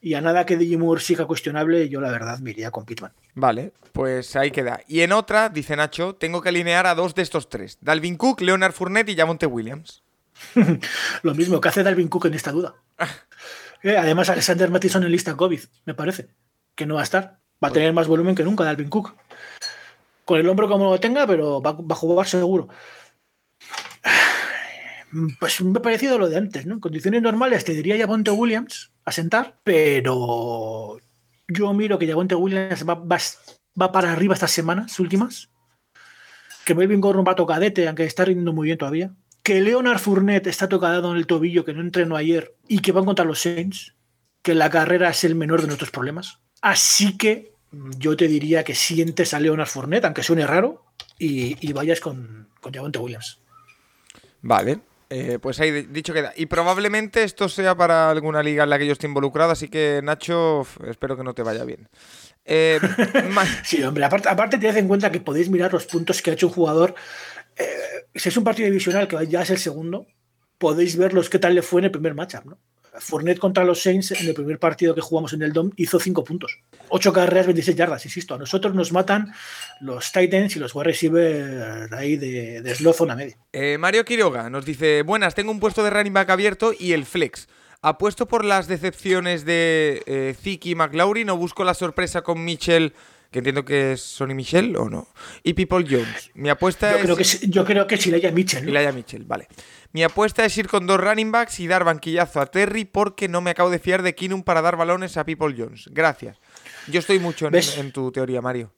y 0.00 0.14
a 0.14 0.20
nada 0.20 0.46
que 0.46 0.56
Moore 0.78 1.00
siga 1.00 1.26
cuestionable, 1.26 1.88
yo 1.88 2.00
la 2.00 2.10
verdad 2.10 2.38
me 2.38 2.50
iría 2.50 2.70
con 2.70 2.86
Pittman. 2.86 3.12
Vale, 3.34 3.72
pues 3.92 4.34
ahí 4.34 4.50
queda. 4.50 4.80
Y 4.88 5.00
en 5.00 5.12
otra, 5.12 5.50
dice 5.50 5.76
Nacho, 5.76 6.14
tengo 6.14 6.40
que 6.40 6.48
alinear 6.48 6.86
a 6.86 6.94
dos 6.94 7.14
de 7.14 7.22
estos 7.22 7.48
tres. 7.48 7.76
Dalvin 7.82 8.16
Cook, 8.16 8.40
Leonard 8.40 8.72
Fournette 8.72 9.10
y 9.10 9.16
Jamonte 9.16 9.46
Williams. 9.46 10.02
Lo 11.22 11.34
mismo, 11.34 11.60
que 11.60 11.68
hace 11.68 11.82
Dalvin 11.82 12.08
Cook 12.08 12.26
en 12.26 12.34
esta 12.34 12.52
duda? 12.52 12.74
Eh, 13.82 13.96
además, 13.96 14.28
Alexander 14.28 14.70
Mattison 14.70 15.04
en 15.04 15.10
lista 15.10 15.36
COVID, 15.36 15.60
me 15.86 15.94
parece, 15.94 16.28
que 16.74 16.86
no 16.86 16.94
va 16.94 17.00
a 17.00 17.04
estar. 17.04 17.40
Va 17.62 17.68
a 17.68 17.72
tener 17.72 17.92
más 17.92 18.08
volumen 18.08 18.34
que 18.34 18.44
nunca 18.44 18.64
Dalvin 18.64 18.88
Cook. 18.88 19.14
Con 20.24 20.38
el 20.38 20.48
hombro 20.48 20.68
como 20.68 20.90
lo 20.90 21.00
tenga, 21.00 21.26
pero 21.26 21.60
va, 21.60 21.72
va 21.72 21.94
a 21.94 21.98
jugar 21.98 22.26
seguro. 22.26 22.68
Pues 25.40 25.60
me 25.60 25.76
ha 25.76 25.82
parecido 25.82 26.18
lo 26.18 26.28
de 26.28 26.36
antes, 26.36 26.66
¿no? 26.66 26.74
En 26.74 26.80
condiciones 26.80 27.20
normales 27.20 27.64
te 27.64 27.72
diría 27.72 27.98
Javonte 27.98 28.30
Williams 28.30 28.92
a 29.04 29.10
sentar, 29.10 29.58
pero 29.64 31.00
yo 31.48 31.72
miro 31.74 31.98
que 31.98 32.06
Javonte 32.06 32.36
Williams 32.36 32.88
va, 32.88 32.94
va, 32.94 33.18
va, 33.80 33.90
para 33.90 34.12
arriba 34.12 34.34
estas 34.34 34.52
semanas 34.52 35.00
últimas. 35.00 35.50
Que 36.64 36.76
Melvin 36.76 37.00
Gordon 37.00 37.24
va 37.26 37.34
tocadete, 37.34 37.88
aunque 37.88 38.04
está 38.04 38.24
rindiendo 38.24 38.52
muy 38.52 38.66
bien 38.66 38.78
todavía. 38.78 39.12
Que 39.42 39.60
Leonard 39.60 39.98
Fournette 39.98 40.48
está 40.48 40.68
tocado 40.68 41.10
en 41.12 41.16
el 41.16 41.26
tobillo, 41.26 41.64
que 41.64 41.72
no 41.72 41.80
entrenó 41.80 42.16
ayer 42.16 42.54
y 42.68 42.80
que 42.80 42.92
va 42.92 43.00
a 43.00 43.02
encontrar 43.02 43.26
los 43.26 43.40
Saints. 43.40 43.94
Que 44.42 44.54
la 44.54 44.70
carrera 44.70 45.10
es 45.10 45.24
el 45.24 45.34
menor 45.34 45.60
de 45.60 45.66
nuestros 45.66 45.90
problemas. 45.90 46.38
Así 46.62 47.16
que 47.16 47.52
yo 47.72 48.16
te 48.16 48.26
diría 48.26 48.64
que 48.64 48.74
sientes 48.74 49.34
a 49.34 49.40
Leonard 49.40 49.68
Fournette, 49.68 50.04
aunque 50.06 50.22
suene 50.22 50.46
raro, 50.46 50.84
y, 51.18 51.56
y 51.66 51.72
vayas 51.72 52.00
con, 52.00 52.48
con 52.60 52.72
Javonte 52.72 52.98
Williams. 52.98 53.40
Vale, 54.42 54.80
eh, 55.12 55.38
pues 55.40 55.58
ahí 55.60 55.82
dicho 55.82 56.14
queda. 56.14 56.32
Y 56.36 56.46
probablemente 56.46 57.24
esto 57.24 57.48
sea 57.48 57.74
para 57.74 58.10
alguna 58.10 58.42
liga 58.42 58.62
en 58.64 58.70
la 58.70 58.78
que 58.78 58.86
yo 58.86 58.92
esté 58.92 59.08
involucrado, 59.08 59.50
así 59.50 59.68
que 59.68 60.00
Nacho, 60.04 60.66
espero 60.86 61.16
que 61.16 61.24
no 61.24 61.34
te 61.34 61.42
vaya 61.42 61.64
bien. 61.64 61.88
Eh, 62.44 62.80
sí, 63.64 63.82
hombre, 63.82 64.04
aparte, 64.04 64.28
aparte 64.28 64.58
tened 64.58 64.76
en 64.76 64.88
cuenta 64.88 65.10
que 65.10 65.20
podéis 65.20 65.50
mirar 65.50 65.72
los 65.72 65.86
puntos 65.86 66.22
que 66.22 66.30
ha 66.30 66.34
hecho 66.34 66.46
un 66.46 66.52
jugador. 66.52 66.94
Eh, 67.60 68.06
si 68.14 68.28
es 68.28 68.36
un 68.36 68.44
partido 68.44 68.66
divisional 68.66 69.06
que 69.06 69.26
ya 69.26 69.42
es 69.42 69.50
el 69.50 69.58
segundo, 69.58 70.06
podéis 70.58 70.96
ver 70.96 71.12
los 71.14 71.30
qué 71.30 71.38
tal 71.38 71.54
le 71.54 71.62
fue 71.62 71.80
en 71.80 71.86
el 71.86 71.90
primer 71.90 72.14
matchup, 72.14 72.44
¿no? 72.44 72.58
Fournette 72.98 73.38
contra 73.38 73.64
los 73.64 73.82
Saints 73.82 74.10
en 74.12 74.26
el 74.26 74.34
primer 74.34 74.58
partido 74.58 74.94
que 74.94 75.00
jugamos 75.00 75.32
en 75.32 75.42
el 75.42 75.52
Dom 75.52 75.70
hizo 75.76 76.00
5 76.00 76.24
puntos. 76.24 76.58
8 76.88 77.12
carreras, 77.12 77.46
26 77.46 77.76
yardas, 77.76 78.04
insisto. 78.04 78.34
A 78.34 78.38
nosotros 78.38 78.74
nos 78.74 78.92
matan 78.92 79.32
los 79.80 80.10
Titans 80.10 80.56
y 80.56 80.58
los 80.58 80.74
wide 80.74 80.84
receivers 80.84 81.92
ahí 81.92 82.16
de, 82.16 82.62
de 82.62 82.74
slow 82.74 82.92
zona 82.92 83.14
media. 83.14 83.36
Eh, 83.52 83.78
Mario 83.78 84.04
Quiroga 84.04 84.50
nos 84.50 84.64
dice: 84.64 85.02
Buenas, 85.02 85.36
tengo 85.36 85.52
un 85.52 85.60
puesto 85.60 85.84
de 85.84 85.90
running 85.90 86.12
back 86.12 86.30
abierto 86.30 86.72
y 86.76 86.92
el 86.92 87.04
flex. 87.04 87.48
Apuesto 87.82 88.26
por 88.26 88.44
las 88.44 88.66
decepciones 88.66 89.44
de 89.44 90.02
eh, 90.06 90.34
Ziki 90.38 90.72
y 90.72 90.74
McLaurin 90.74 91.30
o 91.30 91.36
busco 91.36 91.64
la 91.64 91.74
sorpresa 91.74 92.22
con 92.22 92.44
Mitchell 92.44 92.92
que 93.30 93.38
entiendo 93.38 93.64
que 93.64 93.92
es 93.92 94.00
Sonny 94.00 94.34
Michel 94.34 94.76
o 94.76 94.88
no. 94.88 95.08
Y 95.42 95.54
People 95.54 95.84
Jones. 95.88 96.30
Mi 96.34 96.48
apuesta 96.48 96.90
yo 96.92 96.96
es. 96.96 97.02
Creo 97.04 97.16
que, 97.16 97.48
yo 97.48 97.64
creo 97.64 97.86
que 97.86 97.94
es 97.94 98.06
Ilaya 98.06 98.32
Mitchell. 98.32 98.64
¿no? 98.64 98.70
Ilaya 98.70 98.92
Mitchell, 98.92 99.24
vale. 99.24 99.46
Mi 99.92 100.02
apuesta 100.02 100.44
es 100.44 100.56
ir 100.58 100.68
con 100.68 100.86
dos 100.86 101.00
running 101.00 101.32
backs 101.32 101.58
y 101.60 101.66
dar 101.66 101.84
banquillazo 101.84 102.40
a 102.40 102.46
Terry 102.46 102.84
porque 102.84 103.28
no 103.28 103.40
me 103.40 103.50
acabo 103.50 103.70
de 103.70 103.78
fiar 103.78 104.02
de 104.02 104.14
Kinum 104.14 104.42
para 104.42 104.62
dar 104.62 104.76
balones 104.76 105.16
a 105.16 105.24
People 105.24 105.54
Jones. 105.56 105.88
Gracias. 105.92 106.38
Yo 106.88 106.98
estoy 107.00 107.18
mucho 107.18 107.46
en, 107.48 107.54
en 107.56 107.92
tu 107.92 108.10
teoría, 108.12 108.40
Mario. 108.40 108.72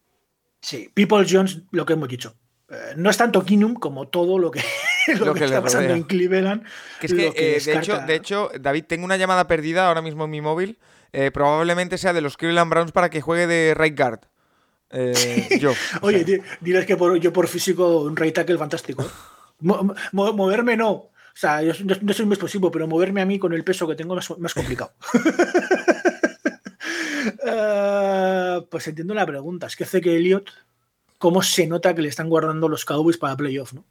Sí, 0.61 0.91
People 0.95 1.27
Jones, 1.29 1.63
lo 1.71 1.85
que 1.85 1.95
hemos 1.95 2.09
dicho. 2.09 2.35
Eh, 2.71 2.77
no 2.97 3.11
es 3.11 3.17
tanto 3.17 3.45
Kinum 3.45 3.75
como 3.75 4.09
todo 4.09 4.39
lo 4.39 4.51
que, 4.51 4.63
lo 5.19 5.27
Lo 5.27 5.35
que, 5.35 5.41
que 5.41 5.45
está 5.47 5.63
pasando 5.63 5.89
rodea. 5.89 5.97
en 5.97 6.03
Cleveland. 6.05 6.63
Que 7.01 7.07
es 7.07 7.13
que, 7.15 7.27
lo 7.27 7.33
que 7.35 7.57
eh, 7.57 7.61
de, 7.61 7.73
hecho, 7.73 7.93
descarta- 7.93 8.07
de 8.07 8.15
hecho, 8.15 8.51
David, 8.61 8.85
tengo 8.89 9.05
una 9.05 9.17
llamada 9.17 9.47
perdida 9.47 9.89
ahora 9.89 10.01
mismo 10.03 10.25
en 10.25 10.31
mi 10.31 10.41
móvil. 10.41 10.79
Eh, 11.13 11.31
probablemente 11.31 11.99
sea 11.99 12.15
de 12.15 12.23
los 12.23 12.39
Cleveland 12.39 12.71
Browns 12.71 12.93
para 12.93 13.11
que 13.11 13.21
juegue 13.21 13.47
de 13.47 13.75
right 13.75 13.99
guard. 13.99 14.21
Eh, 14.93 15.59
yo. 15.61 15.73
Oye, 16.03 16.19
sea, 16.19 16.25
di- 16.25 16.41
diles 16.61 16.87
que 16.87 16.97
por- 16.97 17.19
yo 17.19 17.33
por 17.33 17.49
físico 17.49 18.03
un 18.03 18.17
right 18.17 18.35
tackle 18.35 18.59
fantástico. 18.59 19.03
¿eh? 19.03 19.07
Mo- 19.61 19.95
mo- 20.13 20.33
moverme 20.33 20.77
no. 20.77 20.91
O 20.91 21.11
sea, 21.35 21.63
yo, 21.63 21.73
yo- 21.73 21.97
yo 22.01 22.15
soy 22.15 22.27
muy 22.27 22.35
explosivo, 22.35 22.71
pero 22.71 22.87
moverme 22.87 23.23
a 23.23 23.27
mí 23.27 23.39
con 23.39 23.53
el 23.55 23.65
peso 23.65 23.87
que 23.89 23.95
tengo 23.95 24.15
es 24.19 24.29
más, 24.31 24.39
más 24.39 24.55
complicado. 24.55 24.93
Eh, 27.45 28.61
pues 28.71 28.89
entiendo 28.89 29.15
la 29.15 29.27
pregunta. 29.27 29.67
Es 29.67 29.77
que 29.77 29.85
que 30.01 30.17
Elliot, 30.17 30.45
¿cómo 31.19 31.43
se 31.43 31.67
nota 31.67 31.95
que 31.95 32.03
le 32.03 32.09
están 32.09 32.29
guardando 32.29 32.69
los 32.69 32.85
Cowboys 32.85 33.17
para 33.17 33.37
playoff? 33.37 33.73
¿no? 33.73 33.85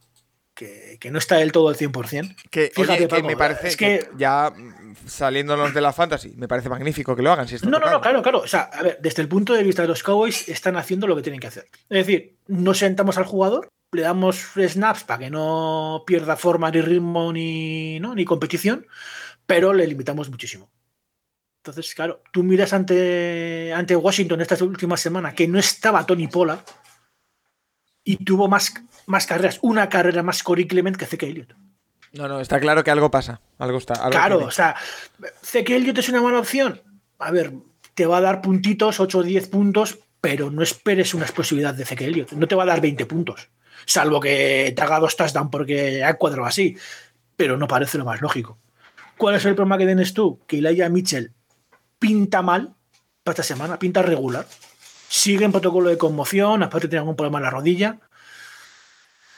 Que, 0.53 0.97
que 0.99 1.11
no 1.11 1.17
está 1.17 1.37
del 1.37 1.51
todo 1.51 1.69
al 1.69 1.77
100%. 1.77 2.35
que, 2.51 2.71
Fíjate, 2.75 2.91
oye, 2.91 2.97
que 2.99 3.07
Paco, 3.07 3.27
me 3.27 3.37
parece 3.37 3.69
es 3.69 3.77
que, 3.77 4.09
ya 4.17 4.51
mm, 4.51 4.95
saliéndonos 5.07 5.73
de 5.73 5.81
la 5.81 5.93
fantasy, 5.93 6.33
me 6.35 6.47
parece 6.47 6.67
magnífico 6.69 7.15
que 7.15 7.21
lo 7.21 7.31
hagan. 7.31 7.47
Si 7.47 7.55
No, 7.65 7.79
no, 7.79 7.89
no, 7.89 8.01
claro, 8.01 8.21
claro. 8.21 8.39
O 8.41 8.47
sea, 8.47 8.63
a 8.63 8.83
ver, 8.83 8.99
desde 9.01 9.21
el 9.21 9.29
punto 9.29 9.53
de 9.53 9.63
vista 9.63 9.81
de 9.81 9.87
los 9.87 10.03
Cowboys, 10.03 10.49
están 10.49 10.75
haciendo 10.75 11.07
lo 11.07 11.15
que 11.15 11.21
tienen 11.21 11.39
que 11.39 11.47
hacer. 11.47 11.69
Es 11.89 12.05
decir, 12.05 12.35
no 12.47 12.73
sentamos 12.73 13.17
al 13.17 13.23
jugador, 13.23 13.69
le 13.93 14.01
damos 14.01 14.51
snaps 14.55 15.03
para 15.03 15.19
que 15.19 15.29
no 15.29 16.03
pierda 16.05 16.35
forma, 16.35 16.71
ni 16.71 16.81
ritmo, 16.81 17.33
ni, 17.33 17.99
¿no? 17.99 18.15
ni 18.15 18.25
competición, 18.25 18.87
pero 19.45 19.73
le 19.73 19.87
limitamos 19.87 20.29
muchísimo. 20.29 20.69
Entonces, 21.63 21.93
claro, 21.93 22.23
tú 22.31 22.43
miras 22.43 22.73
ante, 22.73 23.71
ante 23.73 23.95
Washington 23.95 24.41
esta 24.41 24.63
última 24.63 24.97
semana 24.97 25.33
que 25.33 25.47
no 25.47 25.59
estaba 25.59 26.05
Tony 26.05 26.27
Pollard 26.27 26.61
y 28.03 28.17
tuvo 28.23 28.47
más, 28.47 28.73
más 29.11 29.27
carreras, 29.27 29.59
una 29.61 29.89
carrera 29.89 30.23
más 30.23 30.41
Corey 30.41 30.67
Clement 30.67 30.97
que 30.97 31.05
Zeke 31.05 31.27
Elliott. 31.27 31.53
No, 32.13 32.27
no, 32.27 32.41
está 32.41 32.59
claro 32.59 32.83
que 32.83 32.91
algo 32.91 33.11
pasa. 33.11 33.41
Algo 33.57 33.77
está. 33.77 33.93
algo 33.93 34.09
Claro, 34.09 34.37
tiene. 34.37 34.49
o 34.49 34.51
sea, 34.51 34.75
Zeke 35.43 35.75
Elliott 35.75 35.99
es 35.99 36.09
una 36.09 36.21
mala 36.21 36.39
opción. 36.39 36.81
A 37.19 37.31
ver, 37.31 37.53
te 37.93 38.05
va 38.05 38.17
a 38.17 38.21
dar 38.21 38.41
puntitos, 38.41 38.99
8 38.99 39.19
o 39.19 39.23
10 39.23 39.47
puntos, 39.47 39.99
pero 40.19 40.49
no 40.49 40.63
esperes 40.63 41.13
una 41.13 41.25
explosividad 41.25 41.73
de 41.73 41.85
Zeke 41.85 42.05
Elliott. 42.05 42.31
No 42.31 42.47
te 42.47 42.55
va 42.55 42.63
a 42.63 42.67
dar 42.67 42.81
20 42.81 43.05
puntos. 43.05 43.49
Salvo 43.85 44.19
que 44.19 44.73
te 44.75 44.81
haga 44.81 44.99
dos 44.99 45.15
touchdowns 45.15 45.49
porque 45.51 46.03
ha 46.03 46.15
cuadrado 46.15 46.47
así. 46.47 46.77
Pero 47.35 47.57
no 47.57 47.67
parece 47.67 47.97
lo 47.97 48.05
más 48.05 48.21
lógico. 48.21 48.57
¿Cuál 49.17 49.35
es 49.35 49.45
el 49.45 49.55
problema 49.55 49.77
que 49.77 49.85
tienes 49.85 50.13
tú? 50.13 50.39
Que 50.47 50.57
Elijah 50.57 50.89
Mitchell 50.89 51.31
pinta 51.99 52.41
mal 52.41 52.73
para 53.23 53.33
esta 53.33 53.43
semana, 53.43 53.79
pinta 53.79 54.01
regular. 54.01 54.47
Sigue 55.07 55.45
en 55.45 55.51
protocolo 55.51 55.89
de 55.89 55.97
conmoción, 55.97 56.63
aparte 56.63 56.87
tiene 56.87 56.99
algún 56.99 57.15
problema 57.15 57.39
en 57.39 57.43
la 57.43 57.49
rodilla. 57.49 57.99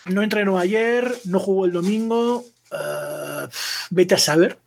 No 0.05 0.21
entrenó 0.21 0.57
ayer, 0.59 1.11
no 1.25 1.39
jugó 1.39 1.65
el 1.65 1.71
domingo. 1.71 2.45
eh, 2.71 3.47
vete 3.91 4.15
a 4.15 4.17
saber. 4.17 4.57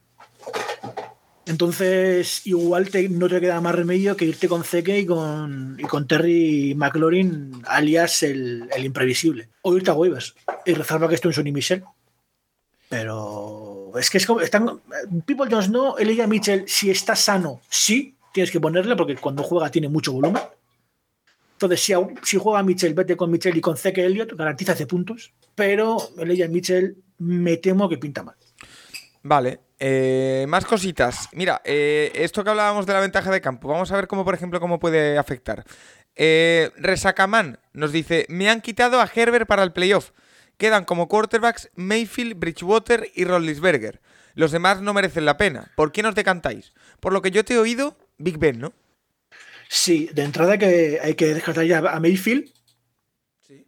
Entonces, 1.46 2.44
igual 2.46 2.88
te- 2.88 3.08
no 3.08 3.28
te 3.28 3.40
queda 3.40 3.60
más 3.60 3.74
remedio 3.74 4.16
que 4.16 4.24
irte 4.24 4.48
con 4.48 4.64
Zeke 4.64 4.98
y 4.98 5.06
con, 5.06 5.76
y 5.78 5.84
con 5.84 6.06
Terry 6.08 6.74
McLaurin, 6.76 7.62
alias 7.66 8.22
el, 8.24 8.68
el 8.74 8.84
imprevisible. 8.84 9.48
O 9.62 9.76
irte 9.76 9.90
a 9.90 9.94
waivers 9.94 10.34
y 10.64 10.74
rezar 10.74 10.98
para 10.98 11.08
que 11.08 11.14
esté 11.16 11.28
un 11.28 11.34
Sonny 11.34 11.52
Michel. 11.52 11.84
Pero 12.88 13.92
es 13.98 14.10
que 14.10 14.18
es 14.18 14.26
como. 14.26 14.40
Están, 14.40 14.80
People 15.24 15.46
Jones 15.50 15.68
no, 15.70 15.98
Elijah 15.98 16.26
Mitchell, 16.26 16.64
si 16.68 16.90
está 16.90 17.16
sano, 17.16 17.60
sí, 17.68 18.14
tienes 18.32 18.50
que 18.50 18.60
ponerle 18.60 18.94
porque 18.96 19.16
cuando 19.16 19.42
juega 19.42 19.70
tiene 19.70 19.88
mucho 19.88 20.12
volumen. 20.12 20.42
Entonces, 21.56 21.80
si, 21.80 21.94
si 22.22 22.36
juega 22.36 22.62
Mitchell, 22.62 22.92
vete 22.92 23.16
con 23.16 23.30
Mitchell 23.30 23.56
y 23.56 23.62
con 23.62 23.78
Zeke 23.78 24.04
Elliott, 24.04 24.34
garantiza 24.34 24.72
hace 24.72 24.86
puntos. 24.86 25.32
Pero 25.54 25.96
Elijah 26.18 26.48
Mitchell 26.48 26.96
me 27.18 27.56
temo 27.56 27.88
que 27.88 27.96
pinta 27.96 28.22
mal. 28.22 28.36
Vale. 29.22 29.60
eh, 29.78 30.44
más 30.48 30.66
cositas. 30.66 31.28
Mira, 31.32 31.60
eh, 31.64 32.12
esto 32.14 32.44
que 32.44 32.50
hablábamos 32.50 32.86
de 32.86 32.92
la 32.92 33.00
ventaja 33.00 33.30
de 33.30 33.40
campo, 33.40 33.68
vamos 33.68 33.90
a 33.90 33.96
ver 33.96 34.06
cómo, 34.06 34.24
por 34.24 34.34
ejemplo, 34.34 34.60
cómo 34.60 34.78
puede 34.78 35.18
afectar. 35.18 35.64
Eh, 36.14 36.70
Resacaman 36.76 37.58
nos 37.72 37.90
dice: 37.90 38.26
Me 38.28 38.48
han 38.50 38.60
quitado 38.60 39.00
a 39.00 39.10
Herbert 39.12 39.46
para 39.46 39.62
el 39.62 39.72
playoff. 39.72 40.10
Quedan 40.58 40.84
como 40.84 41.08
quarterbacks 41.08 41.70
Mayfield, 41.74 42.38
Bridgewater 42.38 43.10
y 43.14 43.24
Rollinsberger. 43.24 44.00
Los 44.34 44.52
demás 44.52 44.80
no 44.82 44.94
merecen 44.94 45.24
la 45.24 45.36
pena. 45.36 45.72
¿Por 45.74 45.92
qué 45.92 46.02
nos 46.02 46.14
decantáis? 46.14 46.72
Por 47.00 47.12
lo 47.12 47.20
que 47.22 47.30
yo 47.30 47.44
te 47.44 47.54
he 47.54 47.58
oído, 47.58 47.96
Big 48.18 48.38
Ben, 48.38 48.58
¿no? 48.58 48.72
Sí, 49.68 50.08
de 50.12 50.22
entrada 50.22 50.58
que 50.58 50.98
hay 51.02 51.14
que 51.14 51.34
descartar 51.34 51.64
ya 51.64 51.78
a 51.78 52.00
Mayfield. 52.00 52.50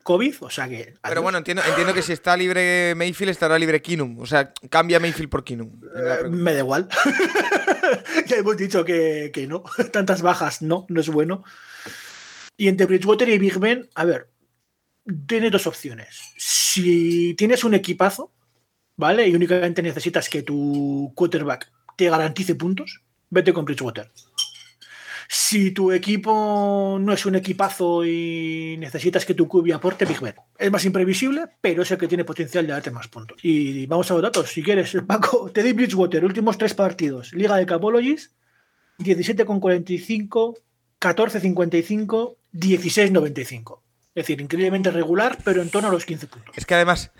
COVID, 0.03 0.37
o 0.41 0.51
sea 0.51 0.69
que. 0.69 0.95
Pero 1.03 1.23
bueno, 1.23 1.39
entiendo, 1.39 1.63
entiendo 1.69 1.93
que 1.93 2.03
si 2.03 2.13
está 2.13 2.37
libre 2.37 2.95
Mayfield, 2.97 3.31
estará 3.31 3.59
libre 3.59 3.83
Kinum. 3.83 4.19
O 4.19 4.27
sea, 4.27 4.53
cambia 4.71 4.99
Mayfield 4.99 5.29
por 5.29 5.45
Kinum. 5.45 5.81
Eh, 5.95 6.29
me 6.29 6.55
da 6.55 6.61
igual. 6.61 6.89
ya 8.27 8.37
hemos 8.37 8.57
dicho 8.57 8.85
que, 8.85 9.31
que 9.33 9.47
no. 9.47 9.63
Tantas 9.93 10.23
bajas, 10.23 10.63
no, 10.63 10.87
no 10.89 11.01
es 11.01 11.09
bueno. 11.09 11.45
Y 12.57 12.69
entre 12.69 12.87
Bridgewater 12.87 13.29
y 13.29 13.39
Big 13.39 13.59
Ben, 13.59 13.89
a 13.95 14.05
ver, 14.05 14.29
tienes 15.27 15.53
dos 15.53 15.67
opciones. 15.67 16.33
Si 16.37 17.35
tienes 17.35 17.63
un 17.63 17.75
equipazo, 17.75 18.33
¿vale? 18.97 19.29
Y 19.29 19.35
únicamente 19.35 19.83
necesitas 19.83 20.29
que 20.29 20.43
tu 20.43 21.13
quarterback 21.15 21.71
te 21.97 22.11
garantice 22.11 22.55
puntos, 22.55 23.03
vete 23.31 23.53
con 23.53 23.65
Bridgewater. 23.65 24.11
Si 25.31 25.73
tu 25.73 25.93
equipo 25.93 26.97
no 26.99 27.13
es 27.13 27.27
un 27.27 27.35
equipazo 27.35 28.03
y 28.03 28.77
necesitas 28.79 29.27
que 29.27 29.35
tu 29.35 29.47
QB 29.47 29.75
aporte, 29.75 30.07
Big 30.07 30.21
Ben. 30.21 30.35
Es 30.59 30.71
más 30.71 30.87
imprevisible, 30.87 31.45
pero 31.61 31.83
es 31.83 31.91
el 31.91 31.99
que 31.99 32.09
tiene 32.09 32.25
potencial 32.25 32.67
de 32.67 32.73
darte 32.73 32.91
más 32.91 33.09
puntos. 33.09 33.37
Y 33.43 33.85
vamos 33.87 34.11
a 34.11 34.15
los 34.15 34.23
datos, 34.23 34.49
si 34.49 34.63
quieres. 34.63 34.97
Paco, 35.07 35.51
Teddy 35.53 35.73
Bridgewater, 35.73 36.25
últimos 36.25 36.57
tres 36.57 36.73
partidos. 36.73 37.35
Liga 37.35 37.57
de 37.57 37.67
Capologies, 37.67 38.33
17,45, 39.01 40.61
14,55, 40.99 42.37
16,95. 42.55 43.81
Es 44.15 44.25
decir, 44.25 44.41
increíblemente 44.41 44.91
regular, 44.91 45.37
pero 45.45 45.61
en 45.61 45.69
torno 45.69 45.91
a 45.91 45.93
los 45.93 46.07
15 46.07 46.27
puntos. 46.27 46.57
Es 46.57 46.65
que 46.65 46.75
además, 46.75 47.13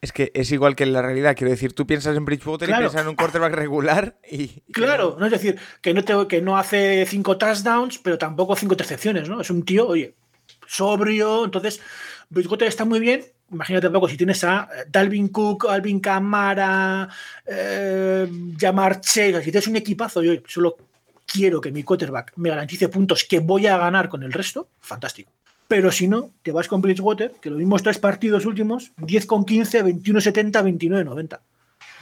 es 0.00 0.12
que 0.12 0.30
es 0.34 0.50
igual 0.52 0.76
que 0.76 0.84
en 0.84 0.92
la 0.92 1.02
realidad. 1.02 1.34
Quiero 1.36 1.50
decir, 1.50 1.72
tú 1.72 1.86
piensas 1.86 2.16
en 2.16 2.24
Bridgewater 2.24 2.68
y 2.68 2.72
Claro. 2.72 2.82
piensas 2.84 3.02
en 3.02 3.08
un 3.08 3.16
quarterback 3.16 3.52
regular 3.54 4.16
y. 4.30 4.62
y 4.66 4.72
Claro, 4.72 5.16
no 5.18 5.26
es 5.26 5.32
decir, 5.32 5.58
que 5.80 5.92
no, 5.94 6.04
te- 6.04 6.26
que 6.28 6.40
no 6.40 6.56
hace 6.56 7.04
cinco 7.06 7.36
touchdowns, 7.36 7.98
pero 7.98 8.16
tampoco 8.18 8.54
cinco 8.56 8.74
intercepciones, 8.74 9.28
¿no? 9.28 9.40
Es 9.40 9.50
un 9.50 9.64
tío, 9.64 9.86
oye, 9.88 10.14
sobrio. 10.66 11.44
Entonces, 11.44 11.80
Bridgewater 12.30 12.68
está 12.68 12.84
muy 12.84 13.00
bien. 13.00 13.24
Imagínate 13.50 13.86
un 13.86 13.94
poco 13.94 14.08
si 14.08 14.16
tienes 14.18 14.44
a 14.44 14.68
eh, 14.76 14.84
Dalvin 14.90 15.28
Cook, 15.28 15.66
Alvin 15.70 16.00
Kamara, 16.00 17.08
eh, 17.46 18.28
Jamar 18.58 19.00
Chase, 19.00 19.42
si 19.42 19.50
tienes 19.50 19.66
un 19.68 19.76
equipazo 19.76 20.22
y 20.22 20.28
oye, 20.28 20.42
solo 20.46 20.76
quiero 21.26 21.60
que 21.60 21.72
mi 21.72 21.82
quarterback 21.82 22.32
me 22.36 22.50
garantice 22.50 22.88
puntos 22.88 23.24
que 23.24 23.38
voy 23.40 23.66
a 23.66 23.78
ganar 23.78 24.08
con 24.10 24.22
el 24.22 24.32
resto, 24.32 24.68
fantástico. 24.80 25.32
Pero 25.68 25.92
si 25.92 26.08
no, 26.08 26.32
te 26.42 26.50
vas 26.50 26.66
con 26.66 26.80
Bridgewater, 26.80 27.32
que 27.42 27.50
los 27.50 27.58
mismos 27.58 27.82
tres 27.82 27.98
partidos 27.98 28.46
últimos, 28.46 28.92
10 28.96 29.26
con 29.26 29.44
15, 29.44 29.82
21 29.82 30.20
70, 30.20 30.62
29 30.62 31.04
90. 31.04 31.42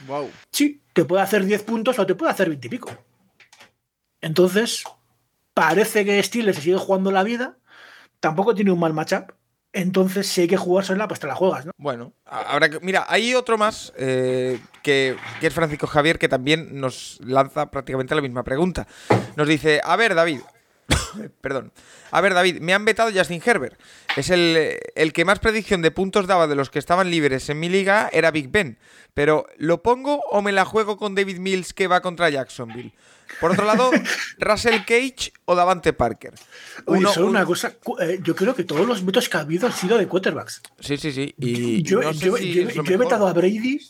Wow. 0.07 0.29
Sí, 0.51 0.81
te 0.93 1.03
puede 1.05 1.21
hacer 1.21 1.45
10 1.45 1.63
puntos 1.63 1.99
o 1.99 2.05
te 2.05 2.15
puede 2.15 2.31
hacer 2.31 2.47
20 2.47 2.65
y 2.67 2.69
pico. 2.69 2.91
Entonces, 4.21 4.83
parece 5.53 6.05
que 6.05 6.21
Steelers 6.23 6.57
se 6.57 6.63
sigue 6.63 6.77
jugando 6.77 7.11
la 7.11 7.23
vida. 7.23 7.57
Tampoco 8.19 8.55
tiene 8.55 8.71
un 8.71 8.79
mal 8.79 8.93
matchup. 8.93 9.31
Entonces, 9.73 10.27
si 10.27 10.41
hay 10.41 10.47
que 10.47 10.57
jugársela, 10.57 11.07
pues 11.07 11.19
te 11.19 11.27
la 11.27 11.35
juegas, 11.35 11.65
¿no? 11.65 11.71
Bueno, 11.77 12.13
a- 12.25 12.53
habrá 12.53 12.69
que. 12.69 12.79
Mira, 12.79 13.05
hay 13.09 13.35
otro 13.35 13.57
más 13.57 13.93
eh, 13.97 14.59
que, 14.81 15.15
que 15.39 15.47
es 15.47 15.53
Francisco 15.53 15.85
Javier 15.87 16.17
que 16.17 16.29
también 16.29 16.79
nos 16.79 17.19
lanza 17.23 17.69
prácticamente 17.69 18.15
la 18.15 18.21
misma 18.21 18.43
pregunta. 18.43 18.87
Nos 19.35 19.47
dice: 19.47 19.81
A 19.83 19.95
ver, 19.97 20.15
David. 20.15 20.39
Perdón. 21.41 21.71
A 22.11 22.21
ver, 22.21 22.33
David, 22.33 22.59
me 22.61 22.73
han 22.73 22.85
vetado 22.85 23.11
Justin 23.13 23.41
Herbert. 23.45 23.79
Es 24.15 24.29
el, 24.29 24.77
el 24.95 25.13
que 25.13 25.25
más 25.25 25.39
predicción 25.39 25.81
de 25.81 25.91
puntos 25.91 26.27
daba 26.27 26.47
de 26.47 26.55
los 26.55 26.69
que 26.69 26.79
estaban 26.79 27.09
libres 27.11 27.49
en 27.49 27.59
mi 27.59 27.69
liga, 27.69 28.09
era 28.11 28.31
Big 28.31 28.49
Ben. 28.49 28.77
Pero, 29.13 29.45
¿lo 29.57 29.81
pongo 29.81 30.21
o 30.31 30.41
me 30.41 30.51
la 30.51 30.65
juego 30.65 30.97
con 30.97 31.15
David 31.15 31.37
Mills 31.39 31.73
que 31.73 31.87
va 31.87 32.01
contra 32.01 32.29
Jacksonville? 32.29 32.93
Por 33.41 33.51
otro 33.51 33.65
lado, 33.65 33.91
Russell 34.39 34.79
Cage 34.85 35.33
o 35.45 35.55
Davante 35.55 35.91
Parker. 35.91 36.33
Oye, 36.85 36.99
Uno- 36.99 37.11
solo 37.13 37.25
un- 37.27 37.31
una 37.31 37.45
cosa. 37.45 37.73
eh, 37.99 38.19
yo 38.23 38.35
creo 38.35 38.55
que 38.55 38.63
todos 38.63 38.87
los 38.87 39.03
vetos 39.05 39.27
que 39.27 39.37
ha 39.37 39.41
habido 39.41 39.67
han 39.67 39.73
sido 39.73 39.97
de 39.97 40.07
quarterbacks. 40.07 40.61
Sí, 40.79 40.97
sí, 40.97 41.11
sí. 41.11 41.33
Y, 41.39 41.81
yo, 41.83 42.01
no 42.01 42.13
sé 42.13 42.25
yo- 42.25 42.37
si 42.37 42.53
yo- 42.53 42.69
es 42.69 42.75
lo 42.75 42.83
yo 42.83 42.93
he 42.93 42.97
vetado 42.97 43.27
a 43.27 43.33
Brady 43.33 43.81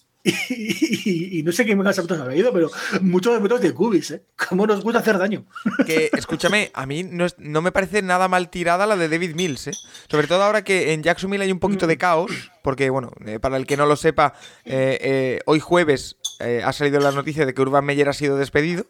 y, 0.49 1.09
y- 1.09 1.39
y 1.39 1.43
no 1.43 1.51
sé 1.51 1.65
qué 1.65 1.75
me 1.75 1.83
vetos 1.83 2.11
ha 2.11 2.35
ido, 2.35 2.51
pero 2.53 2.69
muchos 3.01 3.41
vetos 3.41 3.61
de 3.61 3.73
cubis, 3.73 4.11
¿eh? 4.11 4.23
Cómo 4.49 4.67
nos 4.67 4.81
gusta 4.83 4.99
hacer 4.99 5.17
daño. 5.17 5.45
Que, 5.85 6.09
escúchame, 6.17 6.71
a 6.73 6.85
mí 6.85 7.03
no, 7.03 7.25
es- 7.25 7.35
no 7.37 7.61
me 7.61 7.71
parece 7.71 8.01
nada 8.01 8.27
mal 8.27 8.49
tirada 8.49 8.85
la 8.85 8.95
de 8.97 9.09
David 9.09 9.35
Mills, 9.35 9.67
¿eh? 9.67 9.73
Sobre 10.09 10.27
todo 10.27 10.43
ahora 10.43 10.63
que 10.63 10.93
en 10.93 11.03
Jacksonville 11.03 11.43
hay 11.43 11.51
un 11.51 11.59
poquito 11.59 11.87
de 11.87 11.97
caos, 11.97 12.31
porque, 12.61 12.89
bueno, 12.89 13.11
eh, 13.25 13.39
para 13.39 13.57
el 13.57 13.65
que 13.65 13.77
no 13.77 13.85
lo 13.85 13.95
sepa, 13.95 14.33
eh, 14.65 14.97
eh, 15.01 15.39
hoy 15.45 15.59
jueves 15.59 16.17
ha 16.63 16.71
salido 16.73 16.99
la 16.99 17.11
noticia 17.11 17.45
de 17.45 17.53
que 17.53 17.61
Urban 17.61 17.83
Meyer 17.85 18.09
ha 18.09 18.13
sido 18.13 18.37
despedido. 18.37 18.85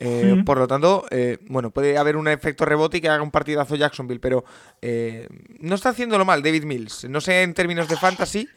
Eh, 0.00 0.32
Ujú. 0.34 0.44
Por 0.44 0.58
lo 0.58 0.66
tanto, 0.66 1.06
eh, 1.10 1.38
bueno, 1.42 1.70
puede 1.70 1.96
haber 1.96 2.16
un 2.16 2.26
efecto 2.26 2.64
rebote 2.64 2.96
y 2.96 3.00
que 3.00 3.08
haga 3.08 3.22
un 3.22 3.30
partidazo 3.30 3.76
Jacksonville, 3.76 4.18
pero 4.18 4.44
eh, 4.82 5.28
no 5.60 5.76
está 5.76 5.90
haciéndolo 5.90 6.24
mal 6.24 6.42
David 6.42 6.64
Mills. 6.64 7.04
No 7.08 7.20
sé 7.20 7.42
en 7.42 7.54
términos 7.54 7.88
de 7.88 7.96
fantasy, 7.96 8.48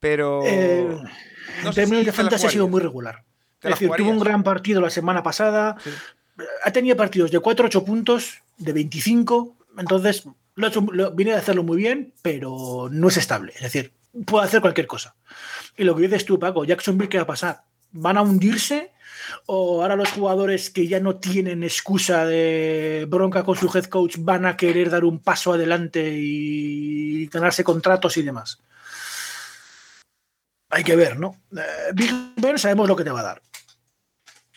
pero... 0.00 0.42
No 1.62 1.68
en 1.70 1.74
términos 1.74 2.00
si 2.00 2.06
de 2.06 2.12
fantasy 2.12 2.46
ha 2.46 2.50
sido 2.50 2.68
muy 2.68 2.80
regular. 2.80 3.24
¿Te 3.60 3.68
Es 3.68 3.74
decir, 3.74 3.88
tuvo 3.96 4.10
un 4.10 4.20
gran 4.20 4.42
partido 4.42 4.80
la 4.80 4.90
semana 4.90 5.22
pasada. 5.22 5.76
Ha 6.64 6.70
tenido 6.70 6.96
partidos 6.96 7.30
de 7.30 7.40
4-8 7.40 7.84
puntos, 7.84 8.42
de 8.56 8.72
25. 8.72 9.56
Entonces, 9.78 10.24
lo 10.54 10.66
ha 10.66 10.70
hecho- 10.70 10.86
lo- 10.92 11.10
viene 11.12 11.34
a 11.34 11.38
hacerlo 11.38 11.62
muy 11.64 11.76
bien, 11.76 12.12
pero 12.22 12.88
no 12.90 13.08
es 13.08 13.16
estable. 13.16 13.52
Es 13.56 13.62
decir, 13.62 13.92
puede 14.26 14.46
hacer 14.46 14.60
cualquier 14.60 14.86
cosa. 14.86 15.14
Y 15.76 15.84
lo 15.84 15.94
que 15.96 16.02
dices 16.02 16.24
tú, 16.24 16.38
Paco, 16.38 16.64
Jacksonville, 16.64 17.08
¿qué 17.08 17.16
va 17.18 17.24
a 17.24 17.26
pasar? 17.26 17.62
¿Van 17.92 18.16
a 18.16 18.22
hundirse? 18.22 18.92
¿O 19.46 19.82
ahora 19.82 19.96
los 19.96 20.10
jugadores 20.12 20.70
que 20.70 20.86
ya 20.86 21.00
no 21.00 21.16
tienen 21.16 21.62
excusa 21.64 22.24
de 22.24 23.06
bronca 23.08 23.42
con 23.42 23.56
su 23.56 23.66
head 23.76 23.84
coach 23.86 24.16
van 24.18 24.46
a 24.46 24.56
querer 24.56 24.90
dar 24.90 25.04
un 25.04 25.18
paso 25.18 25.52
adelante 25.52 26.14
y 26.16 27.26
ganarse 27.26 27.64
contratos 27.64 28.16
y 28.16 28.22
demás? 28.22 28.60
Hay 30.70 30.84
que 30.84 30.96
ver, 30.96 31.18
¿no? 31.18 31.40
Eh, 31.56 31.92
Big 31.94 32.10
Ben 32.36 32.58
sabemos 32.58 32.86
lo 32.88 32.96
que 32.96 33.04
te 33.04 33.10
va 33.10 33.20
a 33.20 33.24
dar. 33.24 33.40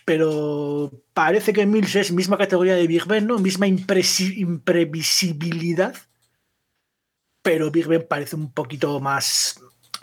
Pero 0.06 0.92
parece 1.14 1.54
que 1.54 1.66
Mills 1.66 1.96
es 1.96 2.12
misma 2.12 2.38
categoría 2.38 2.76
de 2.76 2.86
Big 2.88 3.06
Ben, 3.06 3.26
¿no? 3.28 3.40
Misma 3.40 3.68
imprevisibilidad. 3.68 5.96
Pero 7.44 7.72
Big 7.72 7.88
Ben 7.88 8.06
parece 8.08 8.36
un 8.36 8.52
poquito 8.52 9.00
más 9.00 9.60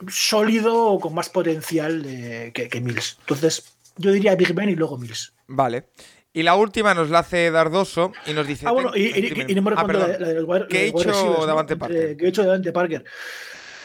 sólido 0.09 0.77
o 0.87 0.99
con 1.01 1.15
más 1.15 1.29
potencial 1.29 2.05
eh, 2.07 2.53
que, 2.55 2.69
que 2.69 2.81
Mills. 2.81 3.17
Entonces, 3.21 3.77
yo 3.97 4.11
diría 4.13 4.35
Big 4.37 4.53
Ben 4.55 4.69
y 4.71 4.77
luego 4.77 4.97
Mills. 4.99 5.35
Vale. 5.47 5.89
Y 6.33 6.43
la 6.43 6.55
última 6.57 6.95
nos 6.95 7.11
la 7.11 7.21
hace 7.21 7.51
Dardoso 7.51 8.13
y 8.27 8.33
nos 8.33 8.47
dice... 8.47 8.67
Ah, 8.67 8.71
bueno, 8.73 8.93
y, 8.95 9.07
y- 9.07 9.13
Dime. 9.23 9.47
y 9.49 9.55
no 9.55 9.63
me 9.63 9.73
Ah, 9.77 9.85
la, 9.87 10.19
la 10.19 10.29
del 10.29 10.47
¿Qué 10.69 10.85
he 10.85 10.89
hecho. 10.89 11.47
Davante 11.47 11.75
Entre- 11.75 11.89
Parker? 11.89 12.17
¿Qué 12.17 12.25
he 12.25 12.29
hecho 12.29 12.45
Davante 12.45 12.73
Parker? 12.73 13.05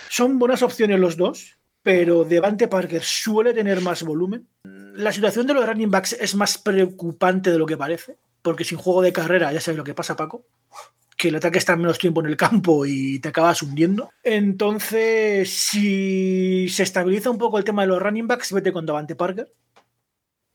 Son 0.10 0.38
buenas 0.38 0.62
opciones 0.62 1.00
los 1.00 1.18
dos, 1.18 1.58
pero 1.84 2.24
Devante 2.24 2.70
Parker 2.70 3.04
suele 3.04 3.54
tener 3.54 3.82
más 3.82 4.04
volumen. 4.04 4.48
La 4.64 5.12
situación 5.12 5.46
de 5.46 5.54
los 5.54 5.68
running 5.68 5.92
backs 5.92 6.14
es 6.14 6.34
más 6.34 6.58
preocupante 6.58 7.52
de 7.52 7.60
lo 7.60 7.66
que 7.66 7.78
parece, 7.78 8.18
porque 8.42 8.64
sin 8.64 8.78
juego 8.78 9.02
de 9.02 9.12
carrera, 9.12 9.52
ya 9.52 9.60
sabes 9.60 9.78
lo 9.78 9.84
que 9.84 9.94
pasa, 9.94 10.16
Paco, 10.16 10.46
que 11.18 11.28
el 11.28 11.36
ataque 11.36 11.60
está 11.60 11.76
menos 11.76 12.00
tiempo 12.00 12.22
en 12.22 12.28
el 12.28 12.38
campo 12.38 12.86
y 12.86 13.20
te 13.20 13.30
acabas 13.30 13.62
hundiendo. 13.62 14.10
Entonces, 14.24 15.52
si 15.52 16.70
se 16.70 16.84
estabiliza 16.84 17.30
un 17.30 17.38
poco 17.38 17.58
el 17.58 17.66
tema 17.66 17.82
de 17.82 17.90
los 17.90 18.02
running 18.02 18.28
backs, 18.28 18.54
vete 18.54 18.72
con 18.72 18.86
Davante 18.86 19.16
Parker. 19.16 19.54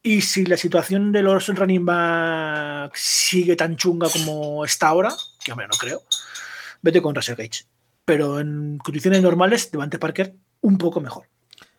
Y 0.02 0.22
si 0.22 0.46
la 0.46 0.56
situación 0.56 1.12
de 1.12 1.22
los 1.22 1.48
running 1.48 1.84
backs 1.84 3.00
sigue 3.00 3.54
tan 3.54 3.76
chunga 3.76 4.08
como 4.08 4.64
está 4.64 4.88
ahora, 4.88 5.12
que 5.44 5.52
hombre, 5.52 5.66
no 5.66 5.76
creo, 5.76 6.02
vete 6.80 7.02
con 7.02 7.14
Russell 7.14 7.36
Gage. 7.36 7.64
Pero 8.06 8.40
en 8.40 8.78
condiciones 8.78 9.20
normales, 9.20 9.70
Devante 9.70 9.98
Parker 9.98 10.34
un 10.60 10.78
poco 10.78 11.00
mejor. 11.00 11.28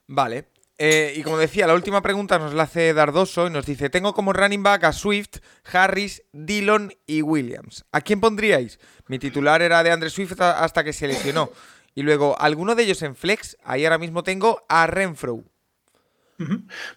Vale. 0.08 0.50
Eh, 0.82 1.14
y 1.18 1.24
como 1.24 1.38
decía, 1.38 1.68
la 1.68 1.74
última 1.74 2.02
pregunta 2.02 2.40
nos 2.40 2.54
la 2.54 2.64
hace 2.64 2.94
Dardoso 2.94 3.48
y 3.48 3.50
nos 3.50 3.66
dice: 3.66 3.90
Tengo 3.90 4.14
como 4.14 4.32
running 4.32 4.64
back 4.64 4.86
a 4.86 4.94
Swift, 4.94 5.40
Harris, 5.72 6.24
Dillon 6.32 6.94
y 7.06 7.22
Williams. 7.22 7.84
¿A 7.92 8.00
quién 8.00 8.22
pondríais? 8.22 8.80
Mi 9.08 9.20
titular 9.20 9.62
era 9.62 9.84
de 9.84 9.92
Andre 9.92 10.10
Swift 10.10 10.40
hasta 10.40 10.84
que 10.84 10.94
se 10.94 11.08
lesionó. 11.08 11.50
Y 11.96 12.04
luego, 12.04 12.40
alguno 12.40 12.76
de 12.76 12.84
ellos 12.84 13.02
en 13.02 13.16
flex. 13.16 13.58
Ahí 13.64 13.84
ahora 13.84 13.98
mismo 13.98 14.24
tengo 14.24 14.64
a 14.70 14.88
Renfro. 14.88 15.44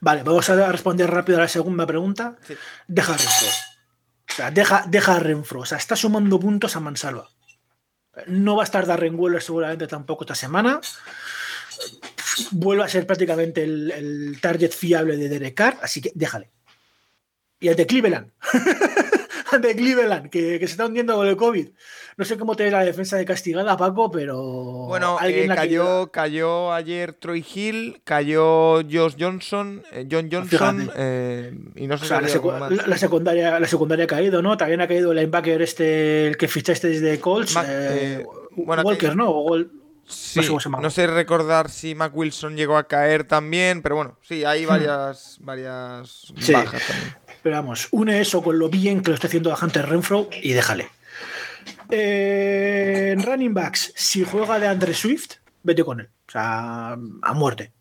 Vale, 0.00 0.22
vamos 0.22 0.48
a 0.48 0.70
responder 0.70 1.10
rápido 1.10 1.38
a 1.38 1.42
la 1.42 1.48
segunda 1.48 1.84
pregunta. 1.84 2.36
Sí. 2.46 2.54
Deja 2.86 3.14
a 3.14 3.16
Renfro. 3.16 3.48
O 3.48 4.34
sea, 4.34 4.50
deja, 4.52 4.84
deja 4.86 5.16
a 5.16 5.18
Renfro. 5.18 5.60
O 5.60 5.66
sea, 5.66 5.78
está 5.78 5.96
sumando 5.96 6.38
puntos 6.38 6.76
a 6.76 6.80
mansalva. 6.80 7.28
No 8.26 8.56
va 8.56 8.62
a 8.62 8.64
estar 8.64 8.86
Darren 8.86 9.18
Waller 9.18 9.42
seguramente 9.42 9.88
tampoco 9.88 10.24
esta 10.24 10.34
semana. 10.34 10.80
Vuelve 12.52 12.84
a 12.84 12.88
ser 12.88 13.06
prácticamente 13.06 13.62
el, 13.62 13.90
el 13.90 14.40
target 14.40 14.70
fiable 14.72 15.16
de 15.16 15.28
Derek 15.28 15.54
Carr, 15.54 15.78
así 15.82 16.00
que 16.00 16.12
déjale. 16.14 16.50
Y 17.60 17.68
ante 17.68 17.86
Cleveland. 17.86 18.30
ante 19.52 19.76
Cleveland, 19.76 20.30
que, 20.30 20.58
que 20.58 20.66
se 20.66 20.72
está 20.72 20.86
hundiendo 20.86 21.14
con 21.14 21.26
el 21.26 21.36
COVID. 21.36 21.68
No 22.16 22.24
sé 22.24 22.36
cómo 22.36 22.56
te 22.56 22.70
la 22.70 22.84
defensa 22.84 23.16
de 23.16 23.24
castigada, 23.24 23.76
Paco, 23.76 24.10
pero. 24.10 24.36
Bueno, 24.88 25.18
eh, 25.22 25.46
la 25.46 25.54
que- 25.54 25.60
cayó, 25.60 26.10
cayó 26.10 26.72
ayer 26.72 27.12
Troy 27.14 27.44
Hill, 27.54 28.00
cayó 28.04 28.82
Josh 28.82 29.14
Johnson, 29.18 29.82
eh, 29.92 30.06
John 30.10 30.28
Johnson, 30.30 30.80
Fíjate. 30.80 30.92
eh, 30.96 31.54
y 31.76 31.86
no 31.86 31.96
sé 31.98 32.04
O 32.04 32.08
sea, 32.08 32.20
la, 32.20 32.26
había 32.26 32.34
secu- 32.34 32.52
alguno 32.54 32.58
más. 32.58 32.72
la- 32.72 32.86
la 32.86 32.98
secundaria, 32.98 33.60
la 33.60 33.68
secundaria 33.68 34.04
ha 34.04 34.08
caído, 34.08 34.42
¿no? 34.42 34.56
También 34.56 34.80
ha 34.80 34.88
caído 34.88 35.12
el 35.12 35.18
linebacker 35.18 35.62
este, 35.62 36.26
el 36.28 36.36
que 36.36 36.48
fichaste 36.48 36.88
desde 36.88 37.20
Colts. 37.20 37.54
Ma- 37.54 37.64
eh, 37.66 38.26
bueno, 38.56 38.82
Walker, 38.82 39.14
¿no? 39.16 39.30
O 39.30 39.56
Sí, 40.14 40.42
sé 40.42 40.68
no 40.68 40.90
sé 40.90 41.06
recordar 41.06 41.70
si 41.70 41.94
Mac 41.94 42.12
Wilson 42.14 42.56
llegó 42.56 42.76
a 42.76 42.86
caer 42.88 43.24
también, 43.24 43.82
pero 43.82 43.96
bueno, 43.96 44.18
sí, 44.22 44.44
hay 44.44 44.64
varias, 44.64 45.38
varias 45.40 46.32
Hmm. 46.34 46.40
Sí. 46.40 46.52
bajas 46.52 46.82
también. 46.86 47.14
Pero 47.42 47.56
vamos, 47.56 47.88
une 47.90 48.20
eso 48.20 48.42
con 48.42 48.58
lo 48.58 48.68
bien 48.68 49.02
que 49.02 49.10
lo 49.10 49.14
está 49.14 49.26
haciendo 49.26 49.52
a 49.52 49.58
Hunter 49.60 49.88
Renfro 49.88 50.28
y 50.42 50.52
déjale. 50.52 50.88
Eh, 51.90 53.10
en 53.12 53.22
running 53.22 53.52
backs, 53.54 53.92
si 53.96 54.24
juega 54.24 54.58
de 54.58 54.66
Andre 54.68 54.94
Swift, 54.94 55.32
vete 55.62 55.84
con 55.84 56.00
él. 56.00 56.08
O 56.28 56.32
sea, 56.32 56.92
a 56.92 57.32
muerte. 57.34 57.72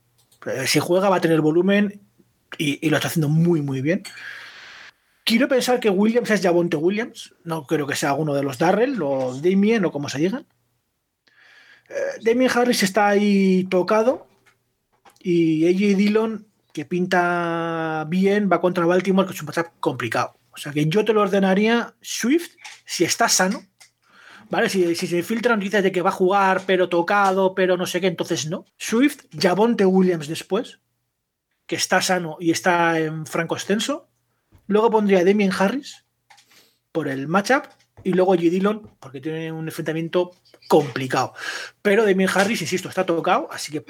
Eh, 0.46 0.66
Si 0.68 0.80
juega 0.80 1.10
va 1.10 1.18
a 1.18 1.22
tener 1.22 1.42
volumen 1.42 2.02
y, 2.58 2.86
y 2.86 2.90
lo 2.90 2.98
está 2.98 3.08
haciendo 3.08 3.30
muy, 3.30 3.62
muy 3.62 3.82
bien. 3.82 4.04
quiero 5.24 5.48
pensar 5.48 5.80
que 5.80 5.90
Williams 5.90 6.30
es 6.32 6.42
Javonte 6.42 6.76
Williams. 6.78 7.34
No 7.44 7.66
creo 7.66 7.88
que 7.88 7.96
sea 7.96 8.10
alguno 8.10 8.34
de 8.34 8.44
los 8.44 8.58
Darrell, 8.58 8.96
los 8.96 9.42
Damien 9.42 9.86
o 9.86 9.92
como 9.92 10.10
se 10.10 10.20
digan. 10.20 10.46
Eh, 11.92 12.20
Damien 12.22 12.50
Harris 12.54 12.84
está 12.84 13.10
ahí 13.10 13.66
tocado. 13.66 14.28
Y 15.20 15.68
AJ 15.68 15.98
Dillon, 15.98 16.48
que 16.74 16.86
pinta 16.86 18.06
bien, 18.08 18.50
va 18.52 18.62
contra 18.62 18.86
Baltimore, 18.86 19.28
que 19.28 19.34
es 19.34 19.42
un 19.42 19.48
matchup 19.48 19.68
complicado. 19.80 20.36
O 20.52 20.58
sea 20.58 20.72
que 20.72 20.86
yo 20.88 21.06
te 21.06 21.14
lo 21.14 21.22
ordenaría 21.22 21.94
Swift 22.02 22.56
si 22.86 23.04
está 23.04 23.30
sano. 23.30 23.64
¿Vale? 24.50 24.68
Si, 24.68 24.96
se 24.96 25.24
filtran 25.24 25.60
noticias 25.60 25.82
de 25.82 25.94
que 25.94 26.02
va 26.02 26.10
a 26.10 26.14
jugar, 26.14 26.64
pero 26.66 26.90
tocado, 26.90 27.56
pero 27.56 27.78
no 27.78 27.86
sé 27.86 28.02
qué, 28.02 28.08
entonces 28.08 28.48
no. 28.48 28.66
Swift, 28.78 29.24
Javonte 29.40 29.86
Williams 29.86 30.28
después, 30.28 30.80
que 31.66 31.78
está 31.78 32.02
sano 32.02 32.36
y 32.38 32.52
está 32.52 33.00
en 33.00 33.26
franco 33.26 33.56
extenso. 33.56 34.10
Luego 34.68 34.92
pondría 34.92 35.20
a 35.20 35.24
Damien 35.24 35.54
Harris 35.58 36.06
por 36.92 37.08
el 37.08 37.30
matchup 37.30 37.64
y 38.04 38.14
luego 38.14 38.36
G. 38.36 38.50
Dillon 38.50 38.90
porque 39.00 39.22
tiene 39.22 39.52
un 39.52 39.68
enfrentamiento 39.68 40.32
complicado. 40.68 41.34
Pero 41.82 42.06
Damien 42.06 42.30
Harris, 42.34 42.62
insisto, 42.62 42.90
está 42.90 43.06
tocado, 43.06 43.50
así 43.52 43.72
que 43.72 43.86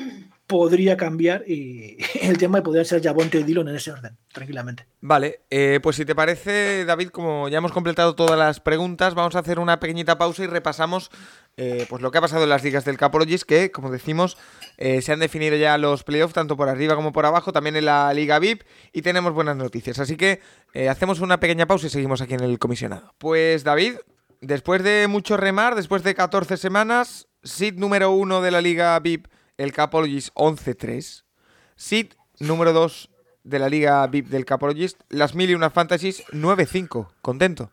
podría 0.52 0.98
cambiar 0.98 1.46
y 1.48 1.96
el 2.22 2.38
tema 2.38 2.58
de 2.58 2.64
poder 2.64 2.86
ser 2.86 3.02
Javonte 3.02 3.40
y 3.40 3.44
Dillon 3.44 3.70
en 3.70 3.78
ese 3.78 3.90
orden, 3.90 4.18
tranquilamente. 4.34 4.86
Vale, 5.00 5.44
eh, 5.50 5.80
pues 5.82 5.96
si 5.96 6.04
te 6.04 6.14
parece, 6.14 6.84
David, 6.84 7.08
como 7.08 7.48
ya 7.48 7.60
hemos 7.60 7.72
completado 7.72 8.16
todas 8.16 8.38
las 8.38 8.60
preguntas, 8.60 9.16
vamos 9.16 9.38
a 9.38 9.40
hacer 9.40 9.60
una 9.60 9.80
pequeñita 9.80 10.18
pausa 10.18 10.44
y 10.44 10.48
repasamos 10.48 11.10
eh, 11.56 11.86
pues 11.90 12.02
lo 12.02 12.12
que 12.12 12.18
ha 12.18 12.22
pasado 12.22 12.44
en 12.44 12.50
las 12.50 12.66
ligas 12.66 12.84
del 12.84 12.98
Capologis, 12.98 13.46
que, 13.46 13.72
como 13.72 13.92
decimos, 13.92 14.38
eh, 14.78 15.02
se 15.02 15.14
han 15.14 15.20
definido 15.20 15.56
ya 15.56 15.78
los 15.78 16.04
playoffs, 16.04 16.34
tanto 16.34 16.58
por 16.58 16.68
arriba 16.68 16.96
como 16.96 17.14
por 17.14 17.26
abajo, 17.26 17.54
también 17.54 17.78
en 17.78 17.86
la 17.86 18.14
Liga 18.14 18.38
VIP, 18.38 18.64
y 18.92 19.04
tenemos 19.04 19.34
buenas 19.34 19.56
noticias. 19.56 20.00
Así 20.00 20.18
que 20.18 20.42
hacemos 20.90 21.22
una 21.22 21.40
pequeña 21.40 21.66
pausa 21.66 21.88
y 21.88 21.92
seguimos 21.92 22.20
aquí 22.20 22.34
en 22.34 22.44
el 22.44 22.60
comisionado. 22.60 23.14
Pues, 23.20 23.64
David, 23.64 23.94
después 24.42 24.84
de 24.84 25.08
mucho 25.08 25.38
remar, 25.38 25.76
después 25.76 26.04
de 26.04 26.14
14 26.14 26.58
semanas, 26.58 27.30
seed 27.42 27.76
número 27.76 28.12
uno 28.12 28.42
de 28.42 28.52
la 28.52 28.60
Liga 28.60 29.00
VIP 29.00 29.28
el 29.62 29.74
Capologist 29.74 30.34
11-3. 30.36 31.24
Sid 31.76 32.14
número 32.40 32.74
2 32.74 33.10
de 33.44 33.60
la 33.60 33.70
liga 33.70 34.06
VIP 34.08 34.28
del 34.28 34.46
Capologist, 34.46 35.00
las 35.10 35.36
mil 35.36 35.50
y 35.50 35.56
una 35.56 35.70
fantasies 35.70 36.26
9-5. 36.28 37.10
¿Contento? 37.22 37.72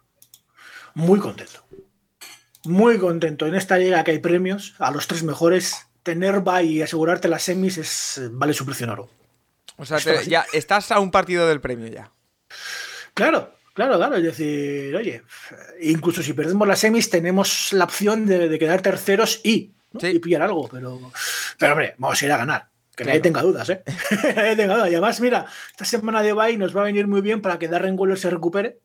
Muy 0.95 1.19
contento. 1.19 1.65
Muy 2.65 2.99
contento. 2.99 3.47
En 3.47 3.55
esta 3.55 3.79
liga 3.79 4.05
que 4.05 4.13
hay 4.13 4.19
premios, 4.19 4.75
a 4.79 4.91
los 4.91 5.07
tres 5.07 5.23
mejores, 5.23 5.87
tener 6.03 6.41
bye 6.41 6.65
y 6.65 6.83
asegurarte 6.83 7.29
las 7.29 7.43
semis 7.43 7.79
es, 7.79 8.21
vale 8.33 8.53
su 8.53 8.65
precio 8.67 8.85
en 8.85 8.91
oro. 8.91 9.11
O 9.77 9.87
sea, 9.87 9.99
ya 10.23 10.45
estás 10.53 10.91
a 10.91 11.01
un 11.01 11.11
partido 11.11 11.47
del 11.47 11.61
premio 11.61 11.87
ya. 11.89 12.13
Claro, 13.15 13.55
Claro, 13.75 13.97
claro, 13.97 14.17
es 14.17 14.25
decir, 14.25 14.97
oye, 14.97 15.23
incluso 15.81 16.21
si 16.21 16.33
perdemos 16.33 16.67
las 16.67 16.81
semis 16.81 17.11
tenemos 17.11 17.73
la 17.73 17.85
opción 17.85 18.27
de 18.27 18.59
quedar 18.59 18.83
terceros 18.83 19.41
y 19.45 19.71
y 19.93 20.19
pillar 20.19 20.43
algo, 20.43 20.69
pero, 20.69 21.01
pero 21.59 21.73
hombre, 21.73 21.95
vamos 21.99 22.21
a 22.21 22.27
ir 22.27 22.33
a 22.33 22.37
ganar. 22.37 22.69
Que 22.95 23.05
nadie 23.05 23.21
tenga 23.21 23.43
dudas, 23.43 23.69
¿eh? 23.71 23.83
nadie 24.37 24.57
tenga 24.57 24.75
dudas. 24.75 24.91
Y 24.91 24.95
además, 24.95 25.21
mira, 25.21 25.47
esta 25.71 25.85
semana 25.85 26.21
de 26.23 26.33
bye 26.33 26.57
nos 26.57 26.77
va 26.77 26.81
a 26.81 26.85
venir 26.85 27.07
muy 27.07 27.21
bien 27.21 27.41
para 27.41 27.59
que 27.59 27.69
Darren 27.69 27.97
Waller 27.97 28.19
se 28.19 28.29
recupere 28.29 28.81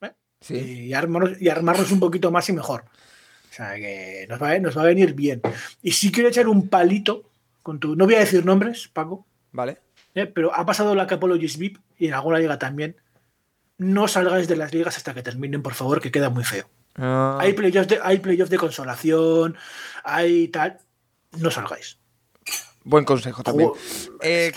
¿eh? 0.00 0.12
y, 0.48 0.92
armarnos, 0.94 1.40
y 1.40 1.48
armarnos 1.48 1.92
un 1.92 2.00
poquito 2.00 2.32
más 2.32 2.48
y 2.48 2.52
mejor. 2.52 2.86
O 3.50 3.52
sea, 3.52 3.76
que 3.76 4.26
nos 4.28 4.42
va, 4.42 4.58
nos 4.58 4.76
va 4.76 4.82
a 4.82 4.86
venir 4.86 5.14
bien. 5.14 5.40
Y 5.80 5.92
sí 5.92 6.10
quiero 6.10 6.28
echar 6.28 6.48
un 6.48 6.68
palito 6.68 7.30
con 7.62 7.78
tu. 7.78 7.94
No 7.94 8.06
voy 8.06 8.16
a 8.16 8.20
decir 8.20 8.44
nombres, 8.44 8.88
Paco. 8.88 9.26
Vale. 9.52 9.78
¿eh? 10.14 10.26
Pero 10.26 10.52
ha 10.54 10.66
pasado 10.66 10.96
la 10.96 11.06
Capologist 11.06 11.56
VIP 11.56 11.78
y 11.98 12.08
en 12.08 12.14
alguna 12.14 12.38
liga 12.40 12.58
también. 12.58 12.96
No 13.78 14.08
salgáis 14.08 14.48
de 14.48 14.56
las 14.56 14.74
ligas 14.74 14.96
hasta 14.96 15.14
que 15.14 15.22
terminen, 15.22 15.62
por 15.62 15.74
favor, 15.74 16.00
que 16.00 16.10
queda 16.10 16.30
muy 16.30 16.44
feo. 16.44 16.68
Ah. 16.96 17.38
Hay 17.40 17.52
playoffs 17.52 17.88
de, 17.88 18.00
hay 18.02 18.18
de 18.18 18.58
consolación, 18.58 19.56
hay 20.04 20.48
tal. 20.48 20.78
No 21.38 21.50
salgáis. 21.50 21.98
Buen 22.82 23.04
consejo 23.04 23.42
también. 23.42 23.70
Eh, 24.22 24.52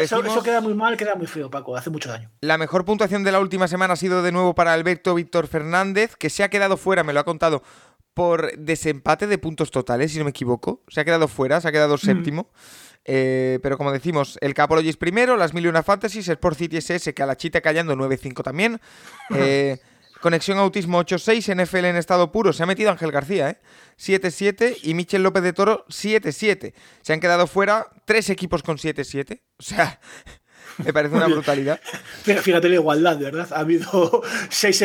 eso, 0.00 0.42
queda 0.42 0.60
muy 0.60 0.74
mal, 0.74 0.96
queda 0.96 1.14
muy 1.14 1.26
feo, 1.26 1.50
Paco. 1.50 1.76
Hace 1.76 1.90
mucho 1.90 2.08
daño. 2.08 2.30
La 2.40 2.56
mejor 2.56 2.84
puntuación 2.84 3.24
de 3.24 3.32
la 3.32 3.40
última 3.40 3.68
semana 3.68 3.92
ha 3.92 3.96
sido 3.96 4.22
de 4.22 4.32
nuevo 4.32 4.54
para 4.54 4.72
Alberto 4.72 5.14
Víctor 5.14 5.48
Fernández, 5.48 6.16
que 6.16 6.30
se 6.30 6.42
ha 6.42 6.48
quedado 6.48 6.78
fuera, 6.78 7.04
me 7.04 7.12
lo 7.12 7.20
ha 7.20 7.24
contado, 7.24 7.62
por 8.14 8.56
desempate 8.56 9.26
de 9.26 9.38
puntos 9.38 9.70
totales, 9.70 10.12
si 10.12 10.18
no 10.18 10.24
me 10.24 10.30
equivoco. 10.30 10.82
Se 10.88 11.00
ha 11.00 11.04
quedado 11.04 11.28
fuera, 11.28 11.60
se 11.60 11.68
ha 11.68 11.72
quedado 11.72 11.98
séptimo. 11.98 12.50
Eh, 13.04 13.58
pero 13.62 13.78
como 13.78 13.92
decimos, 13.92 14.38
el 14.40 14.54
Capologis 14.54 14.96
primero, 14.96 15.36
las 15.36 15.54
Mil 15.54 15.64
y 15.64 15.68
una 15.68 15.82
Fantasies, 15.82 16.28
Sport 16.28 16.58
City 16.58 16.78
SS, 16.78 17.14
que 17.14 17.22
a 17.22 17.26
la 17.26 17.36
chita 17.36 17.60
callando 17.60 17.94
9-5 17.94 18.42
también. 18.42 18.80
Eh, 19.34 19.78
Conexión 20.20 20.58
Autismo 20.58 21.00
8-6, 21.00 21.54
NFL 21.54 21.84
en 21.84 21.96
estado 21.96 22.32
puro. 22.32 22.52
Se 22.52 22.62
ha 22.62 22.66
metido 22.66 22.90
Ángel 22.90 23.12
García, 23.12 23.50
¿eh? 23.50 23.58
7-7 23.98 24.78
y 24.82 24.94
Michel 24.94 25.22
López 25.22 25.42
de 25.42 25.52
Toro 25.52 25.84
7-7. 25.88 26.72
Se 27.02 27.12
han 27.12 27.20
quedado 27.20 27.46
fuera 27.46 27.86
tres 28.04 28.30
equipos 28.30 28.62
con 28.62 28.78
7-7. 28.78 29.40
O 29.58 29.62
sea, 29.62 30.00
me 30.84 30.92
parece 30.92 31.14
una 31.14 31.28
brutalidad. 31.28 31.80
Fíjate 32.22 32.68
la 32.68 32.74
igualdad, 32.74 33.18
verdad. 33.18 33.48
Ha 33.52 33.60
habido 33.60 34.22
seis, 34.48 34.84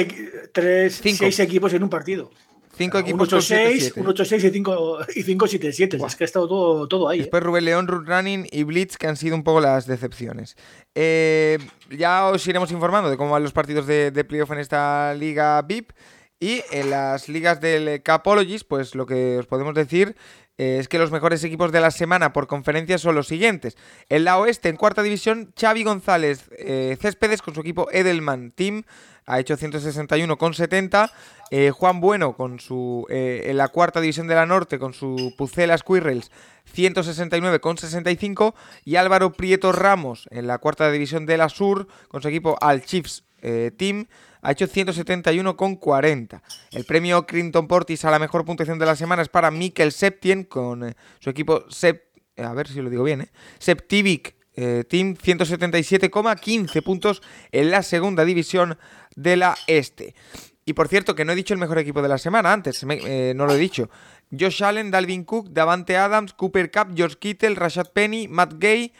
tres, 0.52 1.02
seis 1.04 1.40
equipos 1.40 1.74
en 1.74 1.84
un 1.84 1.90
partido. 1.90 2.32
Cinco 2.76 2.98
equipos 2.98 3.32
8-6, 3.32 3.94
8-6 3.94 5.08
y 5.16 5.24
5-7-7. 5.24 6.06
Es 6.06 6.16
que 6.16 6.24
ha 6.24 6.26
estado 6.26 6.48
todo, 6.48 6.88
todo 6.88 7.08
ahí. 7.08 7.20
¿eh? 7.20 7.22
Después 7.24 7.44
Rubén 7.44 7.66
León, 7.66 7.88
Root 7.88 8.08
Running 8.08 8.48
y 8.52 8.64
Blitz, 8.64 8.98
que 8.98 9.08
han 9.08 9.16
sido 9.16 9.36
un 9.36 9.44
poco 9.44 9.62
las 9.62 9.86
decepciones. 9.86 10.56
Eh, 10.96 11.60
ya 11.92 12.26
os 12.26 12.46
iremos 12.48 12.72
informando 12.72 13.10
de 13.10 13.18
cómo 13.18 13.32
van 13.32 13.44
los 13.44 13.54
partidos 13.54 13.86
de, 13.86 14.10
de 14.12 14.24
playoff 14.24 14.52
en 14.52 14.60
esta 14.60 15.14
liga 15.14 15.62
VIP. 15.62 15.92
Y 16.40 16.62
en 16.72 16.90
las 16.90 17.30
ligas 17.30 17.62
del 17.62 18.02
Capologist, 18.04 18.68
pues 18.68 18.96
lo 18.96 19.06
que 19.06 19.38
os 19.38 19.46
podemos 19.46 19.74
decir 19.76 20.16
es 20.58 20.88
que 20.88 21.00
los 21.00 21.12
mejores 21.12 21.44
equipos 21.44 21.72
de 21.72 21.80
la 21.80 21.90
semana 21.90 22.34
por 22.34 22.48
conferencia 22.48 22.98
son 22.98 23.16
los 23.16 23.28
siguientes. 23.28 23.76
En 24.10 24.24
la 24.24 24.38
oeste, 24.38 24.70
en 24.70 24.76
cuarta 24.76 25.02
división, 25.02 25.54
Xavi 25.60 25.84
González 25.84 26.50
eh, 26.58 26.98
Céspedes 27.00 27.42
con 27.42 27.56
su 27.56 27.62
equipo 27.62 27.88
Edelman 27.92 28.52
Team 28.52 28.84
ha 29.26 29.40
hecho 29.40 29.58
161,70. 29.58 31.12
Eh, 31.52 31.72
Juan 31.72 32.00
Bueno 32.02 32.36
con 32.36 32.60
su 32.60 33.06
eh, 33.10 33.44
en 33.46 33.58
la 33.58 33.68
cuarta 33.68 34.02
división 34.02 34.28
de 34.28 34.36
la 34.36 34.46
norte 34.46 34.80
con 34.80 34.94
su 34.94 35.36
Pucela 35.38 35.78
Squirrels 35.78 36.32
169,65 36.76 38.56
y 38.86 38.96
Álvaro 38.96 39.34
Prieto 39.34 39.72
Ramos 39.72 40.28
en 40.32 40.48
la 40.48 40.58
cuarta 40.58 40.90
división 40.90 41.26
de 41.26 41.38
la 41.38 41.50
sur 41.50 41.88
con 42.08 42.22
su 42.22 42.28
equipo 42.28 42.58
Al 42.60 42.84
Chiefs 42.84 43.24
Team 43.78 44.08
ha 44.44 44.52
hecho 44.52 44.68
171,40. 44.68 46.42
El 46.72 46.86
premio 46.86 47.26
Clinton 47.26 47.68
Portis 47.68 48.06
a 48.06 48.12
la 48.12 48.20
mejor 48.20 48.46
puntuación 48.46 48.78
de 48.78 48.86
la 48.86 48.96
semana 48.96 49.22
es 49.22 49.30
para 49.30 49.50
Mikel 49.50 49.92
Septien 49.92 50.44
con 50.44 50.90
eh, 50.90 50.96
su 51.20 51.30
equipo 51.30 51.64
Sep, 51.70 52.04
a 52.38 52.54
ver 52.54 52.68
si 52.68 52.82
lo 52.82 52.90
digo 52.90 53.04
bien, 53.04 53.22
¿eh? 53.22 53.32
Septivic 53.58 54.36
eh, 54.56 54.84
Team 54.88 55.16
177,15 55.16 56.84
puntos 56.84 57.22
en 57.51 57.72
la 57.72 57.84
segunda 57.84 58.26
división 58.26 58.78
de 59.16 59.38
la 59.38 59.56
Este. 59.68 60.16
Y 60.66 60.74
por 60.74 60.88
cierto, 60.88 61.16
que 61.16 61.26
no 61.26 61.34
he 61.34 61.36
dicho 61.36 61.54
el 61.54 61.60
mejor 61.60 61.78
equipo 61.78 62.01
de 62.01 62.10
la 62.10 62.18
semana 62.18 62.54
antes, 62.54 62.86
eh, 62.89 63.34
no 63.36 63.45
lo 63.45 63.54
he 63.54 63.58
dicho. 63.58 63.89
Josh 64.32 64.64
Allen, 64.64 64.91
Dalvin 64.91 65.26
Cook, 65.26 65.49
Davante 65.49 65.97
Adams, 65.97 66.34
Cooper 66.34 66.72
Cup, 66.72 66.95
George 66.95 67.18
Kittle, 67.18 67.56
Rashad 67.56 67.91
Penny, 67.91 68.28
Matt 68.28 68.54
Gay 68.58 68.93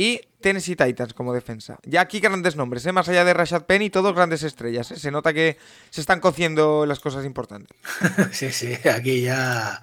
y 0.00 0.22
Tennessee 0.40 0.76
Titans 0.76 1.12
como 1.12 1.34
defensa. 1.34 1.78
Ya 1.84 2.00
aquí 2.00 2.20
grandes 2.20 2.56
nombres, 2.56 2.86
¿eh? 2.86 2.92
más 2.92 3.06
allá 3.10 3.22
de 3.22 3.34
Rashad 3.34 3.66
Penny, 3.66 3.90
todos 3.90 4.14
grandes 4.14 4.42
estrellas. 4.42 4.90
¿eh? 4.92 4.96
Se 4.98 5.10
nota 5.10 5.34
que 5.34 5.58
se 5.90 6.00
están 6.00 6.20
cociendo 6.20 6.86
las 6.86 7.00
cosas 7.00 7.26
importantes. 7.26 7.76
sí, 8.32 8.50
sí, 8.50 8.78
aquí 8.88 9.20
ya. 9.20 9.82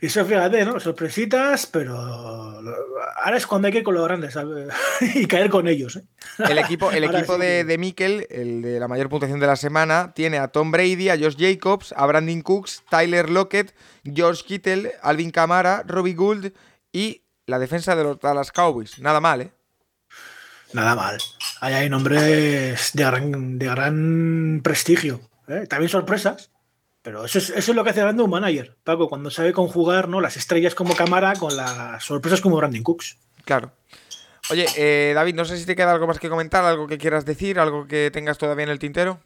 Y 0.00 0.06
eso 0.06 0.24
fíjate, 0.24 0.64
¿no? 0.64 0.80
Sorpresitas, 0.80 1.66
pero 1.66 1.94
ahora 1.98 3.36
es 3.36 3.46
cuando 3.46 3.66
hay 3.66 3.72
que 3.72 3.78
ir 3.80 3.84
con 3.84 3.96
los 3.96 4.04
grandes 4.06 4.34
y 5.14 5.26
caer 5.26 5.50
con 5.50 5.68
ellos. 5.68 5.96
¿eh? 5.96 6.04
El 6.48 6.56
equipo, 6.56 6.90
el 6.90 7.04
equipo 7.12 7.36
de, 7.36 7.64
de 7.64 7.76
Mikkel, 7.76 8.26
el 8.30 8.62
de 8.62 8.80
la 8.80 8.88
mayor 8.88 9.10
puntuación 9.10 9.40
de 9.40 9.46
la 9.46 9.56
semana, 9.56 10.14
tiene 10.14 10.38
a 10.38 10.48
Tom 10.48 10.70
Brady, 10.70 11.10
a 11.10 11.18
Josh 11.18 11.36
Jacobs, 11.36 11.92
a 11.94 12.06
Brandon 12.06 12.40
Cooks, 12.40 12.82
Tyler 12.88 13.28
Lockett, 13.28 13.74
George 14.04 14.44
Kittle, 14.46 14.92
Alvin 15.02 15.30
Kamara, 15.32 15.82
Robbie 15.86 16.14
Gould 16.14 16.54
y 16.92 17.27
la 17.48 17.58
defensa 17.58 17.96
de 17.96 18.04
los 18.04 18.20
Dallas 18.20 18.52
Cowboys. 18.52 18.98
Nada 19.00 19.20
mal, 19.20 19.40
¿eh? 19.40 19.50
Nada 20.74 20.94
mal. 20.94 21.18
Ahí 21.60 21.72
hay 21.72 21.88
nombres 21.88 22.92
de 22.92 23.02
gran, 23.02 23.58
de 23.58 23.66
gran 23.66 24.60
prestigio. 24.62 25.22
¿eh? 25.48 25.66
También 25.66 25.88
sorpresas. 25.88 26.50
Pero 27.00 27.24
eso 27.24 27.38
es, 27.38 27.48
eso 27.48 27.72
es 27.72 27.76
lo 27.76 27.84
que 27.84 27.90
hace 27.90 28.02
grande 28.02 28.22
un 28.22 28.28
manager, 28.28 28.76
Paco, 28.84 29.08
cuando 29.08 29.30
sabe 29.30 29.54
conjugar 29.54 30.08
¿no? 30.08 30.20
las 30.20 30.36
estrellas 30.36 30.74
como 30.74 30.94
cámara 30.94 31.32
con 31.36 31.56
las 31.56 32.04
sorpresas 32.04 32.42
como 32.42 32.56
Brandon 32.56 32.82
Cooks. 32.82 33.16
Claro. 33.46 33.72
Oye, 34.50 34.66
eh, 34.76 35.12
David, 35.14 35.34
no 35.34 35.46
sé 35.46 35.56
si 35.56 35.64
te 35.64 35.74
queda 35.74 35.92
algo 35.92 36.06
más 36.06 36.18
que 36.18 36.28
comentar, 36.28 36.64
algo 36.64 36.86
que 36.86 36.98
quieras 36.98 37.24
decir, 37.24 37.58
algo 37.58 37.86
que 37.86 38.10
tengas 38.10 38.36
todavía 38.36 38.64
en 38.64 38.70
el 38.70 38.78
tintero. 38.78 39.20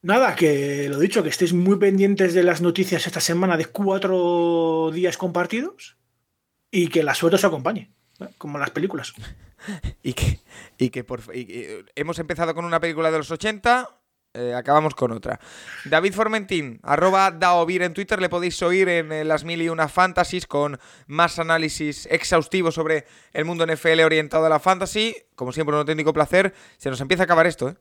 Nada, 0.00 0.34
que 0.34 0.88
lo 0.88 0.98
dicho, 0.98 1.22
que 1.22 1.28
estéis 1.28 1.52
muy 1.52 1.76
pendientes 1.76 2.34
de 2.34 2.42
las 2.42 2.60
noticias 2.60 3.06
esta 3.06 3.20
semana 3.20 3.56
de 3.56 3.66
cuatro 3.66 4.90
días 4.92 5.16
compartidos 5.16 5.96
y 6.72 6.88
que 6.88 7.04
la 7.04 7.14
suerte 7.14 7.36
os 7.36 7.44
acompañe, 7.44 7.92
¿eh? 8.18 8.28
como 8.38 8.56
en 8.56 8.62
las 8.62 8.70
películas. 8.70 9.12
y 10.02 10.14
que, 10.14 10.40
y 10.78 10.90
que 10.90 11.04
por, 11.04 11.20
y 11.36 11.84
hemos 11.94 12.18
empezado 12.18 12.52
con 12.52 12.64
una 12.64 12.80
película 12.80 13.12
de 13.12 13.18
los 13.18 13.30
80, 13.30 13.88
eh, 14.34 14.54
acabamos 14.54 14.94
con 14.94 15.12
otra. 15.12 15.38
David 15.84 16.14
Formentín, 16.14 16.80
arroba 16.82 17.30
Daovir 17.30 17.82
en 17.82 17.92
Twitter, 17.92 18.18
le 18.18 18.30
podéis 18.30 18.62
oír 18.62 18.88
en 18.88 19.12
eh, 19.12 19.24
las 19.24 19.44
mil 19.44 19.60
y 19.60 19.68
una 19.68 19.88
fantasies 19.88 20.46
con 20.46 20.80
más 21.06 21.38
análisis 21.38 22.06
exhaustivo 22.10 22.72
sobre 22.72 23.04
el 23.34 23.44
mundo 23.44 23.66
NFL 23.66 24.00
orientado 24.00 24.46
a 24.46 24.48
la 24.48 24.58
fantasy. 24.58 25.14
Como 25.34 25.52
siempre, 25.52 25.74
un 25.74 25.80
auténtico 25.80 26.14
placer. 26.14 26.54
Se 26.78 26.88
nos 26.88 27.00
empieza 27.02 27.24
a 27.24 27.26
acabar 27.26 27.46
esto, 27.46 27.68
¿eh? 27.68 27.76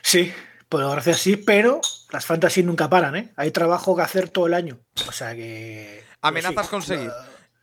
Sí, 0.00 0.32
por 0.70 0.90
gracias 0.90 1.18
sí, 1.18 1.36
pero 1.36 1.82
las 2.10 2.24
fantasies 2.24 2.64
nunca 2.64 2.88
paran, 2.88 3.14
¿eh? 3.14 3.32
Hay 3.36 3.50
trabajo 3.50 3.94
que 3.94 4.02
hacer 4.02 4.30
todo 4.30 4.46
el 4.46 4.54
año. 4.54 4.78
O 5.06 5.12
sea 5.12 5.34
que. 5.34 6.04
Amenazas 6.22 6.54
pues 6.54 6.66
sí, 6.66 6.70
con 6.70 6.82
seguir. 6.82 7.10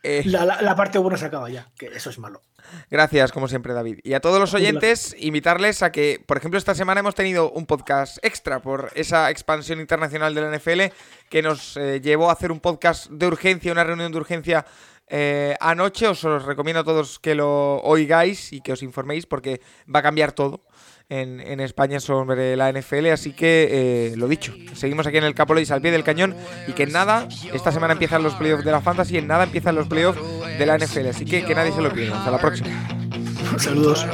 La, 0.02 0.10
Eh, 0.10 0.24
la- 0.26 0.46
la- 0.46 0.62
la 0.62 0.76
parte 0.76 0.98
buena 0.98 1.18
se 1.18 1.26
acaba 1.26 1.50
ya, 1.50 1.70
que 1.78 1.88
eso 1.88 2.10
es 2.10 2.20
malo. 2.20 2.42
Gracias, 2.90 3.32
como 3.32 3.48
siempre, 3.48 3.74
David. 3.74 4.00
Y 4.04 4.14
a 4.14 4.20
todos 4.22 4.40
los 4.40 4.54
oyentes, 4.54 5.16
invitarles 5.20 5.82
a 5.84 5.92
que, 5.92 6.24
por 6.26 6.38
ejemplo, 6.38 6.58
esta 6.58 6.74
semana 6.76 7.00
hemos 7.02 7.16
tenido 7.16 7.52
un 7.52 7.66
podcast 7.66 8.18
extra 8.24 8.62
por 8.62 8.92
esa 8.96 9.30
expansión 9.30 9.80
internacional 9.80 10.34
de 10.36 10.42
la 10.42 10.48
NFL 10.58 10.94
que 11.30 11.42
nos 11.42 11.76
eh, 11.78 12.00
llevó 12.02 12.30
a 12.30 12.34
hacer 12.34 12.52
un 12.52 12.60
podcast 12.60 13.08
de 13.10 13.28
urgencia, 13.28 13.72
una 13.72 13.84
reunión 13.84 14.12
de 14.12 14.18
urgencia 14.20 14.66
eh, 15.08 15.56
anoche. 15.60 16.08
Os, 16.08 16.24
os 16.24 16.46
recomiendo 16.46 16.82
a 16.82 16.84
todos 16.84 17.18
que 17.20 17.34
lo 17.36 17.78
oigáis 17.82 18.54
y 18.54 18.62
que 18.62 18.72
os 18.74 18.84
informéis 18.84 19.26
porque 19.26 19.60
va 19.94 20.00
a 20.00 20.04
cambiar 20.04 20.32
todo 20.32 20.64
en, 21.10 21.60
España 21.60 22.00
sobre 22.00 22.56
la 22.56 22.72
NFL. 22.72 23.08
Así 23.08 23.34
que 23.34 24.12
eh, 24.12 24.18
lo 24.18 24.28
dicho, 24.28 24.54
seguimos 24.74 25.08
aquí 25.08 25.18
en 25.18 25.24
el 25.24 25.34
Capolois 25.34 25.72
al 25.72 25.82
pie 25.82 25.92
del 25.92 26.04
cañón 26.04 26.36
y 26.68 26.74
que 26.74 26.84
en 26.84 26.92
nada, 26.92 27.28
esta 27.54 27.72
semana 27.72 27.94
empiezan 27.94 28.24
los 28.24 28.36
playoffs 28.36 28.64
de 28.64 28.72
la 28.72 28.82
Fantasy, 28.82 29.18
en 29.18 29.28
nada 29.28 29.44
empiezan 29.44 29.76
los 29.76 29.88
playoffs 29.88 30.22
de 30.58 30.66
la 30.66 30.78
NFL. 30.78 31.08
Así 31.08 31.26
que 31.26 31.44
que 31.44 31.56
nadie 31.56 31.72
se 31.72 31.82
lo 31.82 31.92
pierda. 31.92 32.20
Hasta 32.20 32.32
la 32.32 32.40
próxima. 32.40 32.70
Saludos. 33.58 34.06